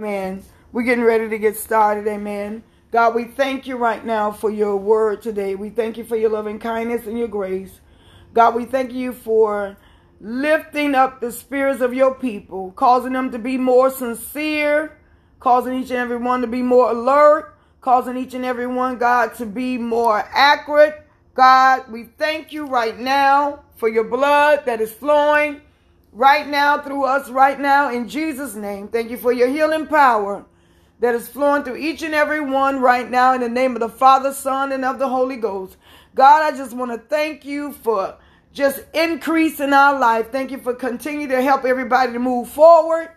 Amen. 0.00 0.44
We're 0.70 0.84
getting 0.84 1.02
ready 1.02 1.28
to 1.28 1.38
get 1.38 1.56
started. 1.56 2.06
Amen. 2.06 2.62
God, 2.92 3.16
we 3.16 3.24
thank 3.24 3.66
you 3.66 3.76
right 3.76 4.04
now 4.04 4.30
for 4.30 4.48
your 4.48 4.76
word 4.76 5.22
today. 5.22 5.56
We 5.56 5.70
thank 5.70 5.98
you 5.98 6.04
for 6.04 6.14
your 6.14 6.30
loving 6.30 6.60
kindness 6.60 7.08
and 7.08 7.18
your 7.18 7.26
grace. 7.26 7.80
God, 8.32 8.54
we 8.54 8.64
thank 8.64 8.92
you 8.92 9.12
for 9.12 9.76
lifting 10.20 10.94
up 10.94 11.20
the 11.20 11.32
spirits 11.32 11.80
of 11.80 11.94
your 11.94 12.14
people, 12.14 12.70
causing 12.76 13.12
them 13.12 13.32
to 13.32 13.40
be 13.40 13.58
more 13.58 13.90
sincere, 13.90 14.96
causing 15.40 15.74
each 15.74 15.90
and 15.90 15.98
every 15.98 16.18
one 16.18 16.42
to 16.42 16.46
be 16.46 16.62
more 16.62 16.92
alert, 16.92 17.58
causing 17.80 18.16
each 18.16 18.34
and 18.34 18.44
every 18.44 18.68
one, 18.68 18.98
God, 18.98 19.34
to 19.38 19.46
be 19.46 19.78
more 19.78 20.18
accurate. 20.32 21.04
God, 21.34 21.90
we 21.90 22.04
thank 22.04 22.52
you 22.52 22.66
right 22.66 22.96
now 22.96 23.64
for 23.74 23.88
your 23.88 24.04
blood 24.04 24.64
that 24.66 24.80
is 24.80 24.92
flowing 24.92 25.60
right 26.12 26.46
now 26.46 26.78
through 26.78 27.04
us 27.04 27.28
right 27.30 27.58
now 27.58 27.92
in 27.92 28.08
Jesus' 28.08 28.54
name. 28.54 28.88
Thank 28.88 29.10
you 29.10 29.16
for 29.16 29.32
your 29.32 29.48
healing 29.48 29.86
power 29.86 30.44
that 31.00 31.14
is 31.14 31.28
flowing 31.28 31.62
through 31.62 31.76
each 31.76 32.02
and 32.02 32.14
every 32.14 32.40
one 32.40 32.80
right 32.80 33.08
now 33.08 33.34
in 33.34 33.40
the 33.40 33.48
name 33.48 33.74
of 33.74 33.80
the 33.80 33.88
Father, 33.88 34.32
Son, 34.32 34.72
and 34.72 34.84
of 34.84 34.98
the 34.98 35.08
Holy 35.08 35.36
Ghost. 35.36 35.76
God, 36.14 36.42
I 36.42 36.56
just 36.56 36.74
want 36.74 36.90
to 36.90 36.98
thank 36.98 37.44
you 37.44 37.72
for 37.72 38.16
just 38.52 38.80
increase 38.92 39.60
in 39.60 39.72
our 39.72 39.98
life. 39.98 40.32
Thank 40.32 40.50
you 40.50 40.58
for 40.58 40.74
continuing 40.74 41.28
to 41.28 41.40
help 41.42 41.64
everybody 41.64 42.12
to 42.12 42.18
move 42.18 42.48
forward. 42.48 43.10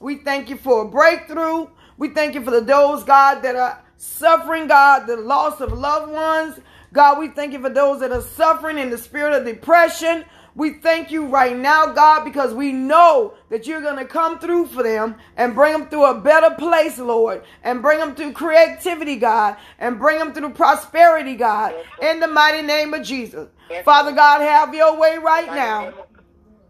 We 0.00 0.16
thank 0.16 0.50
you 0.50 0.56
for 0.56 0.82
a 0.82 0.88
breakthrough. 0.88 1.68
We 1.96 2.08
thank 2.10 2.34
you 2.34 2.42
for 2.44 2.50
the 2.50 2.60
those, 2.60 3.04
God, 3.04 3.40
that 3.42 3.56
are 3.56 3.82
suffering, 3.96 4.66
God, 4.66 5.06
the 5.06 5.16
loss 5.16 5.60
of 5.60 5.72
loved 5.72 6.12
ones. 6.12 6.58
God, 6.92 7.18
we 7.18 7.28
thank 7.28 7.52
you 7.52 7.60
for 7.60 7.70
those 7.70 8.00
that 8.00 8.12
are 8.12 8.20
suffering 8.20 8.78
in 8.78 8.90
the 8.90 8.98
spirit 8.98 9.32
of 9.32 9.46
depression. 9.46 10.24
We 10.56 10.74
thank 10.74 11.10
you 11.10 11.26
right 11.26 11.56
now, 11.56 11.86
God, 11.86 12.24
because 12.24 12.54
we 12.54 12.70
know 12.72 13.34
that 13.50 13.66
you're 13.66 13.80
going 13.80 13.98
to 13.98 14.04
come 14.04 14.38
through 14.38 14.66
for 14.66 14.84
them 14.84 15.16
and 15.36 15.52
bring 15.52 15.72
them 15.72 15.88
through 15.88 16.04
a 16.04 16.20
better 16.20 16.54
place, 16.54 16.96
Lord, 16.98 17.42
and 17.64 17.82
bring 17.82 17.98
them 17.98 18.14
through 18.14 18.32
creativity, 18.34 19.16
God, 19.16 19.56
and 19.80 19.98
bring 19.98 20.18
them 20.18 20.32
through 20.32 20.50
prosperity, 20.50 21.34
God, 21.34 21.74
in 22.00 22.20
the 22.20 22.28
mighty 22.28 22.62
name 22.62 22.94
of 22.94 23.02
Jesus. 23.02 23.48
Father 23.84 24.12
God, 24.12 24.42
have 24.42 24.72
your 24.74 24.96
way 24.96 25.18
right 25.18 25.48
now. 25.48 25.92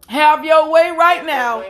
Have 0.06 0.44
your 0.44 0.70
way 0.70 0.91
right 0.91 1.25
now. 1.25 1.64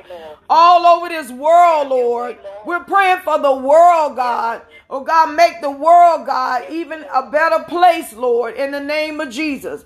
All 0.51 0.87
over 0.87 1.09
this 1.09 1.31
world, 1.31 1.89
Lord. 1.89 2.39
We're 2.65 2.85
praying 2.85 3.21
for 3.25 3.39
the 3.39 3.55
world, 3.55 4.17
God. 4.17 4.63
Oh, 4.91 5.01
God, 5.01 5.35
make 5.35 5.61
the 5.61 5.71
world, 5.71 6.27
God, 6.27 6.65
even 6.71 7.05
a 7.13 7.31
better 7.31 7.65
place, 7.65 8.13
Lord, 8.13 8.55
in 8.55 8.71
the 8.71 8.81
name 8.81 9.21
of 9.21 9.31
Jesus. 9.31 9.85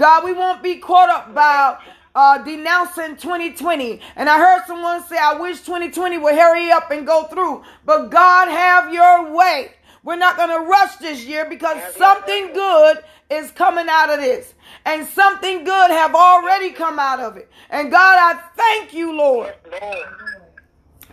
God, 0.00 0.24
we 0.24 0.32
won't 0.32 0.62
be 0.62 0.76
caught 0.76 1.10
up 1.10 1.34
by 1.34 1.76
uh, 2.14 2.38
denouncing 2.38 3.16
2020. 3.16 4.00
And 4.16 4.30
I 4.30 4.38
heard 4.38 4.64
someone 4.66 5.04
say, 5.04 5.18
I 5.18 5.34
wish 5.38 5.60
2020 5.60 6.16
would 6.16 6.34
hurry 6.34 6.72
up 6.72 6.90
and 6.90 7.06
go 7.06 7.24
through. 7.24 7.64
But 7.84 8.08
God, 8.08 8.48
have 8.48 8.94
your 8.94 9.30
way. 9.30 9.72
We're 10.02 10.16
not 10.16 10.38
going 10.38 10.48
to 10.48 10.66
rush 10.66 10.96
this 10.96 11.26
year 11.26 11.44
because 11.50 11.76
something 11.96 12.54
good 12.54 13.04
is 13.28 13.50
coming 13.50 13.88
out 13.90 14.08
of 14.08 14.20
this. 14.20 14.54
And 14.86 15.06
something 15.06 15.64
good 15.64 15.90
have 15.90 16.14
already 16.14 16.70
come 16.70 16.98
out 16.98 17.20
of 17.20 17.36
it. 17.36 17.50
And 17.68 17.90
God, 17.90 18.16
I 18.18 18.40
thank 18.56 18.94
you, 18.94 19.14
Lord, 19.14 19.54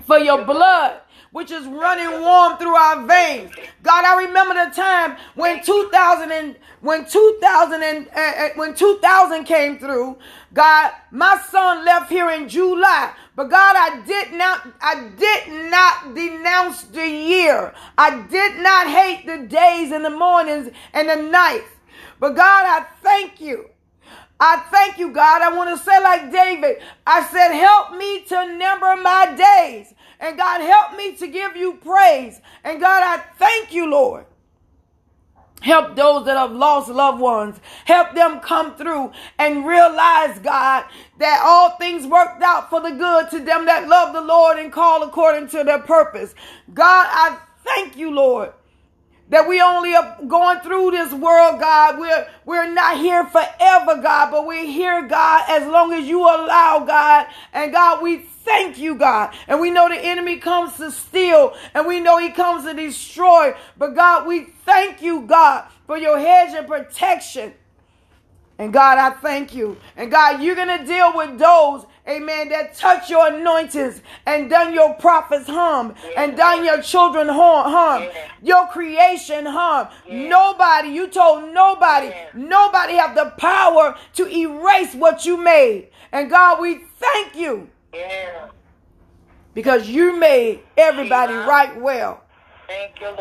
for 0.05 0.17
your 0.17 0.45
blood 0.45 1.01
which 1.37 1.51
is 1.51 1.67
running 1.67 2.09
warm 2.21 2.57
through 2.57 2.73
our 2.73 3.05
veins. 3.05 3.51
God, 3.83 4.03
I 4.03 4.25
remember 4.25 4.55
the 4.55 4.75
time 4.75 5.17
when 5.35 5.63
2000 5.63 6.31
and 6.31 6.55
when 6.81 7.05
2000 7.05 7.83
and 7.83 8.07
uh, 8.11 8.49
when 8.55 8.73
2000 8.73 9.43
came 9.43 9.77
through. 9.77 10.17
God, 10.51 10.93
my 11.11 11.39
son 11.51 11.85
left 11.85 12.09
here 12.09 12.31
in 12.31 12.49
July. 12.49 13.13
But 13.35 13.51
God, 13.51 13.75
I 13.77 14.01
did 14.03 14.33
not, 14.33 14.67
I 14.81 15.09
did 15.15 15.69
not 15.69 16.15
denounce 16.15 16.81
the 16.85 17.07
year. 17.07 17.71
I 17.99 18.19
did 18.31 18.57
not 18.57 18.87
hate 18.87 19.27
the 19.27 19.45
days 19.47 19.91
and 19.91 20.03
the 20.03 20.09
mornings 20.09 20.71
and 20.91 21.07
the 21.07 21.17
nights. 21.17 21.69
But 22.19 22.35
God, 22.35 22.65
I 22.65 22.87
thank 23.03 23.39
you. 23.39 23.69
I 24.39 24.57
thank 24.71 24.97
you, 24.97 25.11
God. 25.11 25.41
I 25.41 25.55
want 25.55 25.77
to 25.77 25.83
say 25.83 25.99
like 26.01 26.31
David, 26.31 26.77
I 27.05 27.27
said, 27.27 27.53
help 27.53 27.95
me 27.95 28.23
to 28.23 28.57
number 28.57 28.95
my 29.01 29.35
days. 29.35 29.93
And 30.19 30.37
God, 30.37 30.61
help 30.61 30.97
me 30.97 31.15
to 31.17 31.27
give 31.27 31.55
you 31.55 31.73
praise. 31.75 32.41
And 32.63 32.79
God, 32.79 33.03
I 33.03 33.23
thank 33.37 33.73
you, 33.73 33.89
Lord. 33.89 34.25
Help 35.61 35.95
those 35.95 36.25
that 36.25 36.37
have 36.37 36.51
lost 36.51 36.87
loved 36.89 37.19
ones. 37.19 37.59
Help 37.85 38.13
them 38.13 38.39
come 38.39 38.75
through 38.75 39.11
and 39.39 39.65
realize, 39.65 40.37
God, 40.39 40.85
that 41.17 41.41
all 41.43 41.71
things 41.77 42.05
worked 42.05 42.43
out 42.43 42.69
for 42.69 42.79
the 42.79 42.91
good 42.91 43.29
to 43.31 43.39
them 43.39 43.65
that 43.65 43.87
love 43.87 44.13
the 44.13 44.21
Lord 44.21 44.59
and 44.59 44.71
call 44.71 45.03
according 45.03 45.49
to 45.49 45.63
their 45.63 45.79
purpose. 45.79 46.35
God, 46.73 47.07
I 47.09 47.39
thank 47.63 47.97
you, 47.97 48.11
Lord 48.11 48.53
that 49.29 49.47
we 49.47 49.61
only 49.61 49.93
are 49.95 50.17
going 50.27 50.59
through 50.61 50.91
this 50.91 51.11
world, 51.11 51.59
God. 51.59 51.99
We're, 51.99 52.27
we're 52.45 52.71
not 52.71 52.97
here 52.97 53.25
forever, 53.25 54.01
God, 54.01 54.31
but 54.31 54.45
we're 54.47 54.65
here, 54.65 55.07
God, 55.07 55.43
as 55.49 55.67
long 55.67 55.93
as 55.93 56.07
you 56.07 56.21
allow, 56.21 56.85
God. 56.87 57.27
And 57.53 57.71
God, 57.71 58.01
we 58.01 58.17
thank 58.17 58.77
you, 58.77 58.95
God. 58.95 59.35
And 59.47 59.59
we 59.59 59.69
know 59.69 59.89
the 59.89 59.99
enemy 59.99 60.37
comes 60.37 60.77
to 60.77 60.91
steal 60.91 61.55
and 61.73 61.85
we 61.85 61.99
know 61.99 62.17
he 62.17 62.31
comes 62.31 62.63
to 62.63 62.73
destroy. 62.73 63.53
But 63.77 63.95
God, 63.95 64.27
we 64.27 64.45
thank 64.65 65.01
you, 65.01 65.21
God, 65.21 65.65
for 65.85 65.97
your 65.97 66.17
hedge 66.17 66.53
and 66.55 66.67
protection. 66.67 67.53
And 68.59 68.73
God, 68.73 68.97
I 68.97 69.11
thank 69.11 69.53
you. 69.53 69.77
And 69.95 70.09
God, 70.09 70.41
you're 70.41 70.55
going 70.55 70.79
to 70.79 70.85
deal 70.85 71.15
with 71.15 71.37
those, 71.37 71.85
amen, 72.07 72.49
that 72.49 72.73
touch 72.75 73.09
your 73.09 73.27
anointings 73.27 74.01
and 74.25 74.49
done 74.49 74.73
your 74.73 74.95
prophets 74.95 75.47
harm 75.47 75.93
and 76.15 76.35
done 76.35 76.65
your 76.65 76.81
children 76.81 77.27
harm, 77.27 78.05
your 78.41 78.67
creation 78.67 79.45
harm. 79.45 79.89
Nobody, 80.09 80.89
you 80.89 81.07
told 81.07 81.53
nobody, 81.53 82.11
nobody 82.33 82.93
have 82.93 83.13
the 83.13 83.31
power 83.37 83.95
to 84.15 84.27
erase 84.27 84.95
what 84.95 85.23
you 85.25 85.37
made. 85.37 85.89
And 86.11 86.29
God, 86.29 86.59
we 86.59 86.79
thank 86.99 87.35
you. 87.35 87.69
Because 89.53 89.87
you 89.87 90.15
made 90.15 90.61
everybody 90.77 91.33
right 91.33 91.79
well. 91.79 92.23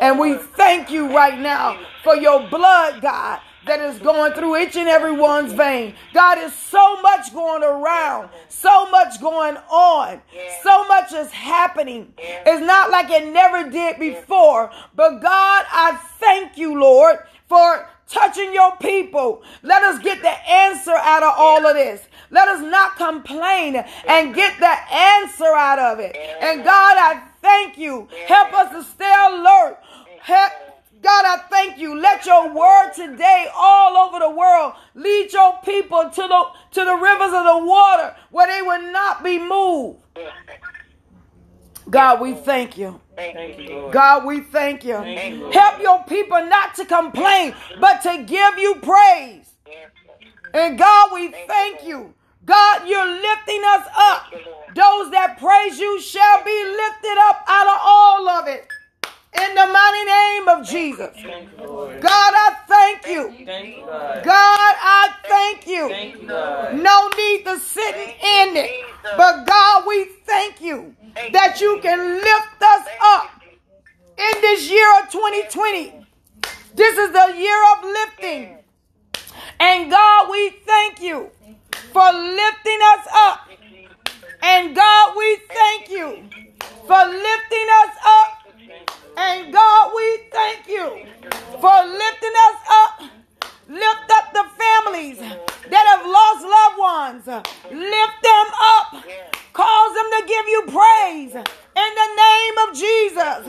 And 0.00 0.18
we 0.18 0.34
thank 0.34 0.90
you 0.90 1.14
right 1.14 1.38
now 1.38 1.78
for 2.02 2.16
your 2.16 2.48
blood, 2.48 3.00
God, 3.00 3.40
that 3.66 3.80
is 3.80 3.98
going 3.98 4.32
through 4.32 4.56
each 4.58 4.76
and 4.76 4.88
every 4.88 5.12
one's 5.12 5.52
vein. 5.52 5.94
God 6.14 6.38
is 6.38 6.54
so 6.54 7.00
much 7.02 7.32
going 7.32 7.62
around, 7.62 8.30
so 8.48 8.88
much 8.90 9.20
going 9.20 9.56
on, 9.70 10.22
so 10.62 10.86
much 10.86 11.12
is 11.12 11.30
happening. 11.30 12.14
It's 12.18 12.64
not 12.64 12.90
like 12.90 13.10
it 13.10 13.32
never 13.32 13.68
did 13.68 13.98
before, 13.98 14.70
but 14.94 15.20
God, 15.20 15.66
I 15.70 15.98
thank 16.18 16.56
you, 16.56 16.80
Lord, 16.80 17.18
for 17.48 17.88
touching 18.08 18.54
your 18.54 18.76
people. 18.76 19.42
Let 19.62 19.82
us 19.82 20.02
get 20.02 20.22
the 20.22 20.48
answer 20.48 20.94
out 20.94 21.22
of 21.22 21.34
all 21.36 21.66
of 21.66 21.74
this. 21.74 22.02
Let 22.30 22.48
us 22.48 22.60
not 22.60 22.96
complain 22.96 23.76
and 24.08 24.34
get 24.34 24.58
the 24.58 24.94
answer 24.94 25.44
out 25.44 25.78
of 25.78 25.98
it. 26.00 26.16
And 26.40 26.64
God, 26.64 26.96
I 26.96 27.22
thank 27.42 27.78
you. 27.78 28.08
Help 28.26 28.52
us 28.52 28.72
to 28.72 28.82
stay 28.92 29.12
alert. 29.28 29.78
Help 30.20 30.52
God, 31.02 31.24
I 31.26 31.36
thank 31.50 31.78
you. 31.78 31.98
Let 32.00 32.26
your 32.26 32.52
word 32.52 32.92
today 32.94 33.48
all 33.54 33.96
over 33.96 34.18
the 34.18 34.30
world 34.30 34.74
lead 34.94 35.32
your 35.32 35.58
people 35.64 36.10
to 36.10 36.22
the 36.22 36.44
to 36.72 36.84
the 36.84 36.94
rivers 36.94 37.32
of 37.32 37.44
the 37.44 37.60
water 37.64 38.16
where 38.30 38.46
they 38.46 38.62
will 38.62 38.92
not 38.92 39.22
be 39.22 39.38
moved. 39.38 40.00
God, 41.88 42.20
we 42.20 42.34
thank 42.34 42.76
you. 42.76 43.00
Thank 43.14 43.58
you 43.58 43.88
God, 43.92 44.24
we 44.24 44.40
thank 44.40 44.84
you. 44.84 44.94
thank 44.94 45.36
you. 45.36 45.50
Help 45.50 45.80
your 45.80 46.02
people 46.04 46.44
not 46.46 46.74
to 46.74 46.84
complain, 46.84 47.54
but 47.80 48.02
to 48.02 48.24
give 48.24 48.58
you 48.58 48.76
praise. 48.76 49.54
And 50.52 50.78
God, 50.78 51.10
we 51.14 51.28
thank 51.28 51.84
you. 51.84 52.12
God, 52.44 52.88
you're 52.88 53.06
lifting 53.06 53.62
us 53.64 53.86
up. 53.96 54.32
Those 54.74 55.10
that 55.10 55.38
praise 55.38 55.78
you 55.78 56.00
shall 56.00 56.44
be 56.44 56.64
lifted 56.64 57.18
up 57.28 57.44
out 57.48 57.66
of 57.66 57.78
all 57.82 58.28
of 58.28 58.48
it. 58.48 58.68
In 59.42 59.54
the 59.54 59.66
mighty 59.66 60.04
name 60.04 60.48
of 60.48 60.66
Jesus. 60.66 61.14
God, 62.00 62.32
I 62.44 62.56
thank 62.68 63.06
you. 63.06 63.46
God, 64.24 64.74
I 64.80 65.10
thank 65.28 65.66
you. 65.66 65.88
No 66.82 67.08
need 67.16 67.44
to 67.44 67.58
sit 67.58 67.94
in 67.96 68.56
it. 68.56 68.70
But 69.16 69.46
God, 69.46 69.84
we 69.86 70.06
thank 70.24 70.60
you 70.60 70.94
that 71.32 71.60
you 71.60 71.78
can 71.82 72.14
lift 72.16 72.62
us 72.62 72.86
up 73.02 73.30
in 74.18 74.40
this 74.40 74.70
year 74.70 74.88
of 75.02 75.10
2020. 75.10 75.92
This 76.74 76.98
is 76.98 77.12
the 77.12 77.34
year 77.38 77.62
of 77.76 77.84
lifting. 77.84 78.58
And 79.60 79.90
God, 79.90 80.30
we 80.30 80.50
thank 80.66 81.00
you 81.00 81.30
for 81.92 82.12
lifting 82.12 82.78
us 82.94 83.06
up. 83.12 83.48
And 84.42 84.76
God, 84.76 85.14
we 85.16 85.38
thank 85.48 85.90
you 85.90 86.22
for 86.86 87.04
lifting 87.06 87.66
us 87.82 87.96
up 88.04 88.35
and 89.16 89.52
God, 89.52 89.92
we 89.96 90.18
thank 90.30 90.68
you 90.68 91.06
for 91.60 91.76
lifting 91.86 92.36
us 92.48 92.58
up. 92.68 93.02
Lift 93.68 94.10
up 94.12 94.32
the 94.32 94.44
families 94.60 95.18
that 95.18 95.84
have 95.90 96.04
lost 96.06 96.42
loved 96.44 96.78
ones. 96.78 97.44
Lift 97.72 98.18
them 98.22 98.46
up. 98.76 99.04
Cause 99.52 99.94
them 99.94 100.10
to 100.20 100.26
give 100.28 100.46
you 100.46 100.62
praise 100.68 101.34
in 101.34 101.90
the 101.96 102.10
name 102.26 102.56
of 102.68 102.76
Jesus. 102.76 103.48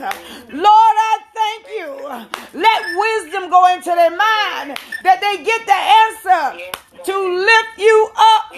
Lord, 0.56 0.96
I 0.96 1.18
thank 1.36 1.62
you. 1.76 2.58
Let 2.58 2.80
wisdom 2.96 3.50
go 3.50 3.68
into 3.74 3.90
their 3.90 4.10
mind 4.10 4.78
that 5.04 5.20
they 5.20 5.44
get 5.44 5.66
the 5.68 5.80
answer 6.08 6.72
to 7.04 7.14
lift 7.44 7.78
you 7.78 8.10
up, 8.16 8.54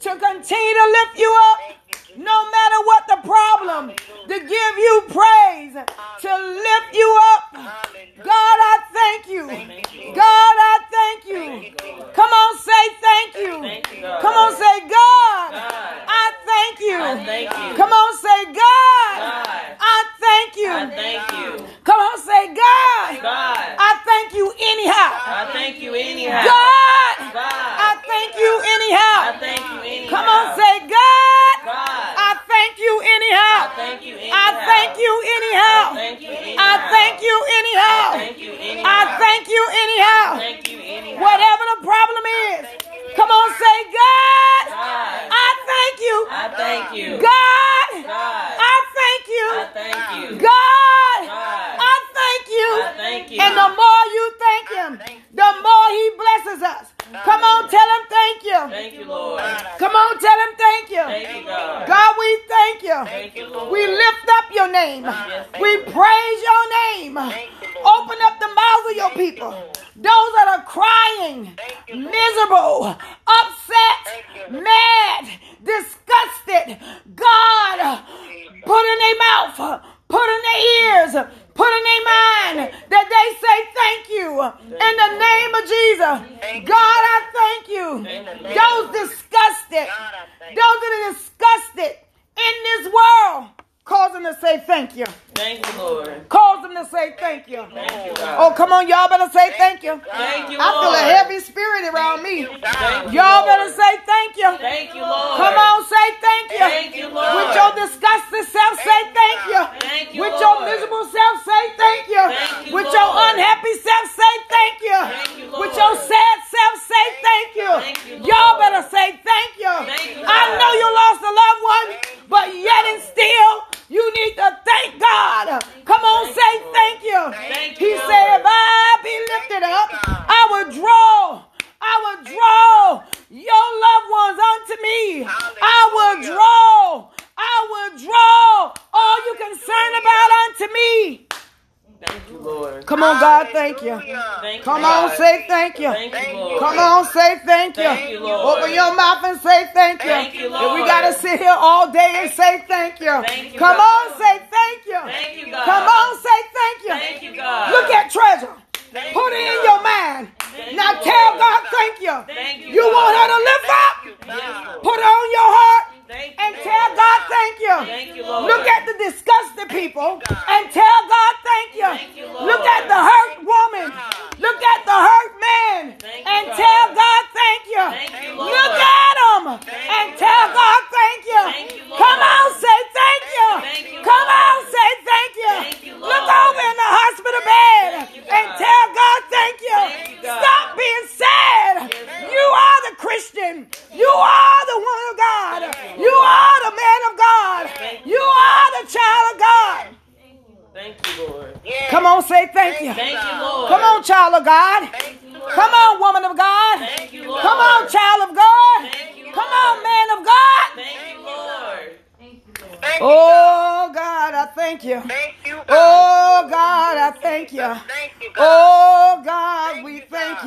to 0.00 0.10
continue 0.10 0.74
to 0.74 0.86
lift 0.90 1.18
you 1.18 1.38
up 1.54 1.87
no 2.16 2.50
matter 2.50 2.80
what 2.84 3.04
the 3.08 3.16
problem, 3.28 3.92
to 4.28 4.38
give 4.40 4.78
you 4.78 5.02
praise, 5.08 5.74
to 5.74 6.36
lift 6.36 6.94
you 6.94 7.20
up, 7.34 7.57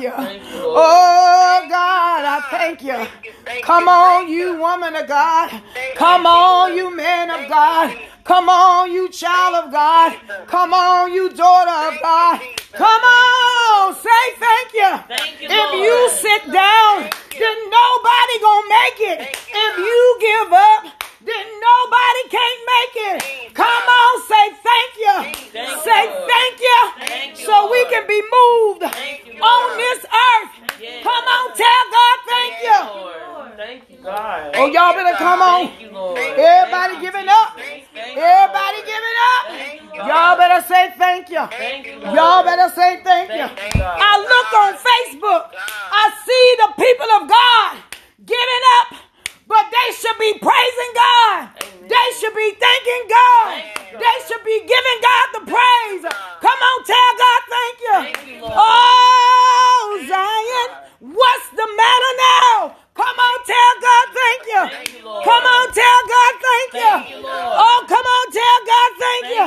you. 0.02 0.12
Oh, 0.14 1.66
God, 1.68 2.24
I 2.24 2.40
thank 2.50 2.82
you. 2.82 3.06
Come 3.62 3.88
on, 3.88 4.28
you 4.28 4.56
woman 4.56 4.96
of 4.96 5.06
God. 5.06 5.62
Come 5.94 6.26
on, 6.26 6.74
you 6.74 6.94
man 6.94 7.30
of 7.30 7.48
God. 7.48 7.96
Come 8.24 8.48
on, 8.48 8.92
you 8.92 9.08
child 9.08 9.64
of 9.64 9.72
God. 9.72 10.16
Come 10.46 10.72
on, 10.72 11.12
you 11.12 11.30
daughter 11.30 11.94
of 11.94 12.00
God. 12.02 12.40
Come 12.72 13.02
on, 13.02 13.94
say 13.94 14.24
thank 14.38 14.72
you. 14.74 14.92
Thank 15.08 15.40
you 15.42 15.48
if 15.50 15.72
you 15.74 16.08
sit 16.10 16.42
down, 16.52 17.10
then 17.30 17.56
nobody 17.78 18.34
gonna 18.40 18.68
make 18.68 19.00
it. 19.00 19.36
If 19.52 19.78
you 19.78 20.18
give 20.20 20.52
up, 20.52 21.01
then 21.24 21.44
nobody 21.68 22.22
can't 22.30 22.60
make 22.74 22.94
it. 23.12 23.54
Come 23.54 23.84
on, 24.00 24.12
say 24.26 24.46
thank 24.68 24.92
you. 25.04 25.16
Say 25.86 26.02
thank 26.26 26.60
you. 26.60 26.80
So 27.46 27.70
we 27.70 27.84
can 27.86 28.06
be 28.06 28.20
moved 28.20 28.82
on 28.82 29.76
this 29.76 30.00
earth. 30.04 30.52
Come 31.02 31.24
on, 31.36 31.46
tell 31.56 31.82
God 31.96 32.16
thank 32.26 32.54
you. 32.62 32.78
Thank 33.56 33.82
you, 33.90 33.98
God. 34.02 34.50
Oh, 34.56 34.66
y'all 34.66 34.94
better 34.94 35.16
come 35.16 35.42
on. 35.42 35.70
Everybody 36.36 37.00
giving 37.00 37.28
up. 37.28 37.58
Everybody 37.96 38.78
giving 38.82 39.18
up. 39.30 39.42
Y'all 40.08 40.36
better 40.36 40.66
say 40.66 40.92
thank 40.98 41.28
you. 41.28 41.42
Y'all 42.14 42.42
better 42.42 42.68
say 42.74 43.00
thank 43.04 43.30
you. 43.30 43.46
I 43.74 44.12
look 44.32 44.50
on 44.62 44.72
Facebook. 44.88 45.50
I 45.92 46.04
see 46.26 46.46
the 46.58 46.68
people 46.82 47.10
of 47.20 47.28
God 47.28 47.78
giving 48.24 48.64
up 48.80 49.11
but 49.52 49.68
they 49.68 49.88
should 49.92 50.16
be 50.16 50.32
praising 50.40 50.92
God. 50.96 51.52
Amen. 51.60 51.84
They 51.84 52.06
should 52.16 52.32
be 52.32 52.56
thanking 52.56 53.04
God. 53.04 53.60
Thank 53.60 54.00
they 54.00 54.16
God. 54.16 54.24
should 54.24 54.44
be 54.48 54.58
giving 54.64 54.98
God 55.04 55.26
the 55.36 55.42
praise. 55.44 56.02
God. 56.08 56.40
Come 56.40 56.56
on, 56.56 56.78
tell 56.88 57.12
God 57.20 57.40
thank 57.52 57.76
you. 57.84 57.98
Thank 58.00 58.20
you 58.32 58.40
oh, 58.48 60.00
thank 60.00 60.08
Zion, 60.08 60.68
God. 60.72 61.20
what's 61.20 61.48
the 61.52 61.68
matter 61.68 62.12
now? 62.32 62.80
Come 62.96 63.16
on, 63.28 63.36
tell 63.44 63.74
God 63.76 64.06
thank 64.16 64.40
you. 64.48 64.62
Thank 64.72 64.90
you 64.96 65.04
come 65.04 65.44
on, 65.44 65.64
tell 65.76 66.00
God 66.08 66.32
thank, 66.40 66.68
thank 66.72 67.12
you. 67.12 67.20
you 67.20 67.28
oh, 67.28 67.80
come 67.92 68.06
on, 68.08 68.24
tell 68.32 68.58
God 68.72 68.90
thank, 69.04 69.24
you. 69.36 69.46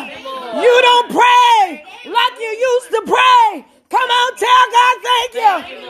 you 0.62 0.76
don't 0.86 1.10
pray 1.18 1.82
like 2.14 2.36
you 2.38 2.52
used 2.54 2.90
to 2.94 3.02
pray. 3.10 3.66
Come 3.90 4.10
on, 4.10 4.30
tell 4.38 4.66
God 4.70 4.96
thank, 5.02 5.34
you. 5.34 5.86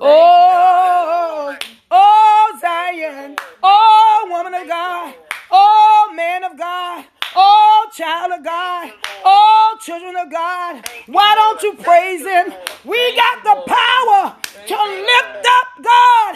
Oh. 0.00 1.56
Oh, 1.96 2.58
Zion. 2.60 3.36
Oh, 3.62 4.26
woman 4.28 4.52
of 4.52 4.66
God. 4.66 5.14
Oh, 5.48 6.12
man 6.16 6.42
of 6.42 6.58
God. 6.58 7.04
Oh, 7.36 7.86
child 7.94 8.32
of 8.32 8.44
God. 8.44 8.90
Oh, 9.24 9.78
children 9.80 10.16
of 10.16 10.28
God. 10.28 10.88
Why 11.06 11.34
don't 11.36 11.62
you 11.62 11.74
praise 11.74 12.22
Him? 12.26 12.52
We 12.84 12.98
got 13.14 13.44
the 13.44 13.62
power 13.70 14.36
to 14.66 14.74
lift 14.74 15.46
up 15.58 15.68
God. 15.82 16.32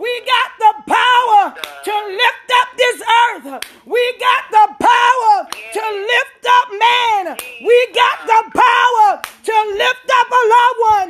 We 0.00 0.12
got 0.24 0.50
the 0.64 0.72
power 0.88 1.42
to 1.60 1.94
lift 2.08 2.48
up 2.60 2.68
this 2.78 3.02
earth. 3.22 3.46
We 3.84 4.02
got 4.18 4.44
the 4.50 4.66
power 4.80 5.36
to 5.52 5.82
lift 6.12 6.44
up 6.56 6.68
man. 6.72 7.36
We 7.60 7.76
got 7.92 8.18
the 8.24 8.42
power 8.56 9.08
to 9.20 9.56
lift 9.76 10.08
up 10.08 10.28
a 10.40 10.42
loved 10.56 10.80
one. 10.96 11.01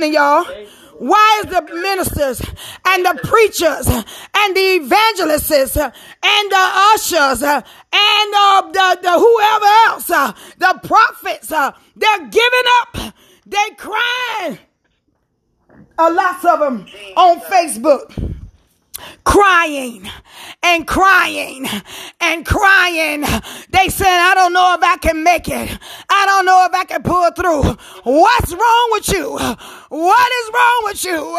Happening, 0.00 0.14
y'all? 0.14 0.44
Why 0.98 1.42
is 1.42 1.50
the 1.50 1.62
ministers 1.74 2.42
and 2.86 3.04
the 3.04 3.20
preachers 3.24 3.86
and 3.88 4.56
the 4.56 4.84
evangelists 4.84 5.76
and 5.76 6.50
the 6.50 6.70
ushers 6.94 7.42
and 7.42 7.64
uh, 7.92 8.62
the, 8.70 8.98
the 9.02 9.12
whoever 9.12 9.66
else, 9.88 10.10
uh, 10.10 10.32
the 10.58 10.80
prophets, 10.86 11.52
uh, 11.52 11.72
they're 11.96 12.28
giving 12.28 12.66
up. 12.80 13.14
They 13.46 13.70
crying. 13.76 14.58
A 15.98 16.10
lot 16.10 16.44
of 16.44 16.60
them 16.60 16.86
on 17.16 17.40
Facebook 17.40 18.36
crying 19.24 20.08
and 20.62 20.86
crying 20.86 21.66
and 22.20 22.46
crying. 22.46 23.22
They 23.70 23.88
said, 23.88 24.08
I 24.08 24.34
don't 24.34 24.52
know 24.52 24.74
if 24.78 24.82
I 24.82 24.96
can 24.96 25.22
make 25.24 25.48
it. 25.48 25.78
I 26.08 26.26
don't 26.26 26.46
know 26.46 26.66
if 26.68 26.74
I 26.74 26.84
can 26.84 27.02
pull 27.02 27.30
through. 27.32 27.62
What's 28.04 28.52
wrong 28.52 28.88
with 28.92 29.08
you? 29.12 29.38
What 29.88 30.32
is 30.40 30.50
wrong 30.54 30.80
with 30.84 31.04
you? 31.04 31.38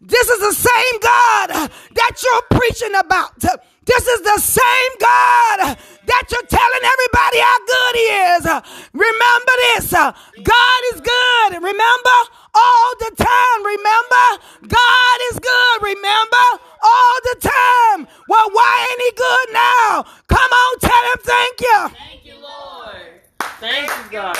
This 0.00 0.28
is 0.28 0.40
the 0.40 0.54
same 0.54 1.00
God 1.00 1.70
that 1.94 2.22
you're 2.22 2.58
preaching 2.58 2.94
about. 2.94 3.38
This 3.84 4.06
is 4.06 4.20
the 4.22 4.38
same 4.38 4.92
God 5.00 5.76
that 6.06 6.24
you're 6.30 6.46
telling 6.46 6.84
everybody 6.84 7.38
how 7.42 7.58
good 7.66 7.94
He 7.96 8.06
is. 8.30 8.44
Remember 8.92 9.54
this 9.74 9.90
God 9.90 10.80
is 10.94 11.00
good. 11.00 11.62
Remember 11.62 12.18
all 12.54 12.90
the 13.00 13.12
time. 13.16 13.64
Remember 13.64 14.24
God 14.68 15.18
is 15.32 15.38
good. 15.38 15.82
Remember 15.82 16.62
all 16.82 17.14
the 17.24 17.36
time. 17.40 18.08
Well, 18.28 18.50
why 18.52 18.86
ain't 18.90 19.02
He 19.02 19.12
good 19.16 19.52
now? 19.52 20.04
Come 20.28 20.50
on, 20.50 20.78
tell 20.78 21.02
Him 21.02 21.18
thank 21.22 21.60
you. 21.60 21.88
Thank 21.88 22.24
you, 22.24 22.34
Lord. 22.40 23.20
Thank 23.60 23.88
you, 23.88 24.10
God. 24.10 24.38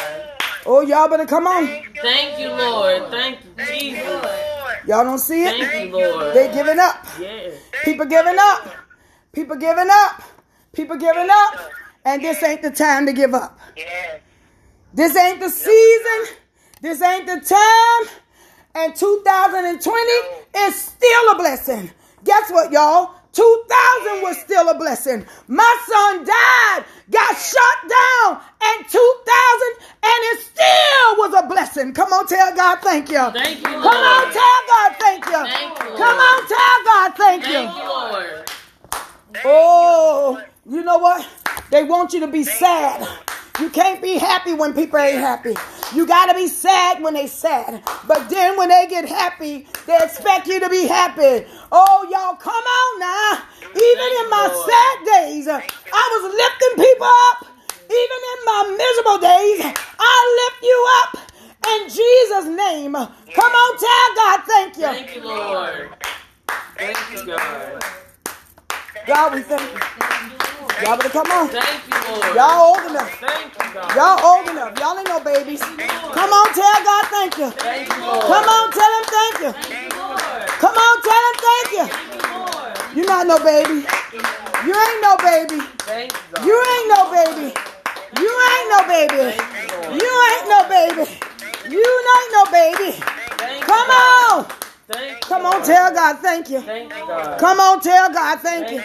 Oh, 0.65 0.81
y'all 0.81 1.09
better 1.09 1.27
come 1.27 1.47
on. 1.47 1.67
Thank 2.01 2.39
you, 2.39 2.49
Lord. 2.49 3.11
Thank 3.11 3.39
you, 3.45 3.65
Jesus. 3.67 4.27
Y'all 4.87 5.05
don't 5.05 5.19
see 5.19 5.45
it? 5.45 5.67
Thank 5.67 5.91
you, 5.93 5.97
Lord. 5.97 6.35
They 6.35 6.53
giving 6.53 6.79
up. 6.79 7.05
Yes. 7.21 7.55
People 7.85 8.07
giving 8.07 8.37
up. 8.39 8.69
People 9.33 9.57
giving 9.57 9.89
up. 9.91 10.23
People 10.73 10.97
giving 10.97 11.29
up. 11.31 11.73
And 12.05 12.23
this 12.23 12.43
ain't 12.43 12.63
the 12.63 12.71
time 12.71 13.07
to 13.07 13.13
give 13.13 13.35
up. 13.35 13.59
Yes. 13.77 14.21
This 14.93 15.17
ain't 15.17 15.41
the 15.41 15.49
season. 15.49 16.37
This 16.81 17.01
ain't 17.01 17.27
the 17.27 17.41
time. 17.41 18.17
And 18.75 18.95
2020 18.97 19.99
is 20.59 20.75
still 20.75 21.31
a 21.31 21.37
blessing. 21.37 21.91
Guess 22.25 22.51
what, 22.51 22.73
y'all? 22.73 23.15
2000 23.33 24.23
was 24.23 24.39
still 24.39 24.69
a 24.69 24.75
blessing. 24.77 25.25
My 25.49 25.79
son 25.87 26.25
died, 26.25 26.85
got 27.11 27.35
shot 27.37 27.79
down 27.89 28.41
in 28.61 28.85
2000, 28.85 28.99
and 30.03 30.21
it 30.31 30.41
still 30.41 31.17
was 31.17 31.43
a 31.43 31.47
blessing. 31.47 31.95
Come 31.95 32.13
on, 32.13 32.27
tell 32.27 32.55
God 32.55 32.81
thank 32.83 33.09
you. 33.09 33.31
Thank 33.33 33.61
you, 33.61 33.71
Lord. 33.71 33.85
Come 33.85 34.05
on, 34.05 34.33
tell 34.33 34.61
God 34.69 34.97
thank 34.99 35.25
you. 35.27 35.33
Thank 35.33 35.79
you, 35.79 35.97
Come 35.97 36.19
on, 36.19 36.47
tell 36.47 36.85
God 36.85 37.15
thank 37.17 37.47
you. 37.47 37.53
Thank 37.53 37.77
you, 37.77 37.89
Lord. 37.89 38.51
Oh, 39.45 40.43
you 40.69 40.85
know 40.85 40.99
what? 40.99 41.27
They 41.71 41.85
want 41.85 42.13
you 42.13 42.21
to 42.21 42.29
be 42.29 42.45
sad. 42.45 43.09
You 43.61 43.71
can't 43.71 44.03
be 44.03 44.19
happy 44.19 44.53
when 44.53 44.75
people 44.75 44.99
ain't 44.99 45.21
happy. 45.21 45.55
You 45.95 46.07
gotta 46.07 46.35
be 46.35 46.49
sad 46.49 47.03
when 47.03 47.15
they 47.15 47.27
sad. 47.27 47.83
But 48.07 48.29
then 48.29 48.57
when 48.59 48.69
they 48.69 48.87
get 48.89 49.07
happy, 49.09 49.67
they 49.87 49.99
expect 50.03 50.47
you 50.47 50.61
to 50.61 50.69
be 50.69 50.87
happy. 50.87 51.47
Oh, 51.71 52.07
y'all, 52.11 52.37
come 52.37 52.55
on 52.55 53.01
now. 53.01 53.43
Even 53.63 54.09
in 54.21 54.31
my 54.31 54.47
sad 54.53 54.97
days, 55.07 55.49
uh, 55.49 55.61
I 55.93 56.21
was 56.23 56.35
lifting 56.35 56.85
people 56.85 57.07
up. 57.07 57.47
Even 57.91 58.21
in 58.33 58.39
my 58.47 58.77
miserable 58.79 59.19
days, 59.19 59.79
I 59.99 60.17
lift 60.41 60.63
you 60.63 60.89
up 61.03 61.33
in 61.69 61.89
Jesus' 61.89 62.57
name. 62.57 62.93
Come 62.93 63.53
on, 63.53 63.79
tell 63.79 64.15
God 64.17 64.41
thank 64.47 64.77
you. 64.77 64.83
Thank 64.85 65.15
you, 65.17 65.25
Lord. 65.25 65.91
Thank 66.77 66.99
you, 67.13 67.27
God. 67.27 67.85
God, 69.07 69.35
we 69.35 69.43
thank 69.43 69.73
you. 69.73 70.42
Y'all 70.83 70.97
better 70.97 71.11
come 71.15 71.31
on. 71.31 71.47
Thank 71.49 71.87
you, 71.87 71.95
Lord. 72.11 72.35
Y'all 72.35 72.75
old 72.75 72.91
enough. 72.91 73.07
Thank 73.23 73.55
you, 73.55 73.71
God. 73.71 73.95
Y'all 73.95 74.19
old 74.19 74.51
enough. 74.51 74.75
Y'all 74.83 74.99
ain't 74.99 75.07
no 75.07 75.23
babies. 75.23 75.63
Come 75.63 76.31
on, 76.35 76.47
tell 76.59 76.79
God 76.83 77.05
thank 77.07 77.39
you. 77.39 77.51
Thank 77.55 77.87
you, 77.87 78.03
Lord. 78.03 78.27
Come 78.27 78.47
on, 78.51 78.67
tell 78.75 78.93
him 78.99 79.07
thank 79.07 79.37
you. 79.47 79.53
Thank 79.55 79.95
you, 79.95 79.99
Lord. 80.03 80.19
Come 80.59 80.75
on, 80.75 80.95
tell 81.07 81.23
him 81.23 81.37
thank 81.39 81.69
you. 81.71 81.87
Thank 81.87 82.19
you, 82.19 82.35
Lord. 82.35 82.97
You're 82.99 83.07
not 83.07 83.27
no 83.31 83.39
baby. 83.39 83.87
You 84.67 84.75
ain't 84.75 85.01
no 85.07 85.15
baby. 85.23 85.59
Thank 85.87 86.11
you, 86.11 86.19
God. 86.35 86.47
You 86.51 86.57
ain't 86.59 86.89
no 86.91 87.01
baby. 87.15 87.47
You 88.19 88.33
ain't 88.51 88.69
no 88.75 88.81
baby. 88.91 89.23
You 90.03 90.11
ain't 90.35 90.49
no 90.51 90.61
baby. 90.67 91.05
You 91.71 91.79
ain't 91.79 92.33
no 92.35 92.43
baby. 92.51 92.91
Thank 93.39 93.61
you, 93.61 93.67
Come 93.71 93.91
on. 93.91 94.45
Thank 94.89 95.11
you, 95.15 95.29
Come 95.31 95.47
on, 95.47 95.63
tell 95.63 95.95
God 95.95 96.19
thank 96.19 96.51
you. 96.51 96.61
Thank 96.61 96.91
you, 96.91 97.07
God. 97.07 97.39
Come 97.39 97.61
on, 97.61 97.81
tell 97.81 98.13
God 98.13 98.41
thank 98.41 98.71
you. 98.71 98.83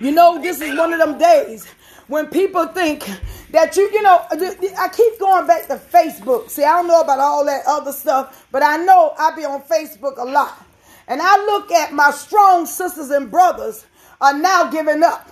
You 0.00 0.12
know, 0.12 0.40
this 0.40 0.60
is 0.62 0.78
one 0.78 0.94
of 0.94 0.98
them 0.98 1.18
days 1.18 1.66
when 2.08 2.26
people 2.28 2.66
think 2.68 3.04
that 3.50 3.76
you, 3.76 3.90
you 3.92 4.02
know, 4.02 4.24
I 4.30 4.88
keep 4.88 5.18
going 5.20 5.46
back 5.46 5.68
to 5.68 5.76
Facebook. 5.76 6.48
See, 6.48 6.64
I 6.64 6.76
don't 6.76 6.88
know 6.88 7.02
about 7.02 7.18
all 7.18 7.44
that 7.44 7.62
other 7.66 7.92
stuff, 7.92 8.46
but 8.50 8.62
I 8.62 8.78
know 8.78 9.14
I 9.18 9.36
be 9.36 9.44
on 9.44 9.62
Facebook 9.62 10.16
a 10.16 10.24
lot. 10.24 10.66
And 11.06 11.20
I 11.22 11.36
look 11.44 11.70
at 11.70 11.92
my 11.92 12.10
strong 12.12 12.64
sisters 12.64 13.10
and 13.10 13.30
brothers 13.30 13.84
are 14.20 14.36
now 14.36 14.70
giving 14.70 15.02
up. 15.02 15.30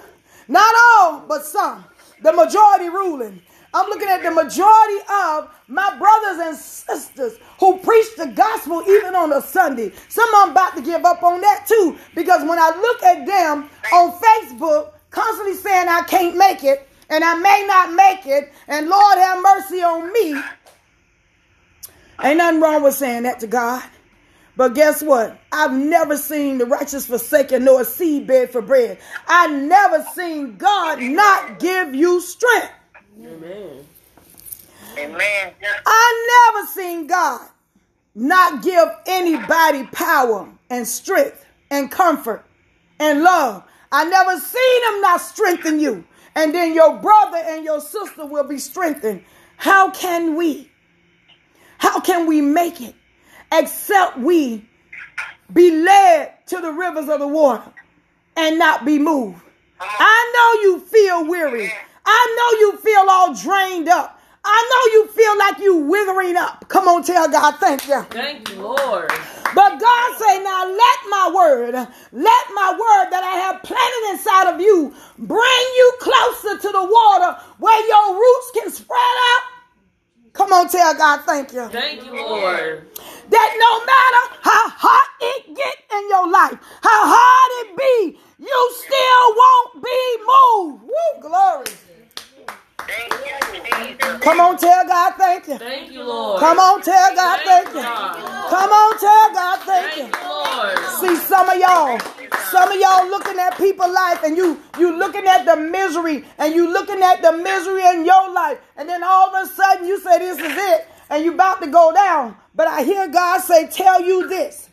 Not 0.48 0.74
all, 0.92 1.20
but 1.26 1.44
some. 1.44 1.84
The 2.22 2.32
majority 2.32 2.88
ruling. 2.90 3.42
I'm 3.78 3.88
looking 3.90 4.08
at 4.08 4.24
the 4.24 4.32
majority 4.32 4.98
of 5.08 5.54
my 5.68 5.96
brothers 5.98 6.48
and 6.48 6.56
sisters 6.56 7.38
who 7.60 7.78
preach 7.78 8.06
the 8.16 8.26
gospel 8.26 8.82
even 8.88 9.14
on 9.14 9.32
a 9.32 9.40
Sunday. 9.40 9.92
Some 10.08 10.28
them 10.32 10.50
about 10.50 10.74
to 10.74 10.82
give 10.82 11.04
up 11.04 11.22
on 11.22 11.40
that 11.40 11.64
too 11.68 11.96
because 12.16 12.40
when 12.40 12.58
I 12.58 12.70
look 12.70 13.02
at 13.04 13.24
them 13.24 13.70
on 13.94 14.18
Facebook, 14.18 14.94
constantly 15.10 15.54
saying 15.54 15.86
I 15.86 16.02
can't 16.02 16.36
make 16.36 16.64
it 16.64 16.88
and 17.08 17.22
I 17.22 17.36
may 17.36 17.64
not 17.68 17.92
make 17.94 18.26
it 18.26 18.52
and 18.66 18.88
Lord 18.88 19.18
have 19.18 19.44
mercy 19.44 19.80
on 19.80 20.12
me. 20.12 20.42
Ain't 22.20 22.38
nothing 22.38 22.60
wrong 22.60 22.82
with 22.82 22.94
saying 22.94 23.22
that 23.22 23.38
to 23.40 23.46
God. 23.46 23.84
But 24.56 24.74
guess 24.74 25.04
what? 25.04 25.38
I've 25.52 25.72
never 25.72 26.16
seen 26.16 26.58
the 26.58 26.66
righteous 26.66 27.06
forsaken 27.06 27.64
nor 27.64 27.82
a 27.82 27.84
seedbed 27.84 28.50
for 28.50 28.60
bread. 28.60 28.98
I 29.28 29.46
never 29.46 30.04
seen 30.16 30.56
God 30.56 31.00
not 31.00 31.60
give 31.60 31.94
you 31.94 32.20
strength. 32.20 32.72
Amen. 33.20 33.84
Amen. 34.96 35.52
I 35.86 36.52
never 36.52 36.66
seen 36.68 37.06
God 37.06 37.48
not 38.14 38.62
give 38.62 38.88
anybody 39.06 39.84
power 39.86 40.48
and 40.70 40.86
strength 40.86 41.44
and 41.70 41.90
comfort 41.90 42.44
and 43.00 43.22
love. 43.22 43.64
I 43.90 44.04
never 44.04 44.38
seen 44.38 44.94
him 44.94 45.00
not 45.00 45.20
strengthen 45.20 45.80
you. 45.80 46.04
And 46.34 46.54
then 46.54 46.74
your 46.74 46.98
brother 46.98 47.38
and 47.38 47.64
your 47.64 47.80
sister 47.80 48.26
will 48.26 48.44
be 48.44 48.58
strengthened. 48.58 49.24
How 49.56 49.90
can 49.90 50.36
we? 50.36 50.70
How 51.78 52.00
can 52.00 52.26
we 52.26 52.40
make 52.40 52.80
it 52.80 52.94
except 53.52 54.18
we 54.18 54.68
be 55.52 55.70
led 55.70 56.46
to 56.46 56.60
the 56.60 56.70
rivers 56.70 57.08
of 57.08 57.20
the 57.20 57.28
water 57.28 57.72
and 58.36 58.58
not 58.58 58.84
be 58.84 58.98
moved? 58.98 59.40
I 59.80 60.32
know 60.34 60.62
you 60.62 60.80
feel 60.86 61.26
weary. 61.28 61.72
I 62.10 62.20
know 62.36 62.50
you 62.60 62.76
feel 62.78 63.04
all 63.10 63.34
drained 63.34 63.88
up. 63.88 64.18
I 64.44 64.58
know 64.70 64.82
you 64.94 65.08
feel 65.08 65.38
like 65.38 65.58
you 65.58 65.76
withering 65.76 66.36
up. 66.36 66.66
Come 66.68 66.88
on, 66.88 67.02
tell 67.02 67.28
God, 67.28 67.56
thank 67.60 67.86
you. 67.86 68.00
Thank 68.04 68.48
you, 68.48 68.62
Lord. 68.62 69.10
But 69.54 69.78
God 69.80 70.18
say, 70.18 70.42
now 70.42 70.64
let 70.66 70.98
my 71.10 71.32
word, 71.34 71.74
let 71.74 72.44
my 72.54 72.70
word 72.72 73.10
that 73.10 73.24
I 73.24 73.36
have 73.44 73.62
planted 73.62 74.12
inside 74.12 74.54
of 74.54 74.60
you 74.60 74.94
bring 75.18 75.64
you 75.76 75.92
closer 76.00 76.56
to 76.58 76.68
the 76.72 76.84
water 76.84 77.38
where 77.58 77.88
your 77.88 78.14
roots 78.16 78.50
can 78.54 78.70
spread 78.70 78.98
out. 78.98 79.42
Come 80.32 80.52
on, 80.52 80.68
tell 80.68 80.94
God, 80.94 81.24
thank 81.26 81.52
you. 81.52 81.66
Thank 81.68 82.04
you, 82.04 82.12
Lord. 82.12 82.86
that 83.28 83.50
no 83.60 83.72
matter 83.84 84.40
how 84.40 84.68
hot 84.70 85.08
it 85.20 85.54
get 85.54 85.76
in 85.98 86.08
your 86.08 86.30
life, 86.30 86.58
how 86.82 87.02
hard 87.04 87.50
it 87.66 87.76
be, 87.76 88.18
you 88.38 88.72
still 88.72 89.34
won't 89.36 89.84
be 89.84 90.16
moved. 90.24 90.82
Woo, 90.84 91.28
glory. 91.28 91.66
Thank 92.86 93.12
you, 93.12 93.60
Jesus. 93.98 94.20
Come 94.20 94.40
on, 94.40 94.56
tell 94.56 94.86
God 94.86 95.14
thank 95.18 95.48
you. 95.48 95.58
Thank 95.58 95.92
you, 95.92 96.02
Lord. 96.04 96.40
Come 96.40 96.58
on, 96.58 96.82
tell 96.82 97.14
God 97.14 97.40
thank 97.44 97.68
you. 97.74 97.82
Come 97.82 98.70
on, 98.70 98.98
tell 98.98 99.32
God 99.32 99.58
thank 99.60 99.96
you. 99.96 100.02
Thank 100.04 100.14
you, 100.14 100.28
Lord. 100.28 100.78
See 101.00 101.16
some 101.26 101.48
of 101.48 101.58
y'all, 101.58 101.98
some 102.50 102.70
of 102.72 102.80
y'all 102.80 103.08
looking 103.08 103.38
at 103.38 103.56
people's 103.56 103.92
life 103.94 104.22
and 104.24 104.36
you 104.36 104.60
you 104.78 104.96
looking 104.98 105.26
at 105.26 105.44
the 105.44 105.56
misery 105.56 106.24
and 106.38 106.54
you 106.54 106.72
looking 106.72 107.02
at 107.02 107.22
the 107.22 107.32
misery 107.32 107.84
in 107.86 108.04
your 108.04 108.32
life 108.32 108.58
and 108.76 108.88
then 108.88 109.02
all 109.04 109.34
of 109.34 109.46
a 109.46 109.52
sudden 109.52 109.86
you 109.86 110.00
say 110.00 110.18
this 110.18 110.38
is 110.38 110.56
it 110.56 110.88
and 111.10 111.24
you 111.24 111.34
about 111.34 111.60
to 111.62 111.68
go 111.68 111.92
down. 111.92 112.36
But 112.54 112.68
I 112.68 112.82
hear 112.82 113.08
God 113.08 113.40
say 113.40 113.68
tell 113.68 114.00
you 114.02 114.28
this. 114.28 114.68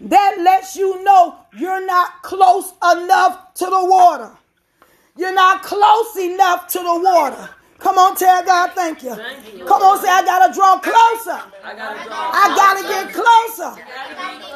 That 0.00 0.36
lets 0.40 0.76
you 0.76 1.02
know 1.04 1.36
you're 1.56 1.84
not 1.86 2.22
close 2.22 2.72
enough 2.82 3.54
to 3.54 3.64
the 3.66 3.84
water. 3.84 4.30
You're 5.20 5.34
not 5.34 5.62
close 5.62 6.16
enough 6.16 6.66
to 6.68 6.78
the 6.78 6.98
water. 6.98 7.50
Come 7.78 7.98
on, 7.98 8.16
tell 8.16 8.42
God 8.42 8.72
thank 8.74 9.02
you. 9.02 9.14
Thank 9.14 9.54
you, 9.54 9.66
Come 9.66 9.82
on, 9.82 10.00
say 10.00 10.08
I 10.08 10.24
gotta 10.24 10.50
draw 10.54 10.78
closer. 10.80 11.44
I 11.62 11.74
gotta. 11.76 12.10
I 12.10 12.46
gotta 12.56 12.82
get 12.88 13.12
closer. 13.12 13.84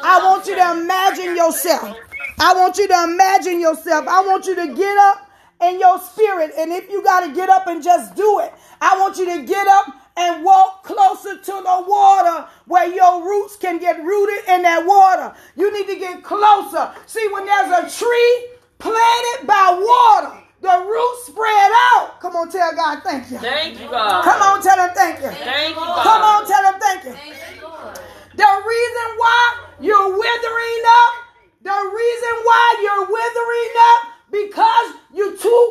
I 0.03 0.25
want 0.25 0.47
you 0.47 0.55
to 0.55 0.73
imagine 0.73 1.37
yourself. 1.37 1.95
I 2.41 2.55
want 2.55 2.79
you 2.79 2.89
to 2.89 3.05
imagine 3.05 3.61
yourself. 3.61 4.09
I 4.09 4.25
want 4.25 4.47
you 4.47 4.55
to 4.55 4.75
get 4.75 4.97
up 4.97 5.31
in 5.61 5.79
your 5.79 5.99
spirit. 6.01 6.53
And 6.57 6.73
if 6.73 6.89
you 6.89 7.05
got 7.05 7.27
to 7.27 7.35
get 7.35 7.51
up 7.51 7.67
and 7.67 7.83
just 7.83 8.15
do 8.17 8.41
it, 8.41 8.51
I 8.81 8.99
want 8.99 9.19
you 9.19 9.27
to 9.37 9.45
get 9.47 9.67
up 9.67 9.95
and 10.17 10.43
walk 10.43 10.83
closer 10.83 11.37
to 11.37 11.53
the 11.53 11.85
water 11.87 12.49
where 12.65 12.89
your 12.89 13.23
roots 13.23 13.57
can 13.57 13.79
get 13.79 14.03
rooted 14.03 14.49
in 14.49 14.63
that 14.63 14.87
water. 14.87 15.37
You 15.57 15.71
need 15.75 15.93
to 15.93 15.99
get 15.99 16.25
closer. 16.25 16.91
See, 17.05 17.29
when 17.33 17.45
there's 17.45 17.85
a 17.85 17.99
tree 17.99 18.49
planted 18.79 19.47
by 19.47 19.79
water, 19.79 20.44
the 20.65 20.77
roots 20.89 21.27
spread 21.29 21.71
out. 21.93 22.19
Come 22.21 22.37
on, 22.37 22.51
tell 22.51 22.75
God 22.75 23.03
thank 23.05 23.31
you. 23.31 23.39
Thank 23.39 23.79
you, 23.79 23.89
God. 23.91 24.25
Come 24.25 24.41
on, 24.41 24.63
tell 24.63 24.81
him 24.81 24.95
thank 24.95 25.21
you. 25.21 25.29
Thank 25.29 25.77
you, 25.77 25.85
God. 25.85 26.03
Come 26.03 26.23
on, 26.25 26.41
tell 26.49 26.65
him 26.73 26.81
thank 26.81 27.05
you. 27.05 27.13
Thank 27.13 27.61
you, 27.61 27.69
Lord. 27.69 27.99
The 28.35 28.51
reason 28.65 29.09
why 29.21 29.43
you're 29.81 30.11
withering 30.17 30.85
up, 31.05 31.13
the 31.61 31.79
reason 31.93 32.35
why 32.49 32.65
you're 32.81 33.07
withering 33.13 33.75
up, 33.93 34.01
because 34.33 34.89
you're 35.13 35.37
too 35.37 35.65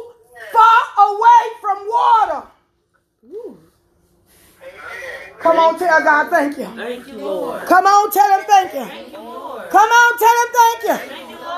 far 0.54 0.82
away 1.10 1.42
from 1.60 1.78
water. 1.90 2.48
Come 5.40 5.58
on, 5.60 5.78
tell 5.80 6.04
God 6.04 6.30
thank 6.30 6.58
you. 6.58 6.68
Thank 6.68 7.08
you, 7.08 7.18
Lord. 7.18 7.66
Come 7.66 7.86
on, 7.86 8.12
tell 8.12 8.30
him 8.40 8.46
thank 8.46 8.74
you. 8.74 8.86
Come 8.86 9.90
on, 9.90 10.20
tell 10.20 10.38
him 10.42 10.50
thank 10.54 10.84
you. 10.84 10.98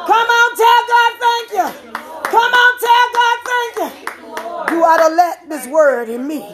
Come 0.08 0.28
on, 0.40 0.56
tell 0.56 0.82
God 0.88 1.12
thank 1.20 1.52
you. 1.52 2.05
Come 2.32 2.54
on, 2.54 2.80
tell 2.80 3.08
God 3.14 3.38
thank 3.46 3.76
you. 3.78 4.76
You 4.76 4.84
ought 4.84 5.08
to 5.08 5.16
let 5.16 5.50
this 5.50 5.68
word 5.68 6.10
in 6.10 6.28
me. 6.28 6.46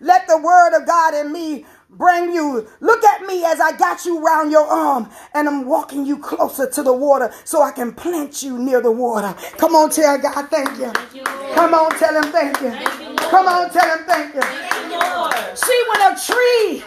Let 0.00 0.26
the 0.26 0.38
word 0.38 0.76
of 0.76 0.86
God 0.86 1.14
in 1.14 1.32
me 1.32 1.64
bring 1.90 2.32
you. 2.32 2.68
Look 2.80 3.04
at 3.04 3.22
me 3.26 3.44
as 3.44 3.60
I 3.60 3.76
got 3.76 4.04
you 4.04 4.24
around 4.24 4.50
your 4.50 4.66
arm 4.66 5.10
and 5.34 5.48
I'm 5.48 5.66
walking 5.66 6.06
you 6.06 6.18
closer 6.18 6.68
to 6.70 6.82
the 6.82 6.92
water 6.92 7.32
so 7.44 7.62
I 7.62 7.70
can 7.72 7.92
plant 7.92 8.42
you 8.42 8.58
near 8.58 8.80
the 8.80 8.92
water. 8.92 9.34
Come 9.58 9.74
on, 9.74 9.90
tell 9.90 10.18
God 10.18 10.48
thank 10.48 10.78
you. 10.78 10.90
Come 11.54 11.74
on, 11.74 11.90
tell 11.98 12.14
him 12.22 12.32
thank 12.32 12.60
you. 12.60 12.70
Come 13.28 13.46
on, 13.46 13.70
tell 13.70 13.98
him 13.98 14.04
thank 14.06 14.34
you. 14.34 14.42
See, 15.56 15.82
when 15.90 16.12
a 16.12 16.16
tree 16.18 16.82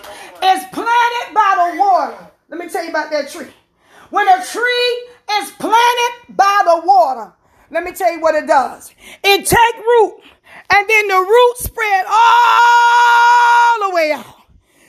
is 0.49 0.63
planted 0.71 1.33
by 1.33 1.71
the 1.71 1.79
water, 1.79 2.17
let 2.49 2.59
me 2.59 2.69
tell 2.69 2.83
you 2.83 2.89
about 2.89 3.11
that 3.11 3.29
tree. 3.29 3.47
When 4.09 4.27
a 4.27 4.43
tree 4.45 5.07
is 5.39 5.51
planted 5.51 6.35
by 6.35 6.61
the 6.65 6.81
water, 6.85 7.33
let 7.73 7.83
me 7.83 7.91
tell 7.91 8.13
you 8.13 8.21
what 8.21 8.35
it 8.35 8.45
does. 8.47 8.93
It 9.23 9.45
take 9.45 9.77
root, 9.77 10.21
and 10.69 10.87
then 10.87 11.07
the 11.07 11.17
root 11.17 11.57
spread 11.57 12.05
all 12.07 13.89
the 13.89 13.95
way 13.95 14.11
out. 14.11 14.43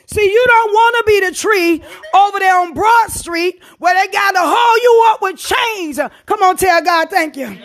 See, 0.07 0.31
you 0.31 0.45
don't 0.47 0.73
want 0.73 0.97
to 0.99 1.05
be 1.07 1.21
the 1.27 1.35
tree 1.35 1.83
over 2.15 2.39
there 2.39 2.61
on 2.61 2.75
Broad 2.75 3.09
Street 3.09 3.61
where 3.79 3.95
they 3.95 4.13
got 4.13 4.33
to 4.33 4.41
haul 4.41 4.79
you 4.83 5.07
up 5.09 5.23
with 5.23 5.39
chains. 5.39 5.99
Come 6.27 6.43
on, 6.43 6.57
tell 6.57 6.83
God 6.85 7.09
thank 7.09 7.37
you. 7.37 7.59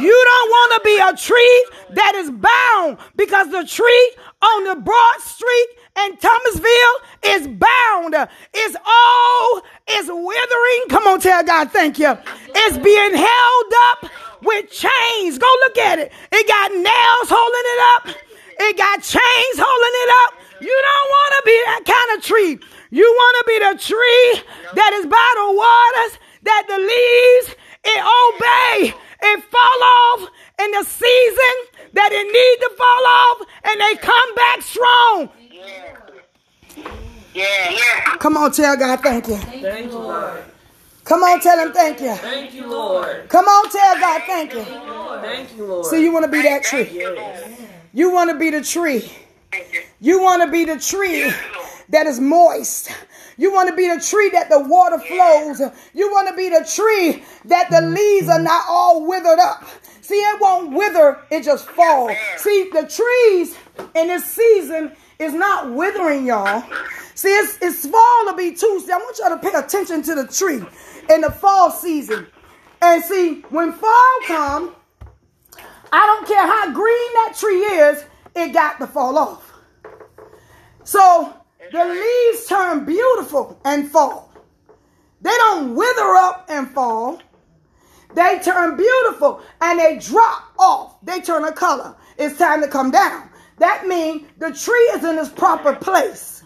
You 0.00 0.24
don't 0.24 0.50
want 0.50 0.72
to 0.72 0.80
be 0.84 0.96
a 0.98 1.12
tree 1.16 1.66
that 1.90 2.14
is 2.16 2.30
bound 2.30 2.98
because 3.16 3.50
the 3.50 3.64
tree 3.66 4.14
on 4.40 4.64
the 4.64 4.76
Broad 4.80 5.20
Street 5.20 5.68
in 6.04 6.16
Thomasville 6.16 6.96
is 7.24 7.48
bound. 7.48 8.14
It's 8.54 8.76
all, 8.76 9.62
it's 9.86 10.08
withering. 10.08 10.88
Come 10.88 11.06
on, 11.06 11.20
tell 11.20 11.44
God 11.44 11.70
thank 11.72 11.98
you. 11.98 12.16
It's 12.54 12.78
being 12.78 13.14
held 13.14 13.72
up 13.92 14.10
with 14.42 14.70
chains. 14.70 15.38
Go 15.38 15.50
look 15.60 15.78
at 15.78 15.98
it. 15.98 16.12
It 16.32 16.48
got 16.48 16.72
nails 16.72 17.28
holding 17.28 17.66
it 17.68 17.80
up. 17.96 18.16
It 18.60 18.76
got 18.76 19.02
chains 19.02 19.56
holding 19.58 19.96
it 20.02 20.10
up. 20.24 20.32
You 20.62 20.72
don't 20.72 21.08
want 21.10 21.32
to 21.36 21.42
be 21.44 21.56
that 21.66 21.82
kind 21.84 22.18
of 22.18 22.24
tree. 22.24 22.58
You 22.90 23.04
want 23.04 23.34
to 23.40 23.44
be 23.46 23.58
the 23.58 23.74
tree 23.82 24.42
that 24.74 24.92
is 24.94 25.06
by 25.06 25.28
the 25.36 25.48
waters, 25.52 26.18
that 26.44 26.64
the 26.68 26.78
leaves, 26.78 27.56
it 27.84 28.00
obey, 28.00 28.94
it 29.22 29.44
fall 29.44 29.82
off 29.82 30.30
in 30.60 30.70
the 30.72 30.84
season 30.84 31.54
that 31.94 32.10
it 32.12 32.26
need 32.26 32.58
to 32.66 32.70
fall 32.76 33.06
off, 33.06 33.46
and 33.64 33.80
they 33.80 33.94
come 33.96 34.34
back 34.34 34.62
strong. 34.62 35.28
Yeah, 37.34 37.70
yeah. 37.70 38.16
Come 38.18 38.36
on, 38.36 38.52
tell 38.52 38.76
God 38.76 39.00
thank 39.00 39.28
you. 39.28 39.36
Thank 39.36 39.90
you, 39.90 39.98
Lord. 39.98 40.44
Come 41.04 41.22
on, 41.22 41.40
tell 41.40 41.58
him 41.58 41.72
thank 41.72 42.00
you. 42.00 42.14
Thank 42.14 42.54
you, 42.54 42.66
Lord. 42.66 43.28
Come 43.28 43.46
on, 43.46 43.70
tell 43.70 43.98
God 43.98 44.22
thank 44.26 44.52
you. 44.54 44.62
Thank 44.62 45.56
you, 45.56 45.64
Lord. 45.64 45.86
So 45.86 45.96
you 45.96 46.12
want 46.12 46.24
to 46.26 46.30
be 46.30 46.42
that 46.42 46.62
tree. 46.62 46.88
Yes. 46.92 47.60
You 47.92 48.12
want 48.12 48.30
to 48.30 48.38
be 48.38 48.50
the 48.50 48.62
tree. 48.62 49.10
Thank 49.50 49.72
you. 49.72 49.82
You 50.00 50.22
want 50.22 50.42
to 50.42 50.50
be 50.50 50.64
the 50.64 50.78
tree 50.78 51.32
that 51.88 52.06
is 52.06 52.20
moist. 52.20 52.90
You 53.42 53.52
want 53.52 53.68
to 53.70 53.74
be 53.74 53.88
the 53.92 54.00
tree 54.00 54.30
that 54.30 54.48
the 54.50 54.60
water 54.60 55.00
flows. 55.00 55.60
You 55.94 56.12
want 56.12 56.28
to 56.28 56.36
be 56.36 56.48
the 56.48 56.64
tree 56.64 57.24
that 57.46 57.68
the 57.72 57.80
leaves 57.80 58.28
are 58.28 58.38
not 58.38 58.62
all 58.68 59.04
withered 59.04 59.40
up. 59.40 59.64
See, 60.00 60.14
it 60.14 60.40
won't 60.40 60.72
wither, 60.72 61.18
it 61.28 61.42
just 61.42 61.68
falls. 61.68 62.12
See, 62.36 62.70
the 62.72 62.82
trees 62.82 63.56
in 63.96 64.06
this 64.06 64.24
season 64.26 64.92
is 65.18 65.34
not 65.34 65.72
withering, 65.72 66.24
y'all. 66.24 66.62
See, 67.16 67.30
it's, 67.30 67.58
it's 67.60 67.84
fall 67.84 68.26
to 68.28 68.34
be 68.36 68.52
too. 68.52 68.80
See, 68.86 68.92
I 68.92 68.98
want 68.98 69.18
y'all 69.18 69.30
to 69.30 69.38
pay 69.38 69.58
attention 69.58 70.02
to 70.02 70.14
the 70.14 70.28
tree 70.28 70.64
in 71.12 71.20
the 71.22 71.32
fall 71.32 71.72
season. 71.72 72.28
And 72.80 73.02
see, 73.02 73.40
when 73.50 73.72
fall 73.72 74.18
come, 74.28 74.72
I 75.90 76.06
don't 76.06 76.28
care 76.28 76.46
how 76.46 76.72
green 76.72 77.12
that 77.14 77.34
tree 77.36 77.60
is, 77.60 78.04
it 78.36 78.52
got 78.52 78.78
to 78.78 78.86
fall 78.86 79.18
off. 79.18 79.52
So 80.84 81.41
the 81.70 81.84
leaves 81.84 82.46
turn 82.46 82.84
beautiful 82.84 83.60
and 83.64 83.90
fall. 83.90 84.32
They 85.20 85.30
don't 85.30 85.74
wither 85.74 86.14
up 86.16 86.46
and 86.48 86.68
fall. 86.68 87.20
They 88.14 88.40
turn 88.40 88.76
beautiful 88.76 89.40
and 89.60 89.78
they 89.78 89.98
drop 89.98 90.52
off. 90.58 90.96
They 91.02 91.20
turn 91.20 91.44
a 91.44 91.52
color. 91.52 91.94
It's 92.18 92.38
time 92.38 92.60
to 92.62 92.68
come 92.68 92.90
down. 92.90 93.30
That 93.58 93.86
means 93.86 94.26
the 94.38 94.52
tree 94.52 94.90
is 94.94 95.04
in 95.04 95.18
its 95.18 95.28
proper 95.30 95.74
place. 95.74 96.42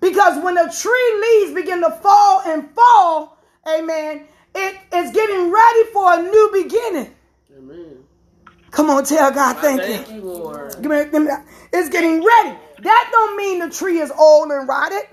Because 0.00 0.42
when 0.42 0.54
the 0.54 0.74
tree 0.76 1.20
leaves 1.20 1.54
begin 1.54 1.80
to 1.82 1.90
fall 1.90 2.42
and 2.46 2.68
fall, 2.74 3.38
amen, 3.68 4.26
it 4.54 4.76
is 4.92 5.12
getting 5.12 5.50
ready 5.50 5.84
for 5.92 6.14
a 6.14 6.22
new 6.22 6.50
beginning. 6.52 7.14
Amen. 7.56 8.04
Come 8.70 8.90
on, 8.90 9.04
tell 9.04 9.30
God 9.30 9.58
thank 9.58 9.82
you. 9.82 9.96
Thank 9.98 10.10
you, 10.10 10.22
Lord. 10.22 10.74
Give 10.82 10.90
me, 10.90 11.04
give 11.04 11.22
me 11.22 11.28
that. 11.28 11.46
It's 11.72 11.90
getting 11.90 12.24
ready. 12.24 12.58
That 12.82 13.08
don't 13.12 13.36
mean 13.36 13.60
the 13.60 13.70
tree 13.70 14.00
is 14.00 14.10
old 14.10 14.50
and 14.50 14.66
rotted. 14.68 15.06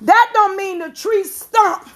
That 0.00 0.30
don't 0.32 0.56
mean 0.56 0.78
the 0.78 0.90
tree 0.90 1.24
stump 1.24 1.88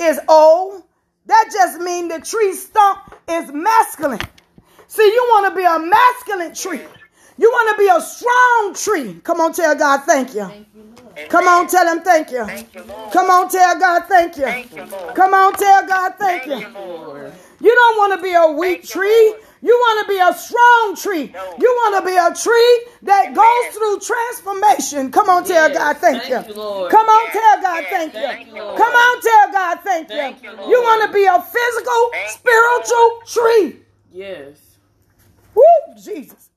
is 0.00 0.18
old. 0.28 0.82
That 1.26 1.50
just 1.52 1.78
means 1.80 2.12
the 2.12 2.20
tree 2.20 2.54
stump 2.54 3.14
is 3.28 3.52
masculine. 3.52 4.20
See, 4.88 5.02
you 5.02 5.26
want 5.30 5.52
to 5.52 5.56
be 5.56 5.64
a 5.64 5.78
masculine 5.78 6.54
tree. 6.54 6.80
You 7.36 7.50
want 7.50 7.76
to 7.76 7.82
be 7.82 7.88
a 7.88 8.00
strong 8.00 8.74
tree. 8.74 9.20
Come 9.22 9.40
on, 9.40 9.52
tell 9.52 9.74
God 9.74 10.04
thank 10.04 10.34
you. 10.34 10.50
Come 11.28 11.46
on, 11.46 11.68
tell 11.68 11.86
him 11.86 12.02
thank 12.02 12.30
you. 12.30 12.44
Thank 12.46 12.74
you, 12.74 12.82
Come 13.12 13.30
on, 13.30 13.50
tell 13.50 13.78
God 13.78 14.04
thank 14.08 14.36
you. 14.38 14.44
Thank 14.44 14.74
you, 14.74 14.86
Come 15.14 15.34
on, 15.34 15.52
tell 15.54 15.86
God 15.86 16.14
thank 16.18 16.46
you. 16.46 16.66
Lord. 16.68 17.32
You 17.60 17.74
don't 17.74 17.98
want 17.98 18.18
to 18.18 18.22
be 18.22 18.34
a 18.34 18.52
weak 18.52 18.84
tree. 18.84 19.34
You 19.64 19.72
want 19.72 20.06
to 20.06 20.12
be 20.12 20.20
a 20.20 20.34
strong 20.34 20.94
tree. 20.94 21.32
You 21.58 21.70
want 21.80 22.04
to 22.04 22.04
be 22.04 22.14
a 22.14 22.34
tree 22.36 22.86
that 23.04 23.32
goes 23.32 23.74
through 23.74 23.98
transformation. 24.00 25.10
Come 25.10 25.30
on, 25.30 25.42
tell 25.44 25.70
Yes. 25.70 25.78
God 25.78 25.96
thank, 25.96 26.22
Thank 26.22 26.48
you. 26.48 26.54
you, 26.54 26.88
Come 26.90 27.06
on, 27.08 27.30
tell 27.32 27.62
God 27.62 27.84
thank, 27.88 28.12
Thank 28.12 28.46
you. 28.48 28.56
you, 28.56 28.62
Lord. 28.62 28.76
Come 28.78 28.92
on, 28.92 29.22
tell 29.22 29.52
God 29.52 29.80
thank, 29.82 30.08
Thank 30.08 30.42
you. 30.42 30.50
you, 30.50 30.68
You 30.68 30.82
want 30.82 31.08
to 31.08 31.14
be 31.14 31.24
a 31.24 31.40
physical, 31.40 32.10
Thank 32.12 32.28
you, 32.28 32.38
spiritual 32.44 33.22
tree. 33.26 33.80
Yes. 34.12 34.76
Woo, 35.54 35.64
Jesus. 35.96 36.50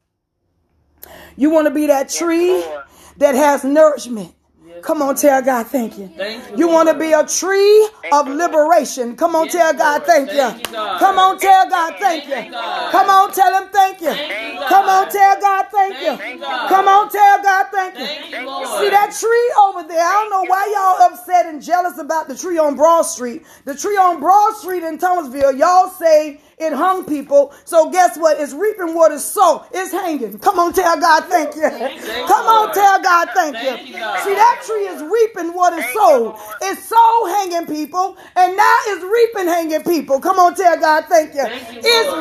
You 1.38 1.50
want 1.50 1.70
to 1.70 1.74
be 1.74 1.88
that 1.88 2.10
tree 2.10 2.60
Lord. 2.60 2.84
that 3.20 3.36
has 3.36 3.64
nourishment. 3.64 4.34
Come 4.82 5.02
on, 5.02 5.16
tell 5.16 5.42
God 5.42 5.68
thank 5.68 5.98
you. 5.98 6.10
Thank 6.16 6.50
you. 6.52 6.58
You 6.58 6.68
want 6.68 6.90
to 6.90 6.96
be 6.98 7.12
a 7.12 7.26
tree 7.26 7.90
of 8.12 8.28
liberation. 8.28 9.16
Come 9.16 9.36
on, 9.36 9.46
Yes, 9.46 9.54
tell 9.54 9.74
God 9.74 10.04
thank 10.06 10.30
Thank 10.30 10.68
you. 10.68 10.74
God. 10.74 11.00
Come 11.00 11.20
on, 11.20 11.40
tell 11.40 11.70
God 11.70 11.96
thank 12.00 12.26
you. 12.26 12.32
Thank 12.32 12.46
you, 12.48 12.52
God. 12.52 12.92
Come 12.92 13.10
on, 13.10 13.32
tell 13.32 13.62
him 13.62 13.70
thank 13.72 14.02
you. 14.02 14.08
Thank. 14.14 14.60
Come 14.68 14.90
on, 14.90 15.10
tell 15.10 15.42
God 15.42 15.66
thank 15.72 16.02
you. 16.02 16.40
God. 16.40 16.70
Come 16.70 16.88
on, 16.88 17.10
tell 17.10 17.44
God 17.44 17.66
thank 17.72 17.94
you, 17.96 18.06
See 18.06 18.90
that 18.90 19.16
tree 19.20 19.54
over 19.62 19.88
there? 19.88 20.04
I 20.04 20.14
don't 20.14 20.30
know 20.30 20.50
why 20.50 20.68
y'all 20.74 21.12
upset 21.12 21.46
and 21.46 21.62
jealous 21.62 21.98
about 21.98 22.28
the 22.28 22.36
tree 22.36 22.58
on 22.58 22.76
Broad 22.76 23.04
Street. 23.04 23.44
The 23.66 23.76
tree 23.76 23.98
on 23.98 24.20
Broad 24.20 24.56
Street 24.56 24.84
in 24.84 24.98
Thomasville, 24.98 25.56
y'all 25.56 25.90
say 25.90 26.42
it 26.58 26.74
hung 26.74 27.06
people. 27.06 27.54
So 27.66 27.92
guess 27.92 28.18
what? 28.18 28.40
It's 28.42 28.54
reaping 28.54 28.96
what 28.96 29.12
is 29.12 29.24
sown. 29.24 29.64
It's 29.72 29.92
hanging. 29.92 30.40
Come 30.40 30.58
on, 30.58 30.74
tell 30.74 31.00
God 31.00 31.26
thank 31.26 31.56
you. 31.56 31.62
Come 31.70 32.46
on, 32.48 32.74
tell 32.74 33.02
God 33.02 33.30
thank 33.34 33.56
Thank 33.56 33.82
you. 33.82 33.88
you, 33.88 34.00
See 34.24 34.34
that 34.34 34.64
tree 34.66 34.88
is 34.88 35.04
reaping 35.04 35.54
what 35.54 35.74
is 35.74 35.84
Thank 35.84 35.96
you, 35.96 36.02
sown. 36.02 36.36
It's 36.64 36.84
sown 36.84 37.30
hanging 37.30 37.68
people, 37.68 38.18
and 38.36 38.58
now 38.58 38.78
it's 38.88 39.04
reaping 39.04 39.48
hanging 39.48 39.84
people. 39.84 40.20
Come 40.20 40.40
on, 40.40 40.56
tell 40.56 40.80
God 40.80 41.06
thank 41.06 41.36
you. 41.36 41.46
It's 41.46 42.12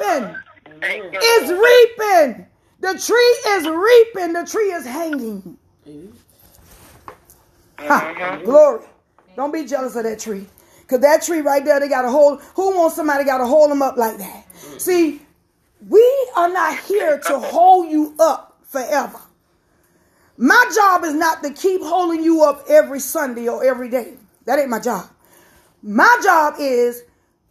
reaping. 0.00 0.36
It's 0.82 1.50
reaping. 1.50 2.46
The 2.80 2.98
tree 2.98 3.52
is 3.54 3.66
reaping. 3.68 4.32
The 4.32 4.44
tree 4.44 4.72
is 4.72 4.84
hanging. 4.84 5.56
Ha, 7.78 8.14
mm-hmm. 8.14 8.44
glory. 8.44 8.84
Don't 9.36 9.52
be 9.52 9.64
jealous 9.66 9.96
of 9.96 10.04
that 10.04 10.18
tree. 10.18 10.46
Because 10.84 11.00
that 11.00 11.22
tree 11.22 11.40
right 11.40 11.64
there, 11.64 11.80
they 11.80 11.88
got 11.88 12.02
to 12.02 12.10
hold. 12.10 12.42
Who 12.56 12.76
wants 12.76 12.96
somebody 12.96 13.24
got 13.24 13.38
to 13.38 13.46
hold 13.46 13.70
them 13.70 13.80
up 13.80 13.96
like 13.96 14.18
that? 14.18 14.44
See, 14.78 15.20
we 15.88 16.28
are 16.36 16.48
not 16.48 16.78
here 16.80 17.18
to 17.18 17.38
hold 17.38 17.90
you 17.90 18.14
up 18.18 18.60
forever. 18.64 19.18
My 20.36 20.70
job 20.74 21.04
is 21.04 21.14
not 21.14 21.42
to 21.42 21.50
keep 21.50 21.80
holding 21.82 22.22
you 22.22 22.42
up 22.42 22.64
every 22.68 23.00
Sunday 23.00 23.48
or 23.48 23.64
every 23.64 23.88
day. 23.88 24.14
That 24.44 24.58
ain't 24.58 24.68
my 24.68 24.80
job. 24.80 25.08
My 25.82 26.20
job 26.22 26.54
is 26.58 27.02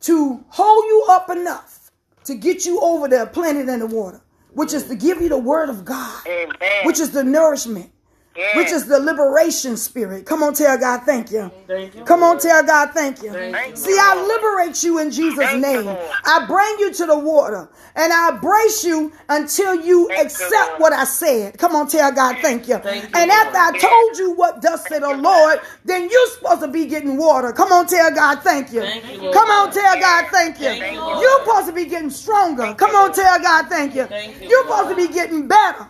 to 0.01 0.43
hold 0.49 0.83
you 0.85 1.05
up 1.09 1.29
enough 1.29 1.91
to 2.25 2.35
get 2.35 2.65
you 2.65 2.79
over 2.81 3.07
the 3.07 3.25
planet 3.27 3.69
and 3.69 3.81
the 3.81 3.87
water, 3.87 4.21
which 4.53 4.73
is 4.73 4.87
to 4.87 4.95
give 4.95 5.21
you 5.21 5.29
the 5.29 5.37
word 5.37 5.69
of 5.69 5.85
God, 5.85 6.21
Amen. 6.27 6.85
which 6.85 6.99
is 6.99 7.11
the 7.11 7.23
nourishment, 7.23 7.91
Yes. 8.35 8.57
which 8.57 8.71
is 8.71 8.87
the 8.87 8.99
liberation 8.99 9.77
spirit. 9.77 10.25
Come 10.25 10.41
on, 10.41 10.55
tell 10.55 10.75
God 10.77 11.01
thank 11.05 11.31
you. 11.31 11.51
Thank 11.67 11.93
you. 11.95 12.03
Come 12.03 12.23
on, 12.23 12.39
tell 12.39 12.63
God 12.65 12.89
thank 12.91 13.21
you. 13.21 13.31
Thank 13.31 13.69
you, 13.69 13.75
See, 13.75 13.95
I 13.95 14.25
liberate 14.25 14.83
you 14.83 14.97
in 14.97 15.11
Jesus' 15.11 15.45
Thank 15.45 15.61
name. 15.61 15.85
Lord. 15.85 15.99
I 16.25 16.45
bring 16.47 16.79
you 16.79 16.91
to 16.93 17.05
the 17.05 17.19
water 17.19 17.69
and 17.95 18.11
I 18.11 18.31
brace 18.41 18.83
you 18.83 19.11
until 19.29 19.75
you 19.75 20.07
Thank 20.07 20.25
accept 20.25 20.51
Lord. 20.69 20.81
what 20.81 20.93
I 20.93 21.03
said. 21.03 21.59
Come 21.59 21.75
on, 21.75 21.87
tell 21.87 22.11
God 22.11 22.37
thank 22.41 22.67
you. 22.67 22.75
You, 22.75 22.81
and 22.81 23.13
Lord. 23.13 23.29
after 23.29 23.57
I 23.57 23.77
told 23.79 24.17
you 24.17 24.31
what 24.31 24.63
thus 24.63 24.87
said 24.87 25.03
the 25.03 25.13
Lord, 25.15 25.59
then 25.85 26.09
you're 26.09 26.27
supposed 26.29 26.61
to 26.61 26.67
be 26.69 26.87
getting 26.87 27.17
water. 27.17 27.51
Come 27.51 27.71
on, 27.71 27.85
tell 27.85 28.09
God 28.15 28.41
thank 28.41 28.73
you. 28.73 28.83
You, 28.83 29.21
Lord. 29.21 29.33
Come 29.35 29.49
on, 29.49 29.71
tell 29.71 29.99
God 29.99 30.25
thank 30.31 30.59
you. 30.59 30.71
You, 30.71 30.99
Lord. 30.99 31.21
You're 31.21 31.39
supposed 31.45 31.67
to 31.67 31.73
be 31.73 31.85
getting 31.85 32.09
stronger. 32.09 32.73
Come 32.73 32.95
on, 32.95 33.13
tell 33.13 33.39
God 33.39 33.67
thank 33.69 33.93
you. 33.93 34.07
You, 34.11 34.49
You're 34.49 34.65
Lord. 34.65 34.79
supposed 34.79 34.99
to 34.99 35.07
be 35.07 35.13
getting 35.13 35.47
better. 35.47 35.87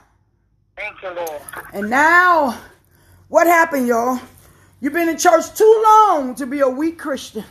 Thank 0.76 1.02
you, 1.02 1.10
Lord. 1.12 1.42
And 1.74 1.90
now, 1.90 2.60
what 3.28 3.48
happened, 3.48 3.88
y'all? 3.88 4.20
You've 4.82 4.94
been 4.94 5.10
in 5.10 5.18
church 5.18 5.54
too 5.56 5.84
long 5.86 6.36
to 6.36 6.46
be 6.46 6.60
a 6.60 6.68
weak 6.70 7.00
Christian. 7.00 7.46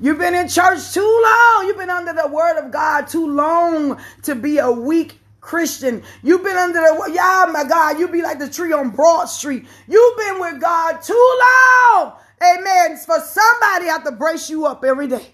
You've 0.00 0.18
been 0.18 0.34
in 0.34 0.48
church 0.48 0.92
too 0.92 1.22
long. 1.24 1.66
You've 1.66 1.76
been 1.76 1.90
under 1.90 2.12
the 2.14 2.26
word 2.28 2.58
of 2.58 2.72
God 2.72 3.06
too 3.06 3.30
long 3.30 4.00
to 4.22 4.34
be 4.34 4.58
a 4.58 4.70
weak 4.70 5.20
Christian. 5.40 6.02
You've 6.22 6.42
been 6.42 6.56
under 6.56 6.80
the 6.80 7.10
yeah, 7.12 7.46
my 7.52 7.64
God. 7.64 7.98
You 7.98 8.08
be 8.08 8.22
like 8.22 8.38
the 8.38 8.48
tree 8.48 8.72
on 8.72 8.90
Broad 8.90 9.26
Street. 9.26 9.66
You've 9.86 10.16
been 10.16 10.40
with 10.40 10.60
God 10.60 11.02
too 11.02 11.38
long. 11.40 12.12
Amen. 12.42 12.96
For 12.96 13.20
somebody 13.20 13.88
I 13.88 13.92
have 13.92 14.04
to 14.04 14.12
brace 14.12 14.48
you 14.48 14.66
up 14.66 14.84
every 14.84 15.06
day. 15.06 15.26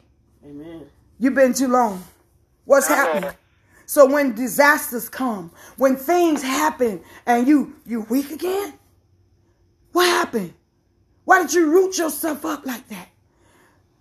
Amen. 0.45 0.87
You've 1.19 1.35
been 1.35 1.55
too 1.55 1.69
long. 1.69 2.03
What's 2.65 2.91
Uh-oh. 2.91 2.97
happening? 2.97 3.31
So 3.87 4.05
when 4.07 4.35
disasters 4.35 5.09
come, 5.09 5.53
when 5.77 5.97
things 5.97 6.43
happen 6.43 7.01
and 7.25 7.47
you 7.47 7.77
you 7.87 8.03
weak 8.03 8.31
again, 8.33 8.75
what 9.93 10.07
happened? 10.07 10.55
Why 11.25 11.43
did 11.43 11.55
you 11.55 11.71
root 11.71 11.97
yourself 11.97 12.45
up 12.45 12.67
like 12.67 12.89
that? 12.89 13.09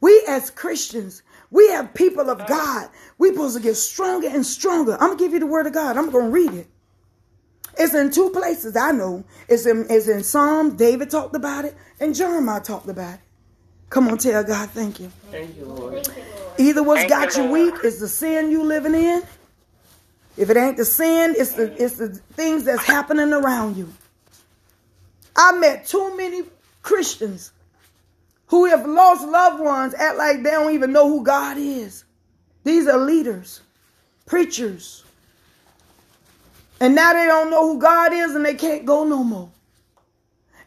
We 0.01 0.23
as 0.27 0.49
Christians, 0.49 1.21
we 1.51 1.69
have 1.69 1.93
people 1.93 2.29
of 2.29 2.45
God. 2.47 2.89
We 3.17 3.29
supposed 3.29 3.57
to 3.57 3.63
get 3.63 3.75
stronger 3.75 4.27
and 4.27 4.45
stronger. 4.45 4.93
I'm 4.93 5.09
gonna 5.09 5.17
give 5.17 5.33
you 5.33 5.39
the 5.39 5.47
word 5.47 5.67
of 5.67 5.73
God. 5.73 5.97
I'm 5.97 6.09
gonna 6.09 6.29
read 6.29 6.53
it. 6.53 6.67
It's 7.77 7.93
in 7.93 8.11
two 8.11 8.31
places 8.31 8.75
I 8.75 8.91
know. 8.91 9.23
It's 9.47 9.65
in 9.65 9.85
it's 9.89 10.07
in 10.07 10.23
Psalms. 10.23 10.75
David 10.75 11.11
talked 11.11 11.35
about 11.35 11.65
it, 11.65 11.75
and 11.99 12.15
Jeremiah 12.15 12.61
talked 12.61 12.89
about 12.89 13.15
it. 13.15 13.19
Come 13.89 14.07
on, 14.07 14.17
tell 14.17 14.43
God 14.43 14.69
thank 14.71 14.99
you. 14.99 15.11
Thank 15.31 15.55
you, 15.57 15.65
Lord. 15.65 16.07
Either 16.57 16.83
what's 16.83 17.01
Thank 17.01 17.09
got 17.09 17.37
you, 17.37 17.43
you 17.43 17.51
weak 17.51 17.75
is 17.83 17.99
the 17.99 18.07
sin 18.07 18.51
you 18.51 18.63
living 18.63 18.93
in. 18.93 19.23
If 20.37 20.49
it 20.49 20.57
ain't 20.57 20.77
the 20.77 20.85
sin, 20.85 21.35
it's 21.37 21.53
the 21.53 21.71
it's 21.81 21.95
the 21.95 22.09
things 22.09 22.65
that's 22.65 22.83
happening 22.83 23.31
around 23.31 23.77
you. 23.77 23.91
I 25.35 25.53
met 25.53 25.85
too 25.85 26.15
many 26.17 26.43
Christians 26.81 27.51
who 28.47 28.65
have 28.65 28.85
lost 28.85 29.27
loved 29.27 29.59
ones, 29.59 29.93
act 29.93 30.17
like 30.17 30.43
they 30.43 30.51
don't 30.51 30.73
even 30.73 30.91
know 30.91 31.09
who 31.09 31.23
God 31.23 31.57
is. 31.57 32.03
These 32.63 32.87
are 32.87 32.97
leaders, 32.97 33.61
preachers. 34.25 35.03
And 36.79 36.93
now 36.93 37.13
they 37.13 37.25
don't 37.25 37.49
know 37.49 37.73
who 37.73 37.79
God 37.79 38.13
is 38.13 38.35
and 38.35 38.45
they 38.45 38.53
can't 38.53 38.85
go 38.85 39.05
no 39.05 39.23
more. 39.23 39.49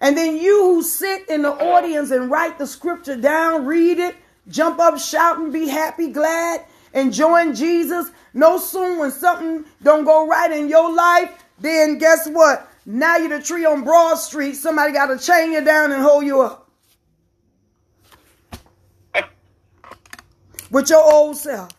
And 0.01 0.17
then 0.17 0.37
you 0.37 0.65
who 0.65 0.83
sit 0.83 1.29
in 1.29 1.43
the 1.43 1.51
audience 1.51 2.11
and 2.11 2.31
write 2.31 2.59
the 2.59 2.67
scripture 2.67 3.17
down, 3.17 3.67
read 3.67 3.99
it, 3.99 4.17
jump 4.49 4.79
up, 4.79 4.99
shouting, 4.99 5.51
be 5.51 5.69
happy, 5.69 6.09
glad, 6.09 6.65
enjoying 6.99 7.55
Jesus. 7.55 8.11
No 8.35 8.59
soon 8.59 8.99
when 8.99 9.11
something 9.11 9.65
don't 9.83 10.05
go 10.05 10.27
right 10.27 10.53
in 10.53 10.69
your 10.69 10.95
life, 10.95 11.31
then 11.59 11.99
guess 11.99 12.29
what? 12.29 12.71
Now 12.87 13.17
you're 13.17 13.39
the 13.39 13.45
tree 13.45 13.65
on 13.65 13.85
Broad 13.85 14.17
Street. 14.17 14.55
Somebody 14.55 14.93
got 14.93 15.07
to 15.07 15.19
chain 15.19 15.53
you 15.53 15.63
down 15.63 15.93
and 15.93 16.03
hold 16.03 16.25
you 16.25 16.43
up. 16.43 16.71
With 20.71 20.91
your 20.91 21.03
old 21.03 21.37
self. 21.37 21.71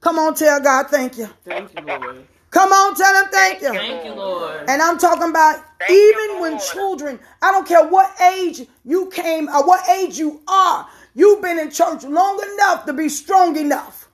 Come 0.00 0.18
on, 0.18 0.34
tell 0.34 0.60
God 0.60 0.88
thank 0.88 1.18
you. 1.18 1.28
Thank 1.44 1.72
you, 1.78 1.84
Lord. 1.84 2.26
Come 2.50 2.70
on, 2.70 2.94
tell 2.94 3.14
him 3.22 3.30
thank 3.30 3.60
you. 3.60 3.72
Thank 3.72 4.04
you, 4.04 4.14
Lord. 4.14 4.64
And 4.68 4.80
I'm 4.80 4.98
talking 4.98 5.30
about 5.30 5.62
Thank 5.78 5.90
you, 5.90 6.26
even 6.26 6.40
when 6.40 6.58
children, 6.58 7.18
I 7.42 7.50
don't 7.52 7.66
care 7.66 7.86
what 7.86 8.18
age 8.20 8.62
you 8.84 9.10
came 9.10 9.48
or 9.48 9.66
what 9.66 9.88
age 9.88 10.18
you 10.18 10.40
are, 10.46 10.88
you've 11.14 11.42
been 11.42 11.58
in 11.58 11.70
church 11.70 12.04
long 12.04 12.40
enough 12.54 12.86
to 12.86 12.92
be 12.92 13.08
strong 13.08 13.56
enough 13.56 14.05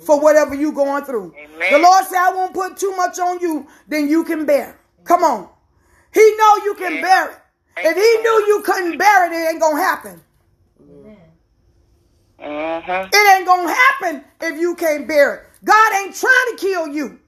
for 0.00 0.20
whatever 0.20 0.54
you're 0.54 0.72
going 0.72 1.04
through. 1.04 1.34
Amen. 1.36 1.72
The 1.72 1.78
Lord 1.78 2.04
said, 2.06 2.18
I 2.18 2.32
won't 2.34 2.54
put 2.54 2.76
too 2.76 2.94
much 2.96 3.18
on 3.18 3.40
you 3.40 3.66
than 3.88 4.08
you 4.08 4.24
can 4.24 4.46
bear. 4.46 4.78
Come 5.04 5.24
on. 5.24 5.48
He 6.12 6.20
know 6.36 6.56
you 6.64 6.74
can 6.74 6.96
Yeah. 6.96 7.02
bear 7.02 7.30
it. 7.30 7.38
If 7.84 7.96
he 7.96 8.22
knew 8.22 8.44
you 8.46 8.62
couldn't 8.64 8.98
bear 8.98 9.26
it, 9.26 9.32
it 9.32 9.48
ain't 9.50 9.60
gonna 9.60 9.80
happen. 9.80 10.20
Mm-hmm. 10.82 11.08
It 13.12 13.36
ain't 13.36 13.46
gonna 13.46 13.72
happen 13.74 14.24
if 14.40 14.60
you 14.60 14.74
can't 14.74 15.06
bear 15.06 15.34
it. 15.34 15.42
God 15.64 15.92
ain't 15.94 16.14
trying 16.14 16.46
to 16.50 16.56
kill 16.58 16.88
you. 16.88 17.18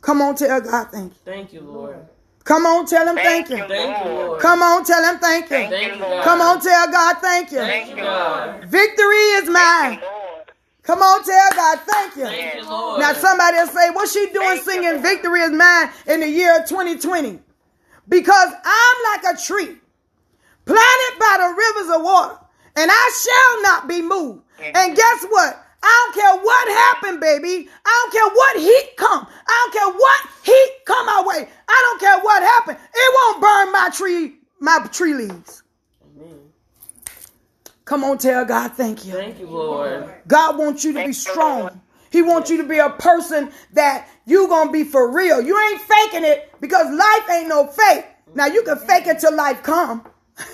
Come 0.00 0.20
on, 0.20 0.36
tell 0.36 0.60
God 0.60 0.88
thank 0.90 1.12
you. 1.12 1.18
Thank 1.24 1.52
you, 1.52 1.60
Lord. 1.60 1.96
Come 2.44 2.64
on, 2.64 2.86
tell 2.86 3.06
him 3.06 3.16
thank, 3.16 3.48
Thank 3.48 3.50
you. 3.50 3.56
you. 3.56 3.68
Thank 3.68 4.04
you, 4.04 4.10
Lord. 4.10 4.40
Come 4.40 4.62
on, 4.62 4.84
tell 4.84 5.04
him 5.04 5.18
thank 5.18 5.50
you. 5.50 5.56
Thank 5.58 5.70
Thank 5.70 5.88
you, 5.88 5.94
you, 5.96 6.02
Lord. 6.02 6.24
Come 6.24 6.40
on, 6.40 6.60
tell 6.60 6.90
God 6.90 7.16
thank 7.20 7.52
you. 7.52 7.58
Thank 7.58 7.90
you, 7.90 7.96
God. 7.96 8.64
Victory 8.64 9.16
is 9.36 9.50
mine. 9.50 10.00
Lord. 10.88 10.98
Come 10.98 11.02
on, 11.02 11.24
tell 11.24 11.50
God 11.54 11.80
thank 11.86 12.16
you. 12.16 12.24
Thank 12.24 12.54
you, 12.62 12.68
Lord. 12.70 13.00
Now 13.00 13.12
somebody 13.12 13.58
will 13.58 13.66
say, 13.68 13.90
what's 13.90 14.12
she 14.12 14.26
doing 14.32 14.48
Thank 14.48 14.62
singing 14.62 14.90
Lord. 14.90 15.02
victory 15.02 15.40
is 15.40 15.52
mine 15.52 15.90
in 16.06 16.20
the 16.20 16.28
year 16.28 16.64
2020? 16.66 17.38
Because 18.08 18.48
I'm 18.64 19.22
like 19.22 19.34
a 19.34 19.38
tree 19.40 19.76
planted 20.64 21.18
by 21.18 21.36
the 21.40 21.54
rivers 21.56 21.96
of 21.96 22.02
water 22.02 22.38
and 22.76 22.90
I 22.90 23.12
shall 23.22 23.62
not 23.62 23.88
be 23.88 24.02
moved. 24.02 24.42
And 24.60 24.96
guess 24.96 25.24
what? 25.28 25.64
I 25.82 26.10
don't 26.12 26.14
care 26.22 26.44
what 26.44 26.68
happened, 26.68 27.20
baby. 27.20 27.68
I 27.84 28.02
don't 28.02 28.12
care 28.12 28.34
what 28.34 28.56
heat 28.58 28.96
come. 28.96 29.26
I 29.46 29.70
don't 29.70 29.72
care 29.72 29.94
what 29.94 30.20
heat 30.42 30.72
come 30.86 31.06
my 31.06 31.22
way. 31.26 31.48
I 31.68 31.82
don't 31.86 32.00
care 32.00 32.18
what 32.20 32.42
happened. 32.42 32.78
It 32.94 33.14
won't 33.14 33.40
burn 33.40 33.72
my 33.72 33.90
tree, 33.92 34.34
my 34.60 34.78
tree 34.92 35.14
leaves. 35.14 35.62
Come 37.88 38.04
on, 38.04 38.18
tell 38.18 38.44
God 38.44 38.74
thank 38.74 39.06
you. 39.06 39.14
Thank 39.14 39.40
you, 39.40 39.46
Lord. 39.46 40.12
God 40.26 40.58
wants 40.58 40.84
you 40.84 40.92
to 40.92 41.06
be 41.06 41.14
strong. 41.14 41.80
He 42.10 42.20
wants 42.20 42.50
you 42.50 42.58
to 42.58 42.68
be 42.68 42.76
a 42.76 42.90
person 42.90 43.50
that 43.72 44.06
you 44.26 44.46
gonna 44.46 44.70
be 44.70 44.84
for 44.84 45.10
real. 45.10 45.40
You 45.40 45.58
ain't 45.58 45.80
faking 45.80 46.22
it 46.22 46.52
because 46.60 46.86
life 46.94 47.30
ain't 47.30 47.48
no 47.48 47.66
fake. 47.66 48.04
Now 48.34 48.44
you 48.44 48.62
can 48.62 48.76
fake 48.76 49.06
it 49.06 49.20
till 49.20 49.34
life 49.34 49.62
come, 49.62 50.04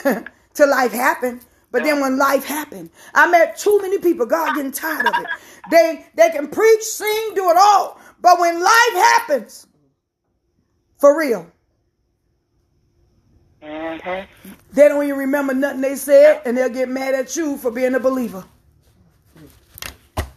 till 0.55 0.71
life 0.71 0.93
happen. 0.93 1.41
But 1.73 1.83
then 1.83 1.99
when 1.99 2.19
life 2.19 2.45
happen, 2.45 2.89
I 3.17 3.29
met 3.29 3.59
too 3.59 3.81
many 3.83 3.99
people. 3.99 4.27
God 4.27 4.55
getting 4.55 4.71
tired 4.71 5.07
of 5.07 5.19
it. 5.19 5.27
They 5.73 6.07
they 6.15 6.31
can 6.31 6.47
preach, 6.47 6.83
sing, 6.83 7.33
do 7.35 7.51
it 7.51 7.57
all. 7.59 7.99
But 8.21 8.39
when 8.39 8.63
life 8.63 8.93
happens, 8.93 9.67
for 10.99 11.19
real, 11.19 11.51
Mm-hmm. 13.65 14.51
They 14.73 14.89
don't 14.89 15.05
even 15.05 15.17
remember 15.19 15.55
nothing 15.55 15.81
they 15.81 15.97
said, 15.97 16.43
and 16.45 16.57
they'll 16.57 16.69
get 16.69 16.89
mad 16.89 17.15
at 17.15 17.35
you 17.37 17.57
for 17.57 17.71
being 17.71 17.95
a 17.95 18.01
believer. 18.01 18.45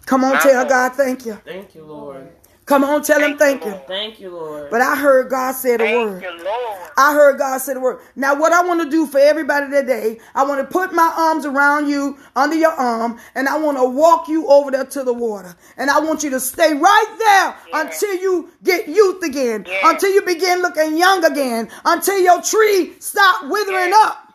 Come 0.06 0.24
on, 0.24 0.42
tell 0.42 0.66
God 0.66 0.94
thank 0.94 1.26
you. 1.26 1.34
Thank 1.44 1.76
you, 1.76 1.84
Lord. 1.84 2.30
Come 2.67 2.84
on, 2.84 3.01
tell 3.01 3.21
him 3.21 3.38
thank 3.38 3.63
you. 3.63 3.71
Thank 3.88 4.19
you, 4.19 4.30
Lord. 4.30 4.69
But 4.69 4.82
I 4.82 4.97
heard 4.97 5.30
God 5.30 5.53
say 5.53 5.77
the 5.77 5.86
word. 5.86 6.21
Thank 6.21 6.39
you, 6.39 6.43
Lord. 6.43 6.80
I 6.97 7.13
heard 7.13 7.38
God 7.38 7.60
say 7.60 7.73
the 7.73 7.80
word. 7.80 8.01
Now, 8.17 8.36
what 8.38 8.51
I 8.51 8.62
want 8.67 8.82
to 8.84 8.89
do 8.89 9.08
for 9.08 9.19
everybody 9.19 9.69
today, 9.71 10.19
I 10.36 10.43
want 10.43 10.60
to 10.60 10.67
put 10.67 10.93
my 10.93 11.13
arms 11.17 11.45
around 11.45 11.88
you, 11.88 12.17
under 12.36 12.58
your 12.58 12.73
arm, 12.73 13.19
and 13.36 13.47
I 13.47 13.58
want 13.58 13.77
to 13.77 13.86
walk 13.86 14.27
you 14.27 14.47
over 14.47 14.69
there 14.69 14.84
to 14.84 15.03
the 15.03 15.13
water. 15.13 15.56
And 15.77 15.89
I 15.89 16.01
want 16.01 16.25
you 16.25 16.30
to 16.32 16.41
stay 16.41 16.73
right 16.73 17.15
there 17.17 17.56
Yeah. 17.69 17.86
until 17.86 18.15
you 18.15 18.49
get 18.63 18.89
youth 18.89 19.23
again, 19.23 19.65
Yeah. 19.65 19.89
until 19.89 20.12
you 20.12 20.23
begin 20.23 20.62
looking 20.62 20.97
young 20.97 21.23
again, 21.23 21.69
until 21.86 22.19
your 22.19 22.41
tree 22.41 22.97
stop 22.99 23.45
withering 23.45 23.91
Yeah. 23.91 24.01
up. 24.03 24.34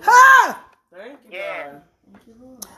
Ha! 0.00 0.64
Thank 0.96 1.18
you, 1.28 1.38
Yeah. 1.38 1.64
God. 1.64 1.82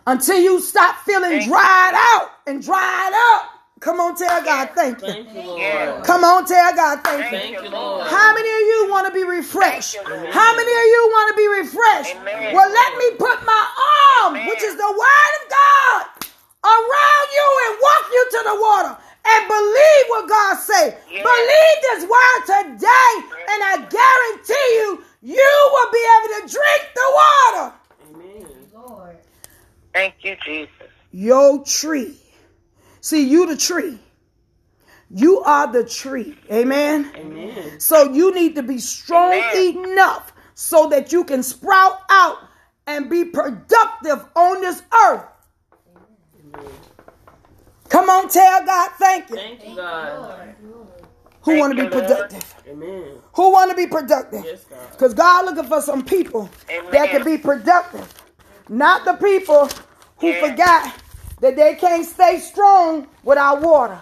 Until 0.08 0.40
you 0.40 0.58
stop 0.58 0.96
feeling 1.04 1.30
Thank 1.30 1.42
you. 1.44 1.52
dried 1.52 1.92
out 1.94 2.30
and 2.48 2.60
dried 2.60 3.12
up. 3.14 3.51
Come 3.82 3.98
on, 3.98 4.14
tell 4.14 4.44
God 4.44 4.70
thank 4.76 5.02
you. 5.02 5.08
Thank 5.10 5.34
you, 5.34 5.42
Lord. 5.42 6.04
Come 6.04 6.22
on, 6.22 6.46
tell 6.46 6.70
God 6.70 7.02
thank 7.02 7.32
you. 7.32 7.38
Thank 7.38 7.62
you, 7.64 7.68
Lord. 7.68 8.06
How 8.06 8.32
many 8.32 8.46
of 8.46 8.62
you 8.70 8.86
want 8.94 9.08
to 9.08 9.12
be 9.12 9.26
refreshed? 9.26 9.94
You, 9.94 10.06
How 10.06 10.54
many 10.54 10.70
of 10.70 10.86
you 10.86 11.02
want 11.10 11.26
to 11.34 11.36
be 11.36 11.48
refreshed? 11.50 12.14
Amen. 12.14 12.54
Well, 12.54 12.70
let 12.70 12.90
me 12.94 13.18
put 13.18 13.42
my 13.42 13.64
arm, 14.22 14.38
Amen. 14.38 14.46
which 14.46 14.62
is 14.62 14.78
the 14.78 14.86
word 14.86 15.32
of 15.34 15.44
God, 15.50 16.02
around 16.62 17.26
you 17.34 17.46
and 17.66 17.72
walk 17.82 18.04
you 18.06 18.22
to 18.30 18.40
the 18.54 18.56
water. 18.62 18.94
And 19.26 19.48
believe 19.50 20.04
what 20.14 20.28
God 20.28 20.54
say. 20.62 20.94
Yeah. 21.10 21.26
Believe 21.26 21.78
this 21.90 22.06
word 22.06 22.40
today, 22.46 23.12
and 23.50 23.60
I 23.66 23.82
guarantee 23.82 24.68
you, 24.78 25.02
you 25.26 25.54
will 25.74 25.90
be 25.90 26.04
able 26.06 26.30
to 26.38 26.54
drink 26.54 26.82
the 26.94 27.08
water. 27.18 27.74
Amen. 28.14 28.46
Lord. 28.74 29.16
Thank 29.92 30.14
you, 30.22 30.36
Jesus. 30.46 30.70
Your 31.10 31.64
tree. 31.64 32.21
See, 33.02 33.28
you 33.28 33.46
the 33.46 33.56
tree. 33.56 33.98
You 35.10 35.40
are 35.40 35.70
the 35.70 35.84
tree. 35.84 36.38
Amen. 36.50 37.12
Amen. 37.16 37.78
So 37.80 38.12
you 38.12 38.32
need 38.32 38.54
to 38.54 38.62
be 38.62 38.78
strong 38.78 39.32
Amen. 39.32 39.76
enough 39.92 40.32
so 40.54 40.88
that 40.88 41.12
you 41.12 41.24
can 41.24 41.42
sprout 41.42 41.98
out 42.08 42.38
and 42.86 43.10
be 43.10 43.24
productive 43.24 44.24
on 44.36 44.60
this 44.60 44.82
earth. 45.08 45.24
Amen. 46.54 46.70
Come 47.88 48.08
on, 48.08 48.28
tell 48.28 48.64
God 48.64 48.90
thank 48.92 49.30
you. 49.30 49.36
Thank 49.36 49.68
you, 49.68 49.76
God. 49.76 50.54
Who 51.42 51.58
want 51.58 51.76
to 51.76 51.82
be 51.84 51.90
Thank 51.90 51.94
you, 51.94 52.00
Lord. 52.00 52.20
productive? 52.20 52.54
Amen. 52.68 53.04
Who 53.34 53.52
want 53.52 53.70
to 53.72 53.76
be 53.76 53.86
productive? 53.88 54.44
Yes, 54.44 54.64
God. 54.64 54.90
Because 54.92 55.12
God 55.12 55.44
looking 55.46 55.68
for 55.68 55.80
some 55.82 56.04
people 56.04 56.48
Amen. 56.70 56.92
that 56.92 57.10
can 57.10 57.24
be 57.24 57.36
productive. 57.36 58.14
Not 58.68 59.04
the 59.04 59.14
people 59.14 59.68
who 60.18 60.28
Yeah. 60.28 60.50
forgot 60.50 61.01
that 61.42 61.56
they 61.56 61.74
can't 61.74 62.06
stay 62.06 62.38
strong 62.38 63.08
without 63.24 63.60
water. 63.60 64.00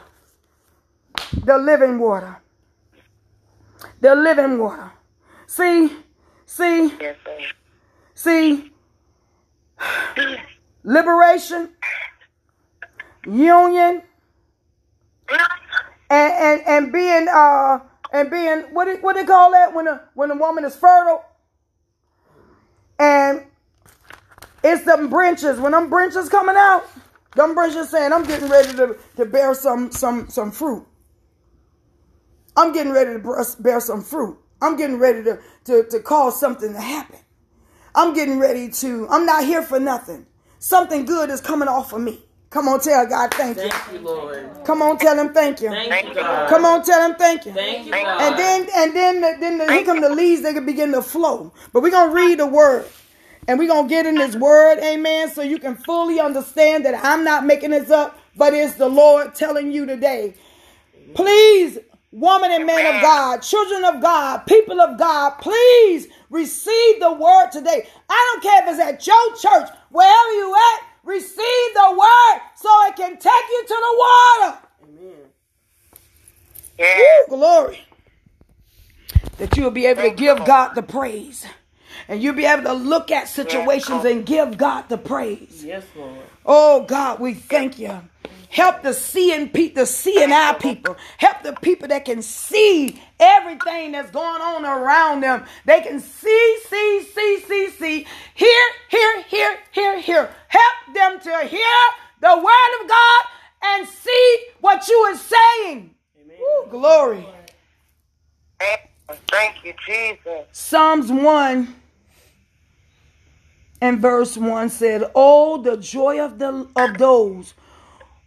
The 1.42 1.56
living 1.56 1.98
water. 1.98 2.36
The 4.00 4.14
living 4.14 4.58
water. 4.58 4.92
See, 5.46 5.90
see, 6.44 6.92
Yes, 7.00 7.16
see, 8.14 8.70
liberation, 10.84 11.70
union, 13.26 14.02
and, 16.10 16.32
and, 16.32 16.62
and 16.66 16.92
being 16.92 17.26
uh 17.28 17.78
and 18.12 18.30
being 18.30 18.60
what 18.72 18.84
do, 18.84 18.98
what 19.00 19.14
they 19.14 19.24
call 19.24 19.52
that 19.52 19.74
when 19.74 19.86
a 19.86 20.02
when 20.14 20.30
a 20.30 20.36
woman 20.36 20.64
is 20.64 20.76
fertile 20.76 21.24
and 22.98 23.44
it's 24.62 24.84
them 24.84 25.08
branches 25.08 25.58
when 25.58 25.72
them 25.72 25.88
branches 25.88 26.28
coming 26.28 26.56
out 26.58 26.84
them 27.36 27.54
branches 27.54 27.90
saying 27.90 28.12
i'm 28.12 28.24
getting 28.24 28.48
ready 28.48 28.72
to, 28.72 28.96
to 29.16 29.24
bear 29.26 29.54
some 29.54 29.90
some 29.92 30.28
some 30.30 30.50
fruit 30.50 30.86
i'm 32.56 32.72
getting 32.72 32.92
ready 32.92 33.12
to 33.14 33.18
bear- 33.18 33.44
bear 33.60 33.80
some 33.80 34.02
fruit 34.02 34.38
i'm 34.62 34.76
getting 34.76 34.98
ready 34.98 35.22
to 35.24 35.38
to, 35.64 35.84
to 35.90 36.00
cause 36.00 36.38
something 36.38 36.72
to 36.72 36.80
happen 36.80 37.18
i'm 37.94 38.14
getting 38.14 38.38
ready 38.38 38.68
to 38.70 39.06
i'm 39.10 39.26
not 39.26 39.44
here 39.44 39.62
for 39.62 39.80
nothing 39.80 40.26
something 40.58 41.04
good 41.04 41.30
is 41.30 41.40
coming 41.40 41.68
off 41.68 41.92
of 41.92 42.00
me 42.00 42.20
come 42.50 42.68
on 42.68 42.80
tell 42.80 43.06
god 43.06 43.32
thank 43.34 43.56
you 43.56 43.68
Thank 43.70 43.92
you, 43.92 43.98
Lord. 44.00 44.50
come 44.64 44.82
on 44.82 44.98
tell 44.98 45.18
him 45.18 45.32
thank 45.34 45.60
you 45.60 45.70
Thank 45.70 46.08
you, 46.08 46.14
God. 46.14 46.48
Come 46.48 46.64
on, 46.64 46.84
tell 46.84 47.08
him 47.08 47.16
thank 47.16 47.46
you. 47.46 47.52
Thank 47.52 47.86
you, 47.86 47.92
Thank 47.92 48.04
you. 48.06 48.12
God. 48.12 48.22
And 48.22 48.38
then 48.38 48.68
and 48.76 48.96
then 48.96 49.20
the, 49.20 49.36
then 49.40 49.58
the, 49.58 49.72
here 49.72 49.84
come 49.84 50.00
the 50.00 50.08
leaves. 50.10 50.42
They 50.42 50.52
can 50.52 50.66
begin 50.66 50.92
to 50.92 51.02
flow. 51.02 51.52
But 51.72 51.82
we're 51.82 51.90
gonna 51.90 52.12
read 52.12 52.38
the 52.40 52.46
word, 52.46 52.86
and 53.48 53.58
we're 53.58 53.68
gonna 53.68 53.88
get 53.88 54.06
in 54.06 54.14
this 54.14 54.36
word, 54.36 54.78
Amen. 54.78 55.30
So 55.30 55.42
you 55.42 55.58
can 55.58 55.76
fully 55.76 56.20
understand 56.20 56.84
that 56.84 56.94
I'm 57.04 57.24
not 57.24 57.44
making 57.44 57.70
this 57.70 57.90
up, 57.90 58.18
but 58.36 58.54
it's 58.54 58.74
the 58.74 58.88
Lord 58.88 59.34
telling 59.34 59.72
you 59.72 59.86
today. 59.86 60.34
Please, 61.14 61.78
woman 62.12 62.50
and 62.50 62.66
man 62.66 62.94
of 62.94 63.02
God, 63.02 63.38
children 63.38 63.84
of 63.84 64.00
God, 64.00 64.46
people 64.46 64.80
of 64.80 64.98
God, 64.98 65.30
please 65.40 66.08
receive 66.30 67.00
the 67.00 67.12
word 67.12 67.50
today. 67.50 67.88
I 68.08 68.30
don't 68.32 68.42
care 68.42 68.62
if 68.62 68.70
it's 68.70 68.80
at 68.80 69.06
your 69.06 69.36
church, 69.36 69.70
wherever 69.90 70.32
you 70.32 70.54
at. 70.54 70.86
Receive 71.02 71.74
the 71.74 71.96
word 71.98 72.40
so 72.56 72.68
it 72.86 72.96
can 72.96 73.12
take 73.16 73.48
you 73.50 73.64
to 73.66 73.68
the 73.68 73.96
water. 73.98 74.58
Amen. 74.84 75.16
Yeah. 76.78 76.94
Glory. 77.28 77.80
That 79.38 79.56
you'll 79.56 79.70
be 79.70 79.86
able 79.86 80.02
to 80.02 80.10
give 80.10 80.44
God 80.44 80.74
the 80.74 80.82
praise. 80.82 81.46
And 82.08 82.22
you'll 82.22 82.34
be 82.34 82.44
able 82.44 82.64
to 82.64 82.72
look 82.72 83.10
at 83.10 83.28
situations 83.28 84.04
and 84.04 84.24
give 84.26 84.56
God 84.58 84.88
the 84.88 84.98
praise. 84.98 85.64
Yes, 85.64 85.84
Lord. 85.96 86.20
Oh 86.44 86.84
God, 86.84 87.20
we 87.20 87.34
thank 87.34 87.78
you. 87.78 88.00
Help 88.50 88.82
the 88.82 88.92
seeing 88.92 89.48
people, 89.48 89.82
the 89.82 89.86
seeing 89.86 90.32
eye 90.32 90.56
people. 90.58 90.96
Help 91.18 91.42
the 91.44 91.52
people 91.52 91.86
that 91.88 92.04
can 92.04 92.20
see 92.20 93.00
everything 93.20 93.92
that's 93.92 94.10
going 94.10 94.42
on 94.42 94.64
around 94.64 95.20
them. 95.20 95.44
They 95.64 95.80
can 95.82 96.00
see, 96.00 96.58
see, 96.68 97.02
see, 97.14 97.40
see, 97.46 97.70
see. 97.70 98.06
Hear, 98.34 98.62
hear, 98.88 99.22
hear, 99.22 99.58
hear, 99.70 100.00
hear. 100.00 100.34
Help 100.48 100.94
them 100.94 101.20
to 101.20 101.46
hear 101.46 101.76
the 102.20 102.36
word 102.36 102.82
of 102.82 102.88
God 102.88 103.24
and 103.62 103.88
see 103.88 104.44
what 104.60 104.88
you 104.88 104.96
are 104.96 105.16
saying. 105.16 105.94
Amen. 106.20 106.36
Woo, 106.40 106.70
glory. 106.70 107.26
Thank 109.28 109.64
you, 109.64 109.74
Jesus. 109.86 110.46
Psalms 110.52 111.10
1 111.12 111.79
and 113.80 114.00
verse 114.00 114.36
1 114.36 114.68
said, 114.70 115.10
Oh, 115.14 115.60
the 115.62 115.76
joy 115.76 116.20
of 116.20 116.38
the 116.38 116.68
of 116.76 116.98
those 116.98 117.54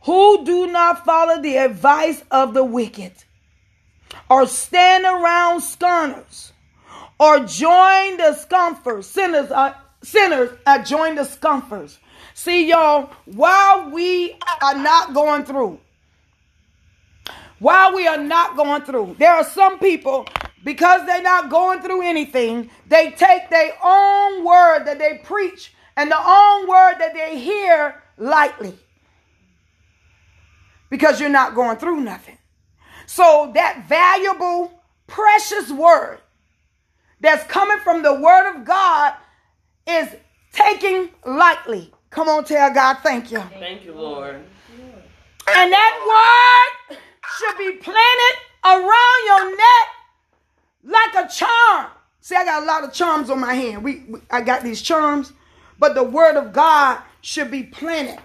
who 0.02 0.44
do 0.44 0.68
not 0.68 1.06
follow 1.06 1.42
the 1.42 1.58
advice 1.58 2.24
of 2.32 2.54
the 2.54 2.64
wicked, 2.64 3.14
or 4.30 4.46
stand 4.46 5.06
around 5.06 5.62
scorners, 5.62 6.52
or 7.20 7.40
join 7.40 8.18
the 8.18 8.34
scoffers. 8.34 9.08
Sinners 9.08 9.52
are 9.52 9.76
sinners 10.02 10.50
are 10.66 10.84
join 10.84 11.16
the 11.16 11.24
scoffers. 11.24 12.00
See, 12.34 12.70
y'all, 12.70 13.12
while 13.26 13.90
we 13.92 14.36
are 14.62 14.76
not 14.76 15.14
going 15.14 15.46
through, 15.46 15.80
while 17.60 17.96
we 17.96 18.08
are 18.08 18.18
not 18.18 18.58
going 18.58 18.82
through, 18.82 19.16
there 19.20 19.32
are 19.32 19.44
some 19.44 19.80
people, 19.80 20.26
because 20.64 21.06
they're 21.06 21.22
not 21.22 21.50
going 21.50 21.82
through 21.82 22.02
anything, 22.02 22.70
they 22.88 23.12
take 23.12 23.50
their 23.50 23.74
own 23.84 24.46
word 24.46 24.86
that 24.86 24.98
they 25.00 25.20
preach 25.24 25.74
and 25.96 26.10
the 26.10 26.18
own 26.18 26.68
word 26.68 26.96
that 27.00 27.14
they 27.14 27.38
hear 27.40 28.02
lightly. 28.18 28.78
Because 30.90 31.20
you're 31.20 31.30
not 31.30 31.56
going 31.56 31.78
through 31.78 32.02
nothing. 32.02 32.38
So 33.06 33.52
that 33.56 33.86
valuable, 33.88 34.82
precious 35.08 35.72
word 35.72 36.20
that's 37.20 37.44
coming 37.46 37.80
from 37.80 38.04
the 38.04 38.14
word 38.14 38.56
of 38.56 38.66
God 38.66 39.14
is 39.88 40.08
taking 40.52 41.10
lightly. 41.26 41.92
Come 42.10 42.30
on, 42.30 42.46
tell 42.46 42.72
God, 42.74 43.00
thank 43.02 43.32
you. 43.32 43.40
Thank 43.60 43.84
you, 43.84 43.94
Lord. 43.94 44.36
And 44.36 45.72
that 45.72 46.86
word 46.92 46.98
should 47.38 47.58
be 47.58 47.78
planted 47.78 48.38
around 48.64 49.26
your 49.26 49.58
neck 49.58 49.88
like 50.84 51.16
a 51.16 51.28
charm. 51.30 51.88
See, 52.22 52.36
I 52.36 52.46
got 52.46 52.64
a 52.64 52.66
lot 52.66 52.84
of 52.84 52.94
charms 52.94 53.30
on 53.30 53.40
my 53.40 53.54
hand. 53.54 53.84
We, 53.84 54.06
we 54.08 54.20
I 54.32 54.42
got 54.42 54.64
these 54.64 54.82
charms, 54.82 55.34
but 55.80 55.96
the 55.96 56.04
word 56.04 56.38
of 56.38 56.54
God 56.54 57.02
should 57.22 57.52
be 57.52 57.64
planted 57.64 58.22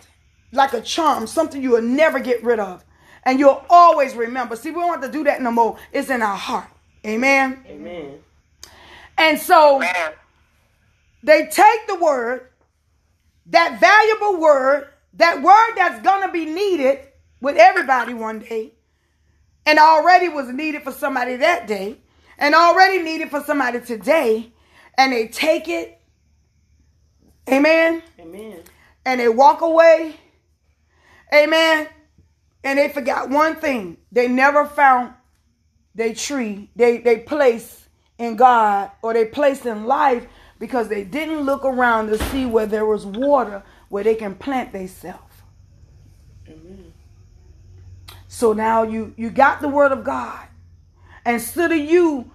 like 0.53 0.73
a 0.73 0.81
charm, 0.81 1.27
something 1.27 1.63
you 1.63 1.71
will 1.71 1.83
never 1.83 2.21
get 2.21 2.43
rid 2.43 2.59
of. 2.61 2.85
And 3.25 3.39
you'll 3.39 3.65
always 3.69 4.15
remember. 4.15 4.57
See, 4.57 4.71
we 4.71 4.81
don't 4.81 4.91
have 4.91 5.03
to 5.03 5.11
do 5.11 5.25
that 5.25 5.43
no 5.43 5.51
more. 5.51 5.77
It's 5.93 6.11
in 6.11 6.23
our 6.23 6.37
heart. 6.37 6.69
Amen. 7.07 7.65
Amen. 7.67 8.19
And 9.19 9.39
so 9.39 9.83
they 11.23 11.47
take 11.47 11.87
the 11.89 11.97
word, 11.97 12.49
that 13.47 13.81
valuable 13.81 14.41
word, 14.41 14.89
that 15.15 15.43
word 15.43 15.75
that's 15.77 16.03
to 16.03 16.33
be 16.33 16.45
needed 16.45 17.01
with 17.41 17.57
everybody 17.57 18.15
one 18.15 18.39
day, 18.41 18.73
and 19.67 19.79
already 19.79 20.29
was 20.29 20.49
needed 20.49 20.83
for 20.83 20.93
somebody 20.93 21.37
that 21.37 21.67
day, 21.67 21.99
and 22.39 22.55
already 22.55 23.03
needed 23.03 23.31
for 23.31 23.43
somebody 23.43 23.81
today, 23.81 24.53
and 24.97 25.13
they 25.13 25.29
take 25.29 25.69
it, 25.69 26.01
amen, 27.49 28.03
Amen. 28.19 28.61
and 29.05 29.21
they 29.21 29.29
walk 29.29 29.61
away, 29.61 30.17
amen, 31.35 31.89
and 32.65 32.79
they 32.79 32.89
forgot 32.89 33.31
one 33.31 33.57
thing. 33.57 33.97
They 34.13 34.29
never 34.29 34.65
found 34.67 35.15
their 35.95 36.15
tree, 36.15 36.71
they, 36.77 36.99
they 36.99 37.19
place 37.19 37.89
in 38.19 38.37
God 38.37 38.91
or 39.03 39.15
they 39.15 39.27
place 39.27 39.65
in 39.65 39.87
life 39.87 40.27
because 40.59 40.89
they 40.89 41.05
didn't 41.05 41.41
look 41.43 41.65
around 41.65 42.09
to 42.09 42.19
see 42.31 42.47
where 42.47 42.67
there 42.67 42.85
was 42.85 43.07
water 43.07 43.63
where 43.89 44.05
they 44.05 44.15
can 44.15 44.35
plant 44.35 44.73
themselves. 44.73 45.23
Amen. 46.49 46.93
So 48.27 48.53
now 48.53 48.83
you 48.83 49.15
you 49.17 49.31
got 49.31 49.61
the 49.61 49.69
word 49.69 49.93
of 49.93 50.05
God. 50.05 50.48
Instead 51.29 51.73
of 51.73 51.79
you 51.79 52.31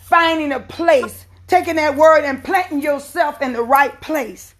finding 0.00 0.52
a 0.52 0.60
place, 0.60 1.26
taking 1.46 1.76
that 1.76 1.96
word 1.96 2.24
and 2.24 2.44
planting 2.44 2.80
yourself 2.80 3.42
in 3.42 3.52
the 3.52 3.62
right 3.62 4.00
place, 4.00 4.54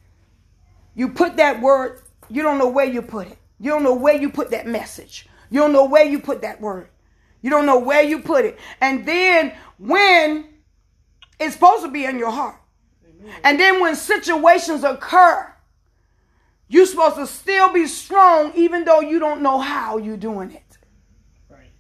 you 0.95 1.09
put 1.09 1.37
that 1.37 1.61
word, 1.61 2.03
you 2.29 2.43
don't 2.43 2.59
know 2.59 2.69
where 2.69 2.87
you 2.87 3.01
put 3.01 3.29
it. 3.29 3.39
You 3.61 3.71
don't 3.71 3.85
know 3.85 3.95
where 3.95 4.17
you 4.17 4.31
put 4.31 4.51
that 4.51 4.67
message. 4.67 5.29
You 5.51 5.61
don't 5.61 5.73
know 5.73 5.85
where 5.85 6.05
you 6.05 6.19
put 6.19 6.43
that 6.43 6.61
word. 6.61 6.89
You 7.43 7.51
don't 7.51 7.65
know 7.65 7.79
where 7.79 8.03
you 8.03 8.19
put 8.19 8.45
it. 8.45 8.59
And 8.81 9.07
then 9.07 9.55
when 9.79 10.49
it's 11.39 11.55
supposed 11.55 11.85
to 11.85 11.91
be 11.91 12.05
in 12.05 12.19
your 12.19 12.31
heart. 12.31 12.61
And 13.45 13.59
then 13.59 13.81
when 13.81 13.95
situations 13.95 14.85
occur, 14.85 15.53
you're 16.69 16.87
supposed 16.87 17.17
to 17.17 17.27
still 17.27 17.73
be 17.73 17.87
strong 17.87 18.53
even 18.57 18.85
though 18.85 19.01
you 19.01 19.19
don't 19.19 19.43
know 19.43 19.59
how 19.59 19.99
you're 19.99 20.17
doing 20.17 20.51
it. 20.51 20.79
Right. 21.49 21.71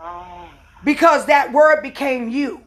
Oh, 0.00 0.41
Because 0.84 1.26
that 1.26 1.52
word 1.52 1.82
became 1.82 2.28
you 2.28 2.62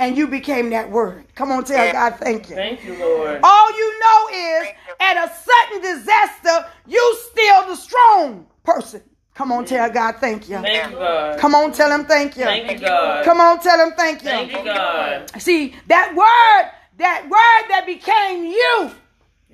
and 0.00 0.16
you 0.16 0.26
became 0.26 0.70
that 0.70 0.90
word. 0.90 1.26
Come 1.34 1.52
on, 1.52 1.64
tell 1.64 1.92
God 1.92 2.16
thank 2.16 2.48
you. 2.48 2.56
Thank 2.56 2.84
you, 2.84 2.94
Lord. 2.98 3.40
All 3.42 3.70
you 3.70 4.00
know 4.00 4.28
is 4.32 4.68
at 4.98 5.16
a 5.16 5.32
sudden 5.32 5.82
disaster, 5.82 6.66
you 6.86 7.18
still 7.30 7.66
the 7.66 7.76
strong 7.76 8.46
person. 8.64 9.02
Come 9.34 9.52
on, 9.52 9.64
tell 9.64 9.90
God 9.90 10.16
thank 10.16 10.48
you. 10.48 10.58
Thank 10.58 10.92
you, 10.92 10.98
God. 10.98 11.38
Come 11.38 11.54
on, 11.54 11.72
tell 11.72 11.90
him 11.90 12.04
thank 12.06 12.36
you. 12.36 12.44
Thank 12.44 12.70
you, 12.70 12.78
God. 12.78 13.24
Come 13.24 13.40
on, 13.40 13.60
tell 13.60 13.78
him 13.78 13.94
thank 13.96 14.22
you. 14.22 14.28
Thank 14.28 14.52
you. 14.52 14.58
you, 14.58 14.64
God. 14.64 15.30
See, 15.40 15.74
that 15.86 16.14
word, 16.14 16.72
that 16.98 17.22
word 17.24 17.68
that 17.70 17.84
became 17.86 18.44
you 18.44 18.90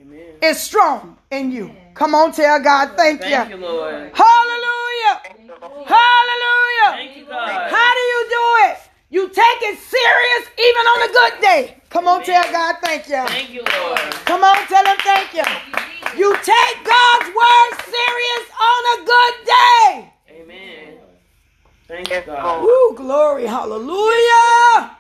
Amen. 0.00 0.35
is 0.42 0.61
strong 0.61 1.18
in 1.31 1.52
you. 1.52 1.74
Come 1.94 2.14
on, 2.14 2.33
tell 2.33 2.61
God 2.62 2.96
thank 2.96 3.20
Thank 3.20 3.31
you. 3.31 3.37
Thank 3.37 3.50
you, 3.50 3.57
Lord. 3.57 4.11
Hallelujah. 4.14 4.75
Hallelujah. 5.86 6.90
Thank 6.90 7.16
you, 7.16 7.26
How 7.26 7.94
do 7.94 8.00
you 8.00 8.26
do 8.28 8.44
it? 8.70 8.78
You 9.08 9.28
take 9.28 9.62
it 9.62 9.78
serious 9.78 10.50
even 10.58 10.84
on 10.92 11.08
a 11.08 11.12
good 11.12 11.40
day. 11.40 11.76
Come 11.90 12.08
on, 12.08 12.24
tell 12.24 12.42
God 12.50 12.76
thank 12.82 13.08
you. 13.08 13.24
Thank 13.26 13.50
you, 13.50 13.62
Lord. 13.62 14.00
Come 14.26 14.42
on, 14.42 14.66
tell 14.66 14.84
him 14.84 14.96
thank 14.98 15.32
you. 15.32 15.44
You 16.18 16.34
take 16.42 16.76
God's 16.84 17.28
word 17.28 17.70
serious 17.84 18.44
on 18.58 18.82
a 18.94 19.04
good 19.04 19.34
day. 19.46 20.12
Amen. 20.40 20.98
Thank 21.86 22.10
you, 22.10 22.22
God. 22.26 22.62
Woo, 22.62 22.96
glory, 22.96 23.46
hallelujah. 23.46 24.96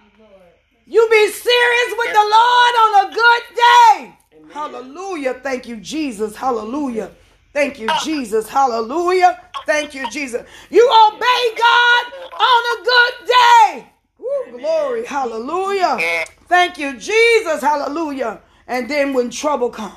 You 0.86 1.08
be 1.10 1.28
serious 1.28 1.94
with 1.98 2.12
the 2.12 2.26
Lord 2.36 2.74
on 2.84 3.06
a 3.06 3.14
good 3.14 3.42
day. 3.56 4.14
Amen. 4.36 4.50
Hallelujah. 4.52 5.34
Thank 5.34 5.66
you, 5.66 5.78
Jesus. 5.78 6.36
Hallelujah. 6.36 7.10
Thank 7.56 7.78
you, 7.78 7.88
Jesus. 8.04 8.50
Hallelujah. 8.50 9.40
Thank 9.64 9.94
you, 9.94 10.06
Jesus. 10.10 10.46
You 10.68 10.86
obey 11.08 11.54
God 11.56 12.04
on 12.38 12.62
a 12.74 12.84
good 12.84 13.32
day. 13.32 13.86
Woo, 14.18 14.58
glory. 14.58 15.06
Hallelujah. 15.06 16.26
Thank 16.48 16.76
you, 16.76 16.98
Jesus. 16.98 17.62
Hallelujah. 17.62 18.42
And 18.66 18.90
then 18.90 19.14
when 19.14 19.30
trouble 19.30 19.70
comes. 19.70 19.96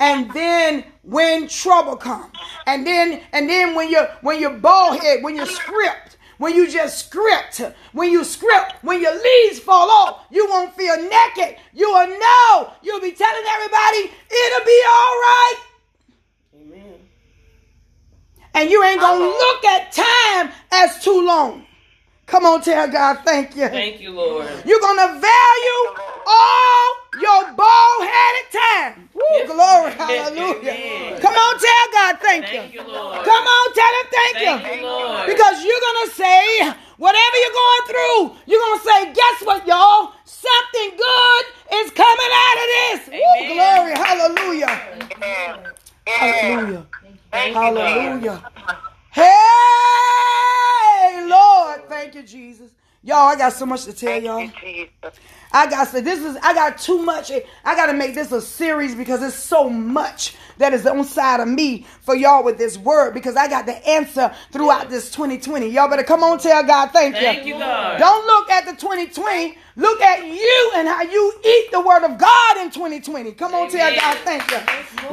And 0.00 0.30
then 0.34 0.84
when 1.00 1.48
trouble 1.48 1.96
comes. 1.96 2.30
And 2.66 2.86
then 2.86 3.22
and 3.32 3.48
then 3.48 3.74
when 3.74 3.90
you're 3.90 4.10
when 4.20 4.38
you're 4.38 4.58
bald 4.58 5.00
head, 5.00 5.22
when 5.22 5.34
you're 5.34 5.46
script, 5.46 6.18
when 6.36 6.54
you 6.54 6.70
just 6.70 7.06
script, 7.06 7.62
when 7.94 8.12
you 8.12 8.22
script, 8.22 8.74
when 8.82 9.00
your 9.00 9.14
leaves 9.14 9.60
fall 9.60 9.90
off, 9.90 10.26
you 10.30 10.46
won't 10.50 10.74
feel 10.74 10.96
naked. 10.96 11.56
You 11.72 11.88
will 11.90 12.18
know. 12.20 12.70
You'll 12.82 13.00
be 13.00 13.12
telling 13.12 13.44
everybody 13.48 14.12
it'll 14.28 14.66
be 14.66 14.82
all 14.86 15.16
right. 15.24 15.56
Amen. 18.56 18.62
And 18.62 18.70
you 18.70 18.82
ain't 18.84 19.00
gonna 19.00 19.24
look 19.24 19.64
at 19.64 19.92
time 19.92 20.50
as 20.72 21.02
too 21.04 21.20
long. 21.26 21.64
Come 22.26 22.44
on, 22.46 22.60
tell 22.62 22.88
God 22.88 23.18
thank 23.24 23.54
you. 23.54 23.68
Thank 23.68 24.00
you, 24.00 24.10
Lord. 24.12 24.48
You're 24.64 24.80
gonna 24.80 25.20
value 25.20 25.80
all 26.26 26.86
your 27.12 27.52
bald 27.54 28.02
headed 28.02 28.48
time. 28.52 29.08
Woo, 29.14 29.22
Yes. 29.36 29.46
glory, 29.46 29.92
Yes, 29.98 30.28
hallelujah. 30.32 30.72
amen. 30.72 31.20
Come 31.20 31.34
on, 31.34 31.58
tell 31.60 31.86
God 31.92 32.18
thank, 32.20 32.46
Thank 32.46 32.74
you. 32.74 32.80
you, 32.80 32.86
Lord. 32.88 33.24
Come 33.24 33.44
on, 33.44 33.74
tell 33.74 33.92
him 34.00 34.06
thank, 34.10 34.32
Thank 34.38 34.66
you. 34.66 34.76
you, 34.80 34.82
Lord. 34.86 35.26
Because 35.26 35.64
you're 35.64 35.80
gonna 35.86 36.12
say, 36.12 36.72
whatever 36.96 37.36
you're 37.42 37.58
going 37.64 37.84
through, 37.86 38.36
you're 38.46 38.60
gonna 38.60 38.82
say, 38.82 39.12
guess 39.12 39.42
what, 39.46 39.66
y'all? 39.66 40.12
Something 40.24 40.96
good 40.96 41.44
is 41.84 41.90
coming 41.92 42.32
out 42.32 42.56
of 42.62 42.68
this. 42.74 43.00
Woo, 43.12 43.54
glory, 43.54 43.92
hallelujah. 43.92 44.80
yeah. 45.20 45.56
Yeah. 46.06 46.16
Hallelujah. 46.18 46.86
Thank. 47.32 47.54
Hallelujah. 47.54 48.42
Hey, 49.12 49.24
Lord. 51.28 51.88
Thank 51.88 52.14
you, 52.14 52.22
Jesus. 52.22 52.70
Y'all, 53.02 53.28
I 53.28 53.36
got 53.36 53.52
so 53.52 53.66
much 53.66 53.84
to 53.84 53.92
tell 53.92 54.20
y'all. 54.20 54.50
You. 55.52 55.58
I 55.58 55.70
got 55.70 55.90
to 55.92 56.00
this 56.00 56.20
is 56.20 56.36
I 56.42 56.54
got 56.54 56.78
too 56.78 57.02
much. 57.02 57.30
I 57.64 57.74
got 57.74 57.86
to 57.86 57.94
make 57.94 58.14
this 58.14 58.32
a 58.32 58.40
series 58.40 58.94
because 58.94 59.22
it's 59.22 59.36
so 59.36 59.68
much 59.68 60.34
that 60.58 60.72
is 60.72 60.86
on 60.86 61.04
side 61.04 61.40
of 61.40 61.48
me 61.48 61.86
for 62.02 62.14
y'all 62.14 62.44
with 62.44 62.58
this 62.58 62.78
word 62.78 63.12
because 63.14 63.36
I 63.36 63.48
got 63.48 63.66
the 63.66 63.86
answer 63.88 64.32
throughout 64.52 64.90
this 64.90 65.10
2020. 65.10 65.68
Y'all 65.68 65.88
better 65.88 66.02
come 66.02 66.22
on 66.22 66.38
tell 66.38 66.62
God 66.64 66.90
thank 66.92 67.14
you. 67.16 67.20
Thank 67.20 67.46
you, 67.46 67.54
God. 67.54 67.98
Don't 67.98 68.26
look 68.26 68.50
at 68.50 68.66
the 68.66 68.72
2020. 68.72 69.58
Look 69.78 70.00
at 70.00 70.24
you 70.24 70.72
and 70.74 70.88
how 70.88 71.02
you 71.02 71.34
eat 71.44 71.70
the 71.70 71.80
word 71.80 72.02
of 72.02 72.16
God 72.16 72.56
in 72.58 72.70
2020. 72.70 73.32
Come 73.32 73.54
on, 73.54 73.70
tell 73.70 73.94
God 73.94 74.16
thank 74.24 74.50
you. 74.50 74.56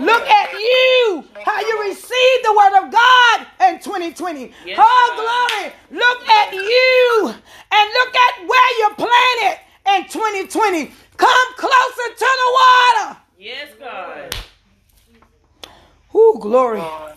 Look 0.01 0.25
at 0.25 0.53
you, 0.53 1.23
how 1.43 1.59
you 1.59 1.81
receive 1.83 2.43
the 2.43 2.53
word 2.55 2.85
of 2.85 2.91
God 2.91 3.47
in 3.67 3.79
2020. 3.81 4.53
Yes, 4.65 4.79
oh, 4.81 5.49
glory. 5.59 5.73
Look 5.91 6.29
at 6.29 6.53
you 6.53 7.27
and 7.27 7.89
look 7.93 8.15
at 8.15 8.47
where 8.47 8.79
you're 8.79 8.95
planted 8.95 9.59
in 9.87 10.03
2020. 10.07 10.91
Come 11.17 11.53
closer 11.55 12.15
to 12.17 12.19
the 12.19 12.57
water. 12.59 13.17
Yes, 13.37 13.69
God. 13.79 14.35
Ooh, 16.15 16.37
glory. 16.39 16.79
Lord. 16.79 17.13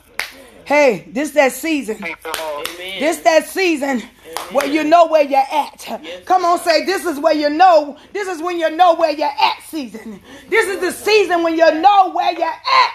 Hey, 0.65 1.07
this 1.13 1.31
that 1.33 1.53
season. 1.53 1.97
Thank 1.99 2.19
you, 2.25 2.33
Lord. 2.41 2.69
Amen. 2.75 3.01
This 3.01 3.19
that 3.19 3.47
season 3.47 4.03
where 4.51 4.67
you 4.67 4.83
know 4.83 5.07
where 5.07 5.23
you're 5.23 5.39
at. 5.39 6.03
Come 6.25 6.45
on, 6.45 6.59
say 6.59 6.85
this 6.85 7.05
is 7.05 7.21
where 7.21 7.35
you 7.35 7.49
know. 7.51 7.97
This 8.13 8.27
is 8.27 8.43
when 8.43 8.59
you 8.59 8.71
know 8.71 8.95
where 8.95 9.13
you're 9.13 9.29
at 9.29 9.63
season. 9.69 10.21
This 10.49 10.67
is 10.67 10.81
the 10.81 10.91
season 10.91 11.45
when 11.45 11.57
you 11.57 11.73
know 11.81 12.11
where 12.13 12.33
you're 12.33 12.49
at 12.49 12.93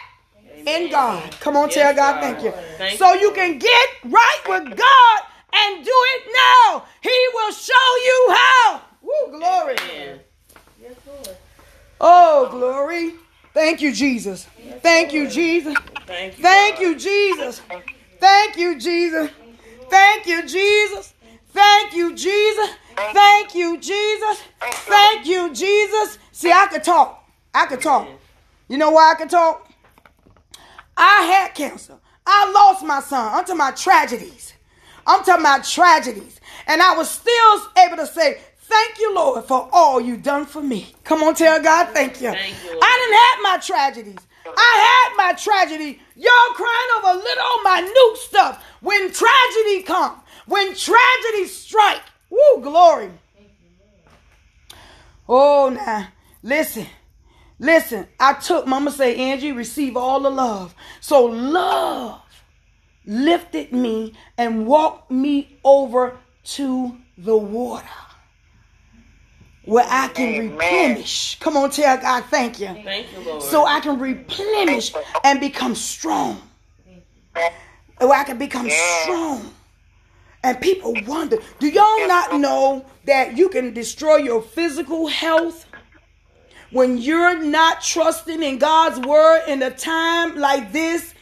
in 0.67 0.89
God. 0.91 1.31
Come 1.39 1.55
on, 1.55 1.69
Yes, 1.69 1.75
tell 1.75 1.95
God, 1.95 2.13
God. 2.15 2.21
thank 2.21 2.43
you. 2.43 2.51
Thank 2.77 2.99
so 2.99 3.13
you, 3.13 3.21
you 3.21 3.31
can 3.33 3.57
get 3.57 3.89
right 4.03 4.41
with 4.47 4.77
God 4.77 5.19
and 5.53 5.85
do 5.85 5.93
it 6.15 6.23
now. 6.33 6.85
He 7.01 7.27
will 7.33 7.51
show 7.53 7.95
you 8.03 8.35
how. 8.35 8.81
Woo, 9.11 9.37
glory. 9.37 9.75
Amen. 9.91 10.19
Oh, 11.99 12.47
glory. 12.49 13.13
Thank 13.53 13.81
you, 13.81 13.93
Jesus. 13.93 14.47
Thank 14.81 15.13
you, 15.13 15.27
Jesus. 15.29 15.77
Thank 16.05 16.37
you. 16.37 16.43
Thank 16.43 16.79
you, 16.79 16.95
Jesus. 16.95 17.61
Thank 18.19 18.57
you, 18.57 18.79
Jesus. 18.79 19.29
Thank 19.89 20.25
you, 20.25 20.47
Jesus. 20.47 21.13
Thank 21.49 21.95
you, 21.95 22.15
Jesus. 22.15 22.69
Thank 22.95 23.55
you, 23.55 23.77
Jesus. 23.77 24.43
Thank 24.59 25.25
you, 25.27 25.53
Jesus. 25.53 26.17
See, 26.31 26.51
I 26.51 26.67
could 26.67 26.83
talk. 26.83 27.23
I 27.53 27.65
could 27.65 27.81
talk. 27.81 28.07
You 28.69 28.77
know 28.77 28.91
why 28.91 29.11
I 29.11 29.15
could 29.15 29.29
talk? 29.29 29.69
I 30.95 31.23
had 31.23 31.53
cancer. 31.53 31.97
I 32.25 32.51
lost 32.51 32.85
my 32.85 33.01
son. 33.01 33.33
I'm 33.33 33.43
talking 33.43 33.55
about 33.55 33.75
tragedies. 33.75 34.53
I'm 35.05 35.23
talking 35.23 35.41
about 35.41 35.65
tragedies. 35.65 36.39
And 36.67 36.81
I 36.81 36.95
was 36.95 37.09
still 37.09 37.61
able 37.85 37.97
to 37.97 38.07
say, 38.07 38.39
Thank 38.71 38.99
you, 38.99 39.13
Lord, 39.13 39.43
for 39.43 39.67
all 39.73 39.99
you 39.99 40.15
done 40.15 40.45
for 40.45 40.61
me. 40.61 40.95
Come 41.03 41.23
on, 41.23 41.35
tell 41.35 41.61
God, 41.61 41.89
thank 41.93 42.21
you. 42.21 42.31
Thank 42.31 42.55
you, 42.63 42.79
I 42.81 42.91
didn't 42.99 43.19
have 43.19 43.43
my 43.43 43.57
tragedies. 43.61 44.27
I 44.45 45.09
had 45.09 45.17
my 45.17 45.33
tragedy. 45.33 45.99
Y'all 46.15 46.53
crying 46.55 46.91
over 46.97 47.21
little 47.21 47.63
minute 47.63 48.17
stuff. 48.17 48.63
When 48.79 49.11
tragedy 49.11 49.83
come, 49.83 50.21
when 50.45 50.73
tragedy 50.73 51.47
strike, 51.47 52.01
woo, 52.29 52.61
glory. 52.61 53.11
Oh, 55.27 55.69
now, 55.69 56.07
listen. 56.41 56.87
Listen, 57.59 58.07
I 58.19 58.33
took, 58.33 58.65
mama 58.67 58.89
say, 58.89 59.17
Angie, 59.17 59.51
receive 59.51 59.97
all 59.97 60.21
the 60.21 60.31
love. 60.31 60.73
So 61.01 61.25
love 61.25 62.21
lifted 63.05 63.73
me 63.73 64.13
and 64.37 64.65
walked 64.65 65.11
me 65.11 65.59
over 65.65 66.17
to 66.43 66.97
the 67.17 67.35
water. 67.37 67.85
Where 69.63 69.85
I 69.87 70.07
can 70.09 70.35
Amen. 70.35 70.51
replenish. 70.51 71.37
Come 71.39 71.57
on, 71.57 71.69
tell 71.69 71.97
God 71.97 72.25
thank 72.25 72.59
you. 72.59 72.77
Thank 72.83 73.11
you, 73.11 73.19
Lord. 73.19 73.41
So 73.41 73.65
I 73.65 73.79
can 73.79 73.99
replenish 73.99 74.93
and 75.23 75.39
become 75.39 75.75
strong. 75.75 76.41
Where 77.97 78.13
I 78.13 78.23
can 78.23 78.37
become 78.37 78.67
Yeah. 78.67 79.03
strong. 79.03 79.53
And 80.43 80.59
people 80.59 80.95
wonder, 80.95 81.37
do 81.59 81.67
y'all 81.67 82.07
not 82.07 82.39
know 82.39 82.85
that 83.05 83.37
you 83.37 83.49
can 83.49 83.73
destroy 83.73 84.15
your 84.17 84.41
physical 84.41 85.07
health 85.07 85.67
when 86.71 86.97
you're 86.97 87.37
not 87.43 87.81
trusting 87.83 88.41
in 88.41 88.57
God's 88.57 88.99
word 88.99 89.43
in 89.47 89.61
a 89.61 89.69
time 89.69 90.35
like 90.37 90.71
this? 90.71 91.13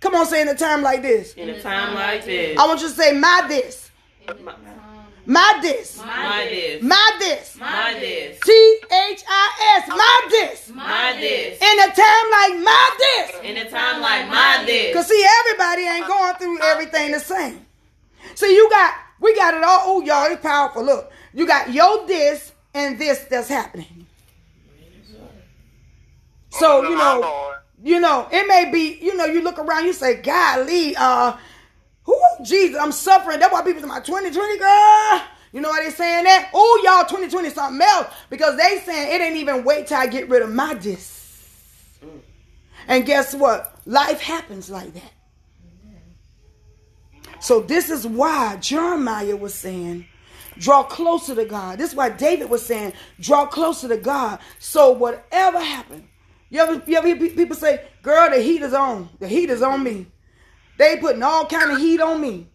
Come 0.00 0.14
on, 0.14 0.26
say 0.26 0.42
in 0.42 0.48
a 0.48 0.54
time 0.54 0.82
like 0.82 1.00
this. 1.00 1.32
in 1.34 1.48
a 1.48 1.58
time 1.58 1.94
like 1.94 2.26
this, 2.26 2.58
I 2.58 2.66
want 2.66 2.82
you 2.82 2.88
to 2.88 2.94
say 2.94 3.12
my 3.12 3.46
this, 3.48 3.90
my, 4.44 4.52
my 5.26 5.58
this, 5.60 5.98
my 5.98 6.46
this, 6.48 6.82
my 6.82 7.16
this. 7.18 7.56
my 7.58 7.96
this, 7.98 8.40
T 8.40 8.78
H 8.84 9.24
I 9.28 9.80
S, 9.82 9.88
my 9.88 10.26
this. 10.30 10.68
my 10.72 11.16
this, 11.18 11.60
In 11.60 11.78
a 11.80 11.86
time 11.86 12.26
like 12.30 12.64
my 12.64 12.90
this. 12.98 13.50
in 13.50 13.56
a 13.56 13.70
time 13.70 14.00
like 14.00 14.28
my 14.28 14.62
this. 14.64 14.94
Cause 14.94 15.08
see, 15.08 15.26
everybody 15.40 15.82
ain't 15.82 16.06
going 16.06 16.34
through 16.36 16.60
everything 16.62 17.10
the 17.12 17.18
same. 17.20 17.66
See, 18.34 18.54
you 18.54 18.68
got, 18.70 18.94
we 19.20 19.34
got 19.34 19.54
it 19.54 19.64
all. 19.64 19.80
Oh, 19.82 20.02
y'all, 20.02 20.30
it's 20.30 20.42
powerful. 20.42 20.84
Look, 20.84 21.10
you 21.34 21.46
got 21.46 21.72
your 21.72 22.06
this 22.06 22.52
and 22.74 22.98
this 22.98 23.20
that's 23.30 23.48
happening. 23.48 24.06
So 26.50 26.82
you 26.88 26.96
know, 26.96 27.54
you 27.82 28.00
know, 28.00 28.28
it 28.32 28.46
may 28.48 28.70
be, 28.70 28.98
you 29.02 29.16
know, 29.16 29.26
you 29.26 29.42
look 29.42 29.58
around, 29.58 29.84
you 29.84 29.92
say, 29.92 30.22
"Golly, 30.22 30.94
uh, 30.96 31.32
who, 31.32 31.38
Jesus, 32.42 32.80
I'm 32.80 32.92
suffering." 32.92 33.40
That's 33.40 33.52
why 33.52 33.62
people 33.62 33.82
say, 33.82 33.88
"My 33.88 34.00
2020 34.00 34.58
girl." 34.58 35.22
You 35.52 35.60
know 35.62 35.70
why 35.70 35.84
they 35.84 35.90
saying 35.90 36.24
that? 36.24 36.50
Oh, 36.52 36.82
y'all, 36.84 37.04
2020 37.04 37.48
something 37.50 37.80
else 37.80 38.08
because 38.28 38.58
they 38.58 38.78
saying 38.84 39.14
it 39.14 39.24
ain't 39.24 39.36
even 39.36 39.64
wait 39.64 39.86
till 39.86 39.96
I 39.96 40.06
get 40.06 40.28
rid 40.28 40.42
of 40.42 40.52
my 40.52 40.74
this. 40.74 41.98
Mm. 42.04 42.20
And 42.88 43.06
guess 43.06 43.34
what? 43.34 43.74
Life 43.86 44.20
happens 44.20 44.68
like 44.68 44.92
that. 44.92 45.12
So 47.40 47.60
this 47.60 47.90
is 47.90 48.06
why 48.06 48.56
Jeremiah 48.56 49.36
was 49.36 49.54
saying, 49.54 50.06
draw 50.58 50.82
closer 50.82 51.34
to 51.34 51.44
God. 51.44 51.78
This 51.78 51.90
is 51.90 51.96
why 51.96 52.08
David 52.08 52.50
was 52.50 52.64
saying, 52.64 52.92
draw 53.20 53.46
closer 53.46 53.88
to 53.88 53.96
God. 53.96 54.40
So 54.58 54.90
whatever 54.90 55.60
happened, 55.60 56.08
you 56.50 56.60
ever, 56.60 56.82
you 56.86 56.96
ever 56.96 57.06
hear 57.06 57.16
people 57.16 57.56
say, 57.56 57.86
girl, 58.02 58.30
the 58.30 58.40
heat 58.40 58.62
is 58.62 58.74
on. 58.74 59.08
The 59.20 59.28
heat 59.28 59.50
is 59.50 59.62
on 59.62 59.82
me. 59.82 60.06
They 60.78 60.96
putting 60.96 61.22
all 61.22 61.46
kind 61.46 61.72
of 61.72 61.78
heat 61.78 62.00
on 62.00 62.20
me. 62.20 62.46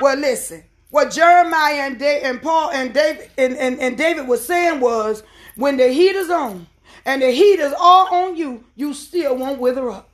Well, 0.00 0.16
listen. 0.16 0.64
What 0.90 1.12
Jeremiah 1.12 1.82
and, 1.82 1.98
da- 1.98 2.22
and 2.22 2.42
Paul 2.42 2.70
and 2.72 2.92
David 2.92 3.30
and, 3.38 3.56
and, 3.56 3.78
and 3.78 3.96
David 3.96 4.26
was 4.26 4.44
saying 4.44 4.80
was, 4.80 5.22
when 5.54 5.76
the 5.76 5.88
heat 5.88 6.16
is 6.16 6.30
on 6.30 6.66
and 7.04 7.22
the 7.22 7.30
heat 7.30 7.60
is 7.60 7.72
all 7.78 8.12
on 8.12 8.36
you, 8.36 8.64
you 8.74 8.92
still 8.92 9.36
won't 9.36 9.60
wither 9.60 9.88
up. 9.90 10.08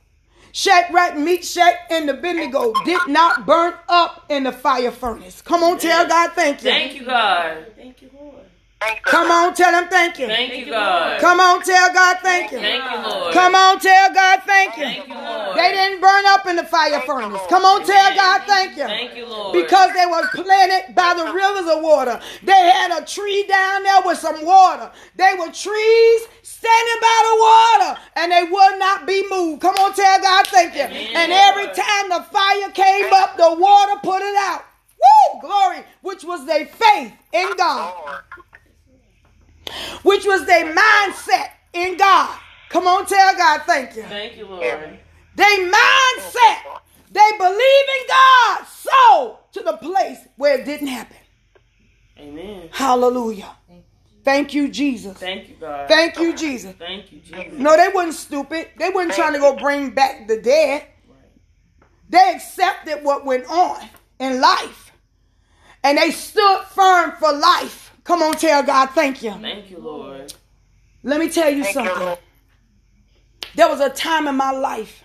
Shadrach, 0.51 1.17
Meshach, 1.17 1.75
and 1.89 2.09
the 2.09 2.13
Abednego 2.17 2.73
did 2.85 3.07
not 3.07 3.45
burn 3.45 3.73
up 3.89 4.25
in 4.29 4.43
the 4.43 4.51
fire 4.51 4.91
furnace. 4.91 5.41
Come 5.41 5.63
on, 5.63 5.77
tell 5.77 6.07
God 6.07 6.31
thank 6.33 6.63
you. 6.63 6.69
Thank 6.71 6.95
you, 6.95 7.05
God. 7.05 7.65
Thank 7.75 8.01
you, 8.01 8.09
Lord. 8.19 8.45
Come 9.03 9.31
on, 9.31 9.53
tell 9.53 9.73
him 9.73 9.89
thank 9.89 10.19
you. 10.19 10.27
Thank 10.27 10.53
you, 10.57 10.71
God. 10.71 11.19
Come 11.19 11.39
on, 11.39 11.61
tell 11.63 11.93
God 11.93 12.17
thank 12.21 12.51
you. 12.51 12.59
Thank 12.59 12.91
you, 12.91 12.97
Lord. 13.09 13.33
Come 13.33 13.55
on, 13.55 13.79
tell 13.79 14.13
God 14.13 14.41
thank 14.45 14.77
you. 14.77 14.83
Thank 14.83 15.07
you, 15.07 15.13
Lord. 15.15 15.57
They 15.57 15.71
didn't 15.71 16.01
burn 16.01 16.16
up 16.37 16.47
in 16.47 16.55
the 16.55 16.63
fire 16.63 17.01
furnace. 17.01 17.41
Come 17.49 17.63
on, 17.63 17.83
tell 17.85 18.15
God 18.15 18.41
thank 18.45 18.77
you. 18.77 18.83
Thank 18.83 19.15
you, 19.15 19.25
Lord. 19.25 19.53
Because 19.53 19.93
they 19.93 20.05
were 20.05 20.27
planted 20.33 20.93
by 20.93 21.13
the 21.17 21.31
rivers 21.31 21.75
of 21.75 21.83
water. 21.83 22.19
They 22.43 22.51
had 22.51 23.01
a 23.01 23.05
tree 23.05 23.45
down 23.47 23.83
there 23.83 24.01
with 24.05 24.17
some 24.17 24.45
water. 24.45 24.91
They 25.15 25.33
were 25.37 25.51
trees 25.51 26.21
standing 26.43 26.99
by 27.01 27.19
the 27.29 27.37
water 27.41 27.99
and 28.15 28.31
they 28.31 28.43
would 28.43 28.79
not 28.79 29.07
be 29.07 29.27
moved. 29.29 29.61
Come 29.61 29.75
on, 29.75 29.93
tell 29.93 30.21
God 30.21 30.47
thank 30.47 30.75
you. 30.75 30.83
Amen, 30.83 31.07
And 31.15 31.31
every 31.31 31.67
time 31.67 32.09
the 32.09 32.25
fire 32.31 32.71
came 32.71 33.13
up, 33.13 33.37
the 33.37 33.55
water 33.55 33.99
put 34.03 34.21
it 34.21 34.35
out. 34.37 34.63
Woo! 34.99 35.41
Glory, 35.41 35.83
which 36.01 36.23
was 36.23 36.45
their 36.45 36.65
faith 36.65 37.13
in 37.31 37.55
God, 37.57 37.93
which 40.03 40.25
was 40.25 40.45
their 40.45 40.73
mindset 40.75 41.49
in 41.73 41.97
God. 41.97 42.39
Come 42.69 42.87
on, 42.87 43.05
tell 43.05 43.35
God 43.35 43.61
thank 43.65 43.95
you. 43.95 44.03
Thank 44.03 44.37
you, 44.37 44.47
Lord. 44.47 44.99
They 45.37 45.43
mindset, 45.43 46.79
they 47.11 47.31
believe 47.37 47.85
in 47.99 48.07
God 48.07 48.65
so 48.65 49.39
to 49.51 49.61
the 49.61 49.77
place 49.77 50.17
where 50.35 50.59
it 50.59 50.65
didn't 50.65 50.87
happen. 50.87 51.17
Amen. 52.17 52.69
Hallelujah. 52.71 53.55
Thank 54.23 54.55
you, 54.55 54.67
Jesus. 54.67 55.15
Thank 55.19 55.47
you, 55.47 55.55
God. 55.59 55.87
Thank 55.87 56.17
you, 56.17 56.35
Jesus. 56.35 56.73
Thank 56.79 57.11
you, 57.11 57.19
Jesus. 57.19 57.53
No, 57.53 57.77
they 57.77 57.89
wasn't 57.93 58.15
stupid. 58.15 58.69
They 58.79 58.89
wasn't 58.89 59.13
trying 59.13 59.33
to 59.33 59.39
go 59.39 59.55
bring 59.55 59.91
back 59.91 60.27
the 60.27 60.41
dead. 60.41 60.87
They 62.09 62.33
accepted 62.33 63.03
what 63.03 63.23
went 63.23 63.45
on 63.45 63.79
in 64.19 64.41
life. 64.41 64.91
And 65.83 65.99
they 65.99 66.09
stood 66.09 66.61
firm 66.71 67.11
for 67.19 67.31
life. 67.31 67.93
Come 68.03 68.23
on, 68.23 68.33
tell 68.37 68.63
God, 68.63 68.87
thank 68.87 69.21
you. 69.21 69.33
Thank 69.33 69.69
you, 69.69 69.77
Lord. 69.77 70.33
Let 71.03 71.19
me 71.19 71.29
tell 71.29 71.51
you 71.51 71.63
Thank 71.63 71.75
something. 71.75 71.99
Lord. 71.99 72.17
There 73.53 73.69
was 73.69 73.81
a 73.81 73.89
time 73.89 74.27
in 74.27 74.35
my 74.35 74.51
life 74.51 75.03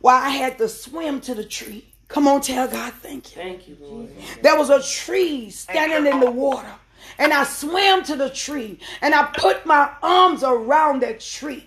where 0.00 0.14
I 0.14 0.28
had 0.30 0.58
to 0.58 0.68
swim 0.68 1.20
to 1.22 1.34
the 1.34 1.44
tree. 1.44 1.86
Come 2.08 2.28
on, 2.28 2.40
tell 2.40 2.68
God, 2.68 2.92
thank 2.94 3.34
you. 3.34 3.42
Thank 3.42 3.68
you, 3.68 3.76
Lord. 3.80 4.08
There 4.42 4.56
was 4.56 4.70
a 4.70 4.82
tree 4.82 5.50
standing 5.50 6.10
in 6.10 6.20
the 6.20 6.30
water. 6.30 6.72
And 7.18 7.32
I 7.32 7.44
swam 7.44 8.02
to 8.04 8.16
the 8.16 8.30
tree 8.30 8.78
and 9.00 9.14
I 9.14 9.24
put 9.38 9.64
my 9.64 9.90
arms 10.02 10.42
around 10.42 11.02
that 11.02 11.20
tree. 11.20 11.66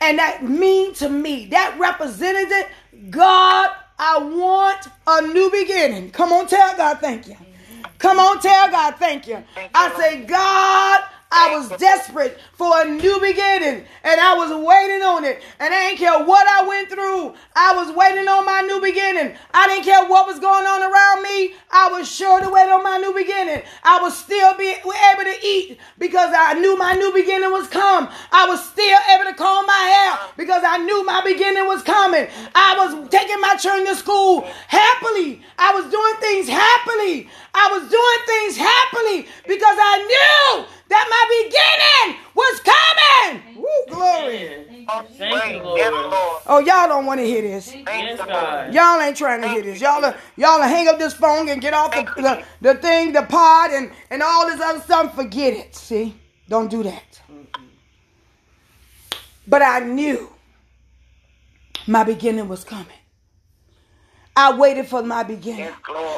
And 0.00 0.18
that 0.18 0.42
mean 0.42 0.94
to 0.94 1.08
me, 1.08 1.46
that 1.46 1.76
represented 1.78 2.50
it. 2.50 2.68
God, 3.10 3.70
I 3.98 4.18
want 4.18 4.88
a 5.06 5.22
new 5.32 5.50
beginning. 5.50 6.10
Come 6.10 6.32
on, 6.32 6.46
tell 6.46 6.76
God 6.76 6.98
thank 7.00 7.28
you. 7.28 7.36
Come 7.98 8.18
on, 8.18 8.40
tell 8.40 8.70
God 8.70 8.94
thank 8.96 9.26
you. 9.26 9.42
I 9.74 9.94
say, 9.98 10.24
God, 10.24 11.04
I 11.30 11.56
was 11.56 11.68
desperate 11.78 12.38
for 12.52 12.70
a 12.82 12.84
new 12.88 13.20
beginning 13.20 13.84
and 14.04 14.20
I 14.20 14.34
was 14.34 14.50
waiting 14.50 15.02
on 15.02 15.24
it. 15.24 15.42
And 15.58 15.74
I 15.74 15.88
didn't 15.88 15.98
care 15.98 16.24
what 16.24 16.46
I 16.46 16.66
went 16.66 16.88
through. 16.88 17.34
I 17.54 17.74
was 17.74 17.94
waiting 17.94 18.28
on 18.28 18.46
my 18.46 18.62
new 18.62 18.80
beginning. 18.80 19.36
I 19.52 19.66
didn't 19.66 19.84
care 19.84 20.06
what 20.06 20.26
was 20.26 20.38
going 20.38 20.66
on 20.66 20.82
around 20.82 21.22
me. 21.22 21.54
I 21.70 21.88
was 21.90 22.10
sure 22.10 22.40
to 22.40 22.48
wait 22.48 22.70
on 22.70 22.82
my 22.84 22.98
new 22.98 23.12
beginning. 23.12 23.62
I 23.82 24.00
was 24.00 24.16
still 24.16 24.56
be 24.56 24.70
able 24.70 25.24
to 25.24 25.36
eat 25.42 25.78
because 25.98 26.32
I 26.36 26.54
knew 26.54 26.78
my 26.78 26.94
new 26.94 27.12
beginning 27.12 27.50
was 27.50 27.66
come. 27.66 28.08
I 28.30 28.46
was 28.46 28.62
still 28.64 28.98
able 29.14 29.30
to 29.30 29.34
comb 29.34 29.66
my 29.66 29.82
hair 29.82 30.30
because 30.36 30.62
I 30.64 30.78
knew 30.78 31.04
my 31.04 31.22
beginning 31.22 31.66
was 31.66 31.82
coming. 31.82 32.28
I 32.54 32.78
was 32.78 33.08
taking 33.10 33.40
my 33.40 33.56
children 33.58 33.86
to 33.86 33.96
school 33.96 34.42
happily. 34.68 35.42
I 35.58 35.74
was 35.74 35.90
doing 35.90 36.16
things 36.20 36.48
happily. 36.48 37.28
I 37.52 37.66
was 37.74 37.90
doing 37.90 38.20
things 38.30 38.56
happily 38.56 39.26
because 39.48 39.76
I 39.80 39.94
knew 40.06 40.75
that 40.88 41.06
my 41.10 41.24
beginning 41.42 42.20
was 42.34 42.60
coming. 42.60 43.42
Woo, 43.56 43.94
glory. 43.94 44.66
Thank 45.18 45.52
you, 45.52 45.62
Lord. 45.62 45.92
Lord. 45.92 46.42
Oh, 46.46 46.58
y'all 46.58 46.86
don't 46.86 47.06
want 47.06 47.20
to 47.20 47.26
hear 47.26 47.42
this. 47.42 47.72
Thank 47.72 48.10
you, 48.10 48.16
God. 48.26 48.72
Y'all 48.72 49.00
ain't 49.00 49.16
trying 49.16 49.42
to 49.42 49.48
hear 49.48 49.62
this. 49.62 49.80
Y'all, 49.80 50.04
are, 50.04 50.16
y'all 50.36 50.60
are 50.60 50.68
hang 50.68 50.86
up 50.88 50.98
this 50.98 51.14
phone 51.14 51.48
and 51.48 51.60
get 51.60 51.74
off 51.74 51.90
the, 51.92 52.04
the, 52.22 52.44
the 52.60 52.74
thing, 52.76 53.12
the 53.12 53.22
pod, 53.22 53.70
and, 53.72 53.90
and 54.10 54.22
all 54.22 54.46
this 54.46 54.60
other 54.60 54.80
stuff. 54.80 55.14
Forget 55.14 55.54
it. 55.54 55.74
See? 55.74 56.14
Don't 56.48 56.70
do 56.70 56.82
that. 56.84 57.20
But 59.48 59.62
I 59.62 59.80
knew 59.80 60.30
my 61.86 62.04
beginning 62.04 62.48
was 62.48 62.64
coming. 62.64 62.86
I 64.36 64.56
waited 64.56 64.86
for 64.86 65.02
my 65.02 65.22
beginning. 65.22 65.60
Yes, 65.60 65.74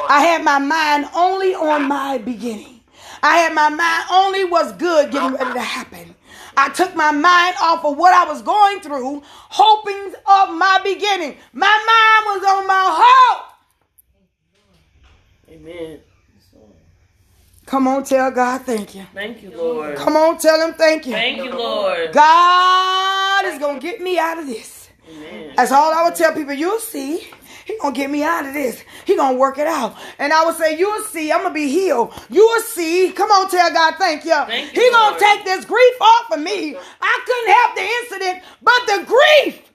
I 0.09 0.23
had 0.23 0.43
my 0.43 0.59
mind 0.59 1.07
only 1.15 1.55
on 1.55 1.87
my 1.87 2.19
beginning. 2.19 2.78
I 3.23 3.39
had 3.39 3.55
my 3.55 3.69
mind 3.69 4.05
only 4.11 4.45
was 4.45 4.73
good 4.75 5.11
getting 5.11 5.33
ready 5.33 5.53
to 5.53 5.61
happen. 5.61 6.15
I 6.57 6.71
took 6.71 6.95
my 6.97 7.13
mind 7.13 7.57
off 7.63 7.85
of 7.85 7.97
what 7.97 8.13
I 8.13 8.25
was 8.25 8.43
going 8.43 8.81
through, 8.81 9.23
hoping 9.25 10.15
of 10.27 10.55
my 10.57 10.81
beginning. 10.83 11.37
My 11.53 11.67
mind 11.67 12.43
was 12.43 12.51
on 12.51 12.67
my 12.67 12.85
hope. 13.01 13.45
Amen. 15.51 16.01
Come 17.67 17.87
on, 17.87 18.03
tell 18.03 18.31
God 18.31 18.63
thank 18.63 18.95
you. 18.95 19.05
Thank 19.13 19.43
you, 19.43 19.51
Lord. 19.51 19.97
Come 19.97 20.17
on, 20.17 20.39
tell 20.39 20.59
him 20.67 20.75
thank 20.75 21.07
you. 21.07 21.13
Thank 21.13 21.37
you, 21.37 21.53
Lord. 21.53 22.13
God 22.13 23.45
is 23.45 23.59
going 23.59 23.79
to 23.79 23.87
get 23.87 24.01
me 24.01 24.19
out 24.19 24.39
of 24.39 24.47
this. 24.47 24.89
Amen. 25.07 25.53
That's 25.55 25.71
all 25.71 25.93
I 25.93 26.03
would 26.05 26.15
tell 26.15 26.33
people. 26.33 26.55
You'll 26.55 26.79
see. 26.79 27.29
He 27.69 27.77
gonna 27.77 27.95
get 27.95 28.09
me 28.11 28.23
out 28.23 28.47
of 28.47 28.55
this. 28.55 28.83
He 29.05 29.15
gonna 29.15 29.37
work 29.37 29.59
it 29.59 29.67
out. 29.67 29.95
And 30.19 30.33
I 30.33 30.43
would 30.47 30.57
say, 30.57 30.79
you'll 30.79 31.05
see. 31.05 31.31
I'm 31.31 31.43
gonna 31.43 31.53
be 31.53 31.69
healed. 31.69 32.15
You 32.31 32.47
will 32.47 32.63
see. 32.63 33.13
Come 33.13 33.31
on, 33.31 33.51
tell 33.51 33.71
God, 33.71 33.95
thank 33.99 34.25
you. 34.25 34.31
Thank 34.31 34.75
you, 34.75 34.83
he 34.83 34.91
gonna 34.91 35.11
Lord. 35.11 35.21
take 35.21 35.45
this 35.45 35.67
grief 35.67 36.01
off 36.01 36.33
of 36.33 36.41
me. 36.41 36.75
I 37.03 37.21
couldn't 37.27 37.55
help 37.55 37.77
the 37.77 38.17
incident, 38.17 38.43
but 38.63 38.87
the 38.87 39.05
grief. 39.05 39.73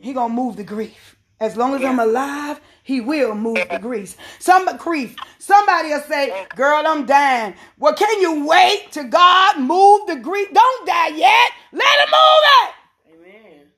He 0.00 0.14
gonna 0.14 0.32
move 0.32 0.56
the 0.56 0.64
grief. 0.64 1.16
As 1.38 1.54
long 1.54 1.74
as 1.74 1.84
I'm 1.84 1.98
alive, 1.98 2.62
he 2.82 3.02
will 3.02 3.34
move 3.34 3.68
the 3.68 3.78
grease. 3.78 4.16
Some 4.38 4.74
grief. 4.78 5.14
Somebody 5.38 5.90
will 5.90 6.00
say, 6.00 6.46
girl, 6.56 6.82
I'm 6.86 7.04
dying. 7.04 7.54
Well, 7.78 7.94
can 7.94 8.22
you 8.22 8.46
wait 8.46 8.86
till 8.90 9.08
God 9.08 9.60
move 9.60 10.06
the 10.06 10.16
grief? 10.16 10.48
Don't 10.50 10.86
die 10.86 11.08
yet. 11.08 11.50
Let 11.72 12.00
him 12.00 12.10
move 12.10 12.44
it. 12.62 13.68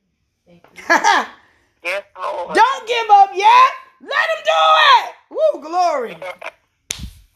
Amen. 0.87 1.27
Yes, 1.85 2.05
Lord. 2.21 2.55
Don't 2.55 2.89
give 2.89 3.11
up 3.11 3.31
yet. 3.35 3.71
Let 4.01 4.11
him 4.11 4.45
do 4.45 4.53
it. 4.91 5.15
Woo, 5.31 5.61
glory. 5.63 6.17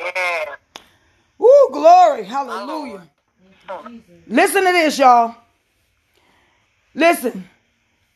Yeah. 0.01 0.55
Woo, 1.39 1.69
glory. 1.73 2.23
Hallelujah. 2.23 3.03
Listen 4.29 4.65
to 4.65 4.73
this, 4.73 4.97
y'all. 4.97 5.35
Listen. 6.95 7.49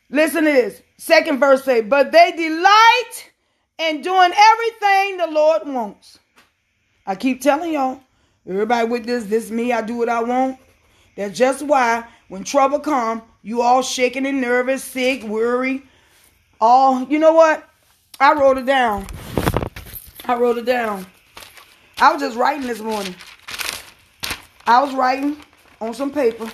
Listen 0.09 0.45
to 0.45 0.51
this. 0.51 0.81
Second 0.97 1.39
verse 1.41 1.65
say, 1.65 1.81
but 1.81 2.13
they 2.13 2.31
delight 2.31 3.31
in 3.79 4.01
doing 4.01 4.31
everything 4.33 5.17
the 5.17 5.27
Lord 5.29 5.63
wants. 5.65 6.19
I 7.05 7.15
keep 7.15 7.41
telling 7.41 7.73
y'all, 7.73 7.99
everybody 8.47 8.87
with 8.87 9.05
this, 9.05 9.25
this 9.25 9.51
me, 9.51 9.73
I 9.73 9.81
do 9.81 9.95
what 9.97 10.07
I 10.09 10.23
want. 10.23 10.57
That's 11.17 11.37
just 11.37 11.63
why 11.63 12.05
when 12.29 12.45
trouble 12.45 12.79
come, 12.79 13.23
you 13.41 13.61
all 13.61 13.81
shaking 13.81 14.25
and 14.25 14.39
nervous, 14.39 14.83
sick, 14.85 15.23
worried. 15.23 15.83
All 16.65 17.03
you 17.09 17.19
know 17.19 17.33
what? 17.33 17.67
I 18.21 18.31
wrote 18.35 18.57
it 18.57 18.65
down. 18.65 19.05
I 20.23 20.35
wrote 20.37 20.57
it 20.57 20.63
down. 20.65 21.05
I 21.97 22.13
was 22.13 22.21
just 22.21 22.37
writing 22.37 22.65
this 22.65 22.79
morning. 22.79 23.13
I 24.65 24.81
was 24.81 24.93
writing 24.93 25.35
on 25.81 25.93
some 25.93 26.09
paper. 26.09 26.49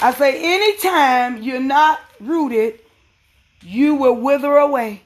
I 0.00 0.14
say, 0.14 0.40
anytime 0.42 1.42
you're 1.42 1.60
not 1.60 2.00
rooted, 2.20 2.80
you 3.60 3.96
will 3.96 4.14
wither 4.14 4.56
away. 4.56 5.02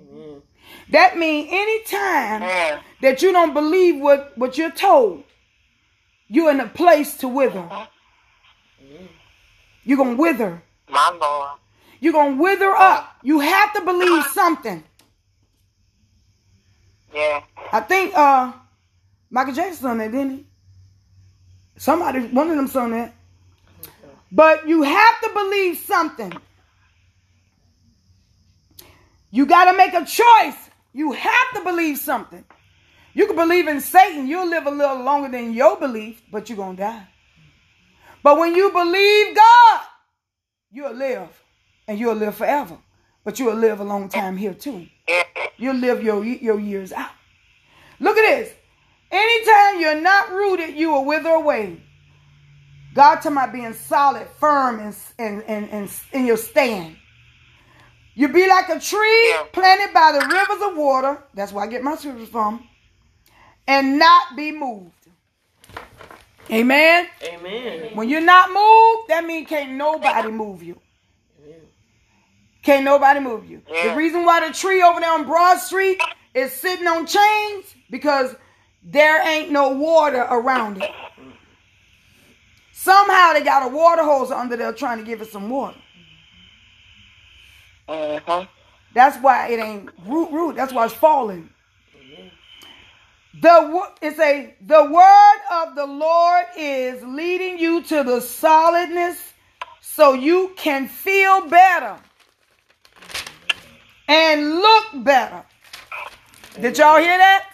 Amen. 0.00 0.40
That 0.92 1.18
means 1.18 1.48
anytime 1.52 2.40
Yeah. 2.40 2.80
that 3.02 3.20
you 3.20 3.32
don't 3.32 3.52
believe 3.52 4.00
what, 4.00 4.38
what 4.38 4.56
you're 4.56 4.70
told, 4.70 5.22
you're 6.28 6.50
in 6.50 6.60
a 6.60 6.66
place 6.66 7.18
to 7.18 7.28
wither. 7.28 7.58
Uh-huh. 7.58 7.86
You're 9.84 9.98
going 9.98 10.16
to 10.16 10.22
wither. 10.22 10.62
My 10.88 11.10
Lord. 11.20 11.58
You're 12.00 12.12
going 12.12 12.36
to 12.36 12.42
wither 12.42 12.70
up. 12.70 13.16
You 13.22 13.40
have 13.40 13.72
to 13.74 13.80
believe 13.82 14.24
something. 14.26 14.84
Yeah. 17.14 17.42
I 17.72 17.80
think 17.80 18.14
uh 18.14 18.52
Michael 19.30 19.54
Jackson 19.54 19.82
sung 19.82 19.98
that, 19.98 20.12
didn't 20.12 20.30
he? 20.30 20.46
Somebody, 21.76 22.20
one 22.28 22.50
of 22.50 22.56
them 22.56 22.66
sung 22.66 22.90
that. 22.92 23.14
But 24.32 24.68
you 24.68 24.82
have 24.82 25.20
to 25.22 25.30
believe 25.32 25.78
something. 25.78 26.32
You 29.30 29.46
got 29.46 29.70
to 29.70 29.76
make 29.76 29.94
a 29.94 30.04
choice. 30.04 30.70
You 30.92 31.12
have 31.12 31.52
to 31.54 31.60
believe 31.62 31.98
something. 31.98 32.44
You 33.14 33.26
can 33.26 33.36
believe 33.36 33.68
in 33.68 33.80
Satan. 33.80 34.26
You'll 34.26 34.48
live 34.48 34.66
a 34.66 34.70
little 34.70 35.02
longer 35.02 35.28
than 35.28 35.52
your 35.52 35.78
belief, 35.78 36.22
but 36.30 36.48
you're 36.48 36.56
going 36.56 36.76
to 36.76 36.82
die. 36.82 37.06
But 38.22 38.38
when 38.38 38.54
you 38.54 38.70
believe 38.70 39.36
God, 39.36 39.80
you'll 40.70 40.94
live. 40.94 41.28
And 41.88 41.98
you'll 41.98 42.14
live 42.14 42.36
forever. 42.36 42.78
But 43.24 43.40
you'll 43.40 43.56
live 43.56 43.80
a 43.80 43.84
long 43.84 44.08
time 44.08 44.36
here 44.36 44.54
too. 44.54 44.86
You'll 45.56 45.76
live 45.76 46.02
your, 46.02 46.24
your 46.24 46.60
years 46.60 46.92
out. 46.92 47.10
Look 47.98 48.16
at 48.16 48.22
this. 48.22 48.54
Anytime 49.10 49.80
you're 49.80 50.00
not 50.00 50.30
rooted, 50.30 50.76
you 50.76 50.90
will 50.90 51.04
wither 51.04 51.30
away. 51.30 51.82
God 52.94 53.16
talking 53.16 53.32
about 53.32 53.52
being 53.52 53.72
solid, 53.72 54.28
firm, 54.38 54.80
and, 54.80 54.94
and, 55.18 55.42
and, 55.44 55.70
and 55.70 55.90
in 56.12 56.26
your 56.26 56.36
stand. 56.36 56.96
You 58.14 58.28
be 58.28 58.48
like 58.48 58.68
a 58.68 58.80
tree 58.80 59.34
planted 59.52 59.94
by 59.94 60.12
the 60.12 60.26
rivers 60.26 60.70
of 60.70 60.76
water. 60.76 61.22
That's 61.34 61.52
where 61.52 61.64
I 61.64 61.68
get 61.68 61.82
my 61.82 61.96
scriptures 61.96 62.28
from. 62.28 62.66
And 63.66 63.98
not 63.98 64.36
be 64.36 64.50
moved. 64.52 64.92
Amen. 66.50 67.06
Amen. 67.22 67.90
When 67.94 68.08
you're 68.08 68.20
not 68.20 68.48
moved, 68.48 69.08
that 69.10 69.24
means 69.24 69.48
can't 69.48 69.72
nobody 69.72 70.30
move 70.30 70.62
you. 70.62 70.80
Can't 72.68 72.84
nobody 72.84 73.18
move 73.18 73.48
you. 73.48 73.62
The 73.82 73.94
reason 73.96 74.26
why 74.26 74.46
the 74.46 74.52
tree 74.52 74.82
over 74.82 75.00
there 75.00 75.10
on 75.10 75.24
Broad 75.24 75.56
Street 75.56 76.02
is 76.34 76.52
sitting 76.52 76.86
on 76.86 77.06
chains 77.06 77.74
because 77.88 78.36
there 78.82 79.26
ain't 79.26 79.50
no 79.50 79.70
water 79.70 80.26
around 80.30 80.82
it. 80.82 80.90
Somehow 82.72 83.32
they 83.32 83.40
got 83.42 83.64
a 83.64 83.74
water 83.74 84.02
hose 84.02 84.30
under 84.30 84.54
there 84.54 84.74
trying 84.74 84.98
to 84.98 85.04
give 85.04 85.22
it 85.22 85.32
some 85.32 85.48
water. 85.48 85.78
Uh-huh. 87.88 88.44
That's 88.92 89.16
why 89.22 89.48
it 89.48 89.60
ain't 89.60 89.88
root 90.04 90.30
root. 90.30 90.54
That's 90.54 90.74
why 90.74 90.84
it's 90.84 90.92
falling. 90.92 91.48
The 93.40 93.88
it's 94.02 94.18
a 94.18 94.54
the 94.60 94.84
word 94.84 95.40
of 95.62 95.74
the 95.74 95.86
Lord 95.86 96.44
is 96.54 97.02
leading 97.02 97.58
you 97.58 97.82
to 97.84 98.02
the 98.02 98.20
solidness 98.20 99.32
so 99.80 100.12
you 100.12 100.52
can 100.58 100.86
feel 100.86 101.48
better 101.48 101.96
and 104.08 104.56
look 104.56 105.04
better. 105.04 105.44
Did 106.60 106.78
y'all 106.78 106.98
hear 106.98 107.16
that? 107.16 107.50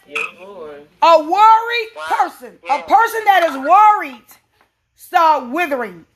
A 1.02 1.18
worried 1.22 1.88
person, 2.08 2.58
a 2.70 2.82
person 2.82 3.24
that 3.24 3.42
is 3.50 3.56
worried, 3.56 4.24
start 4.94 5.50
withering. 5.50 6.06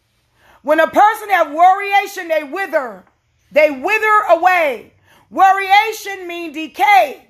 When 0.63 0.81
a 0.81 0.87
person 0.87 1.29
have 1.31 1.49
worryation, 1.49 2.29
they 2.29 2.45
wither. 2.45 3.05
They 3.53 3.71
wither 3.71 4.21
away. 4.31 4.93
Worryation 5.33 6.27
mean 6.27 6.53
decay. 6.53 7.27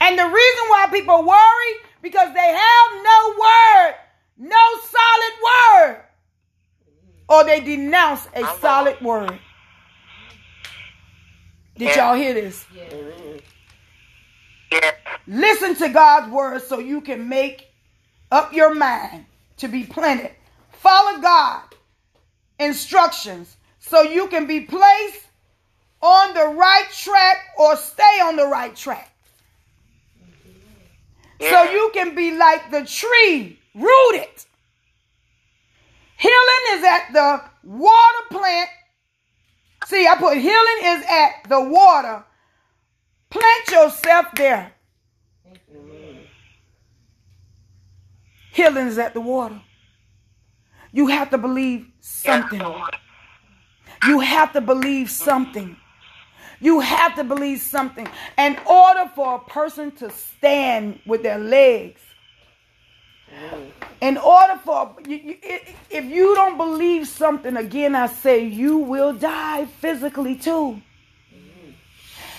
And 0.00 0.18
the 0.18 0.24
reason 0.24 0.64
why 0.68 0.88
people 0.90 1.22
worry 1.24 1.72
because 2.02 2.34
they 2.34 2.40
have 2.40 3.02
no 3.02 3.34
word, 3.40 3.94
no 4.38 4.66
solid 4.90 5.34
word, 5.44 6.02
or 7.28 7.44
they 7.44 7.60
denounce 7.60 8.28
a 8.34 8.44
solid 8.60 9.00
word. 9.00 9.38
Did 11.76 11.96
y'all 11.96 12.14
hear 12.14 12.34
this? 12.34 12.64
Listen 15.26 15.74
to 15.76 15.88
God's 15.88 16.32
word 16.32 16.62
so 16.62 16.78
you 16.78 17.00
can 17.00 17.28
make 17.28 17.68
up 18.30 18.52
your 18.52 18.74
mind 18.74 19.26
to 19.58 19.68
be 19.68 19.84
planted. 19.84 20.32
Follow 20.72 21.20
God 21.20 21.62
instructions 22.58 23.56
so 23.78 24.02
you 24.02 24.28
can 24.28 24.46
be 24.46 24.60
placed 24.60 25.26
on 26.00 26.34
the 26.34 26.46
right 26.46 26.86
track 26.92 27.36
or 27.58 27.76
stay 27.76 28.20
on 28.22 28.36
the 28.36 28.46
right 28.46 28.74
track. 28.74 29.12
So 31.40 31.64
you 31.64 31.90
can 31.92 32.14
be 32.14 32.36
like 32.36 32.70
the 32.70 32.84
tree 32.84 33.58
rooted. 33.74 34.28
Healing 36.16 36.64
is 36.72 36.84
at 36.84 37.12
the 37.12 37.42
water 37.64 38.24
plant. 38.30 38.70
See, 39.86 40.06
I 40.06 40.16
put 40.16 40.36
healing 40.38 40.78
is 40.82 41.04
at 41.08 41.48
the 41.48 41.60
water. 41.60 42.24
Plant 43.30 43.68
yourself 43.70 44.26
there. 44.36 44.72
Healing 48.52 48.86
is 48.86 48.98
at 48.98 49.14
the 49.14 49.20
water. 49.20 49.60
You 50.92 51.06
have 51.08 51.30
to 51.30 51.38
believe 51.38 51.86
something. 52.00 52.62
You 54.06 54.20
have 54.20 54.52
to 54.52 54.60
believe 54.60 55.10
something. 55.10 55.76
You 56.60 56.80
have 56.80 57.16
to 57.16 57.24
believe 57.24 57.60
something. 57.60 58.06
In 58.38 58.58
order 58.66 59.10
for 59.14 59.36
a 59.36 59.50
person 59.50 59.90
to 59.96 60.10
stand 60.10 61.00
with 61.06 61.22
their 61.22 61.38
legs, 61.38 62.00
in 64.00 64.18
order 64.18 64.60
for 64.64 64.96
if 65.06 66.04
you 66.04 66.34
don't 66.34 66.56
believe 66.56 67.06
something, 67.08 67.56
again, 67.56 67.94
I 67.94 68.06
say 68.06 68.44
you 68.44 68.78
will 68.78 69.12
die 69.12 69.66
physically 69.66 70.36
too. 70.36 70.82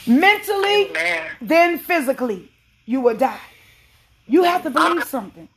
Mentally, 0.05 0.91
then 1.41 1.77
physically, 1.77 2.51
you 2.85 2.99
will 3.01 3.15
die. 3.15 3.39
You 4.27 4.43
have 4.43 4.63
to 4.63 4.69
believe 4.69 5.03
something. 5.05 5.47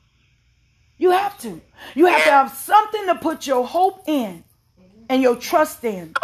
You 0.98 1.10
have 1.10 1.38
to. 1.40 1.60
You 1.94 2.06
have 2.06 2.24
to 2.24 2.30
have 2.30 2.52
something 2.52 3.06
to 3.06 3.16
put 3.16 3.46
your 3.46 3.66
hope 3.66 4.04
in 4.06 4.44
and 5.08 5.20
your 5.20 5.36
trust 5.36 5.84
in. 5.84 6.14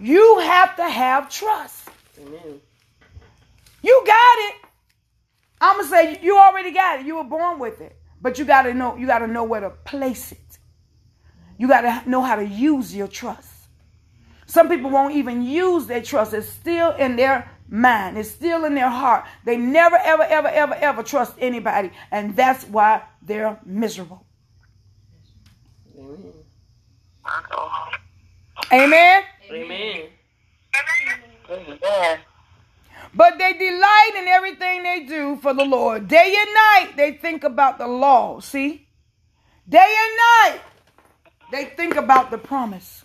You 0.00 0.40
have 0.40 0.76
to 0.76 0.88
have 0.88 1.30
trust. 1.30 1.88
You 3.82 4.02
got 4.06 4.38
it. 4.38 4.65
I'm 5.60 5.76
gonna 5.78 5.88
say 5.88 6.18
you 6.22 6.38
already 6.38 6.70
got 6.70 7.00
it. 7.00 7.06
You 7.06 7.16
were 7.16 7.24
born 7.24 7.58
with 7.58 7.80
it, 7.80 7.96
but 8.20 8.38
you 8.38 8.44
gotta 8.44 8.74
know. 8.74 8.96
You 8.96 9.06
gotta 9.06 9.26
know 9.26 9.44
where 9.44 9.60
to 9.60 9.70
place 9.70 10.32
it. 10.32 10.58
You 11.58 11.68
gotta 11.68 12.08
know 12.08 12.22
how 12.22 12.36
to 12.36 12.44
use 12.44 12.94
your 12.94 13.08
trust. 13.08 13.50
Some 14.46 14.68
people 14.68 14.90
won't 14.90 15.14
even 15.14 15.42
use 15.42 15.86
their 15.86 16.02
trust. 16.02 16.32
It's 16.34 16.48
still 16.48 16.92
in 16.92 17.16
their 17.16 17.50
mind. 17.68 18.16
It's 18.16 18.30
still 18.30 18.64
in 18.64 18.74
their 18.74 18.88
heart. 18.88 19.26
They 19.44 19.56
never, 19.56 19.96
ever, 19.96 20.22
ever, 20.22 20.48
ever, 20.48 20.74
ever 20.74 21.02
trust 21.02 21.34
anybody, 21.38 21.90
and 22.10 22.36
that's 22.36 22.64
why 22.64 23.02
they're 23.22 23.58
miserable. 23.64 24.24
Amen. 25.98 26.32
My 27.24 27.42
Lord. 27.56 27.96
Amen. 28.72 29.22
Amen. 29.50 30.08
Amen. 31.50 32.18
But 33.16 33.38
they 33.38 33.54
delight 33.54 34.12
in 34.18 34.28
everything 34.28 34.82
they 34.82 35.04
do 35.04 35.36
for 35.36 35.54
the 35.54 35.64
Lord. 35.64 36.06
Day 36.06 36.36
and 36.38 36.54
night, 36.54 36.96
they 36.96 37.12
think 37.12 37.44
about 37.44 37.78
the 37.78 37.86
law. 37.86 38.40
See? 38.40 38.86
Day 39.66 39.96
and 39.98 40.54
night, 40.54 40.60
they 41.50 41.64
think 41.64 41.96
about 41.96 42.30
the 42.30 42.38
promise, 42.38 43.04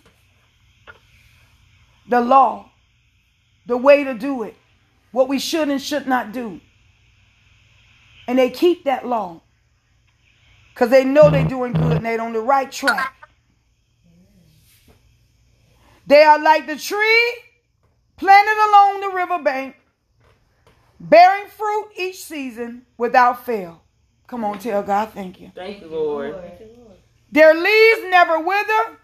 the 2.08 2.20
law, 2.20 2.70
the 3.66 3.76
way 3.76 4.04
to 4.04 4.14
do 4.14 4.42
it, 4.42 4.54
what 5.12 5.28
we 5.28 5.38
should 5.38 5.68
and 5.70 5.80
should 5.80 6.06
not 6.06 6.32
do. 6.32 6.60
And 8.28 8.38
they 8.38 8.50
keep 8.50 8.84
that 8.84 9.06
law 9.06 9.40
because 10.74 10.90
they 10.90 11.04
know 11.04 11.30
they're 11.30 11.48
doing 11.48 11.72
good 11.72 11.96
and 11.96 12.04
they're 12.06 12.20
on 12.20 12.32
the 12.32 12.40
right 12.40 12.70
track. 12.70 13.14
They 16.06 16.22
are 16.22 16.38
like 16.38 16.66
the 16.66 16.76
tree 16.76 17.34
planted 18.16 18.68
along 18.68 19.00
the 19.00 19.08
riverbank, 19.16 19.76
bearing 21.02 21.48
fruit 21.48 21.88
each 21.96 22.24
season 22.24 22.86
without 22.96 23.44
fail. 23.44 23.82
Come 24.26 24.44
on, 24.44 24.58
tell 24.58 24.82
God 24.82 25.10
thank 25.10 25.40
you. 25.40 25.52
Thank 25.54 25.82
you, 25.82 25.88
Lord. 25.88 26.34
Their 27.30 27.54
leaves 27.54 28.02
never 28.08 28.40
wither, 28.40 28.98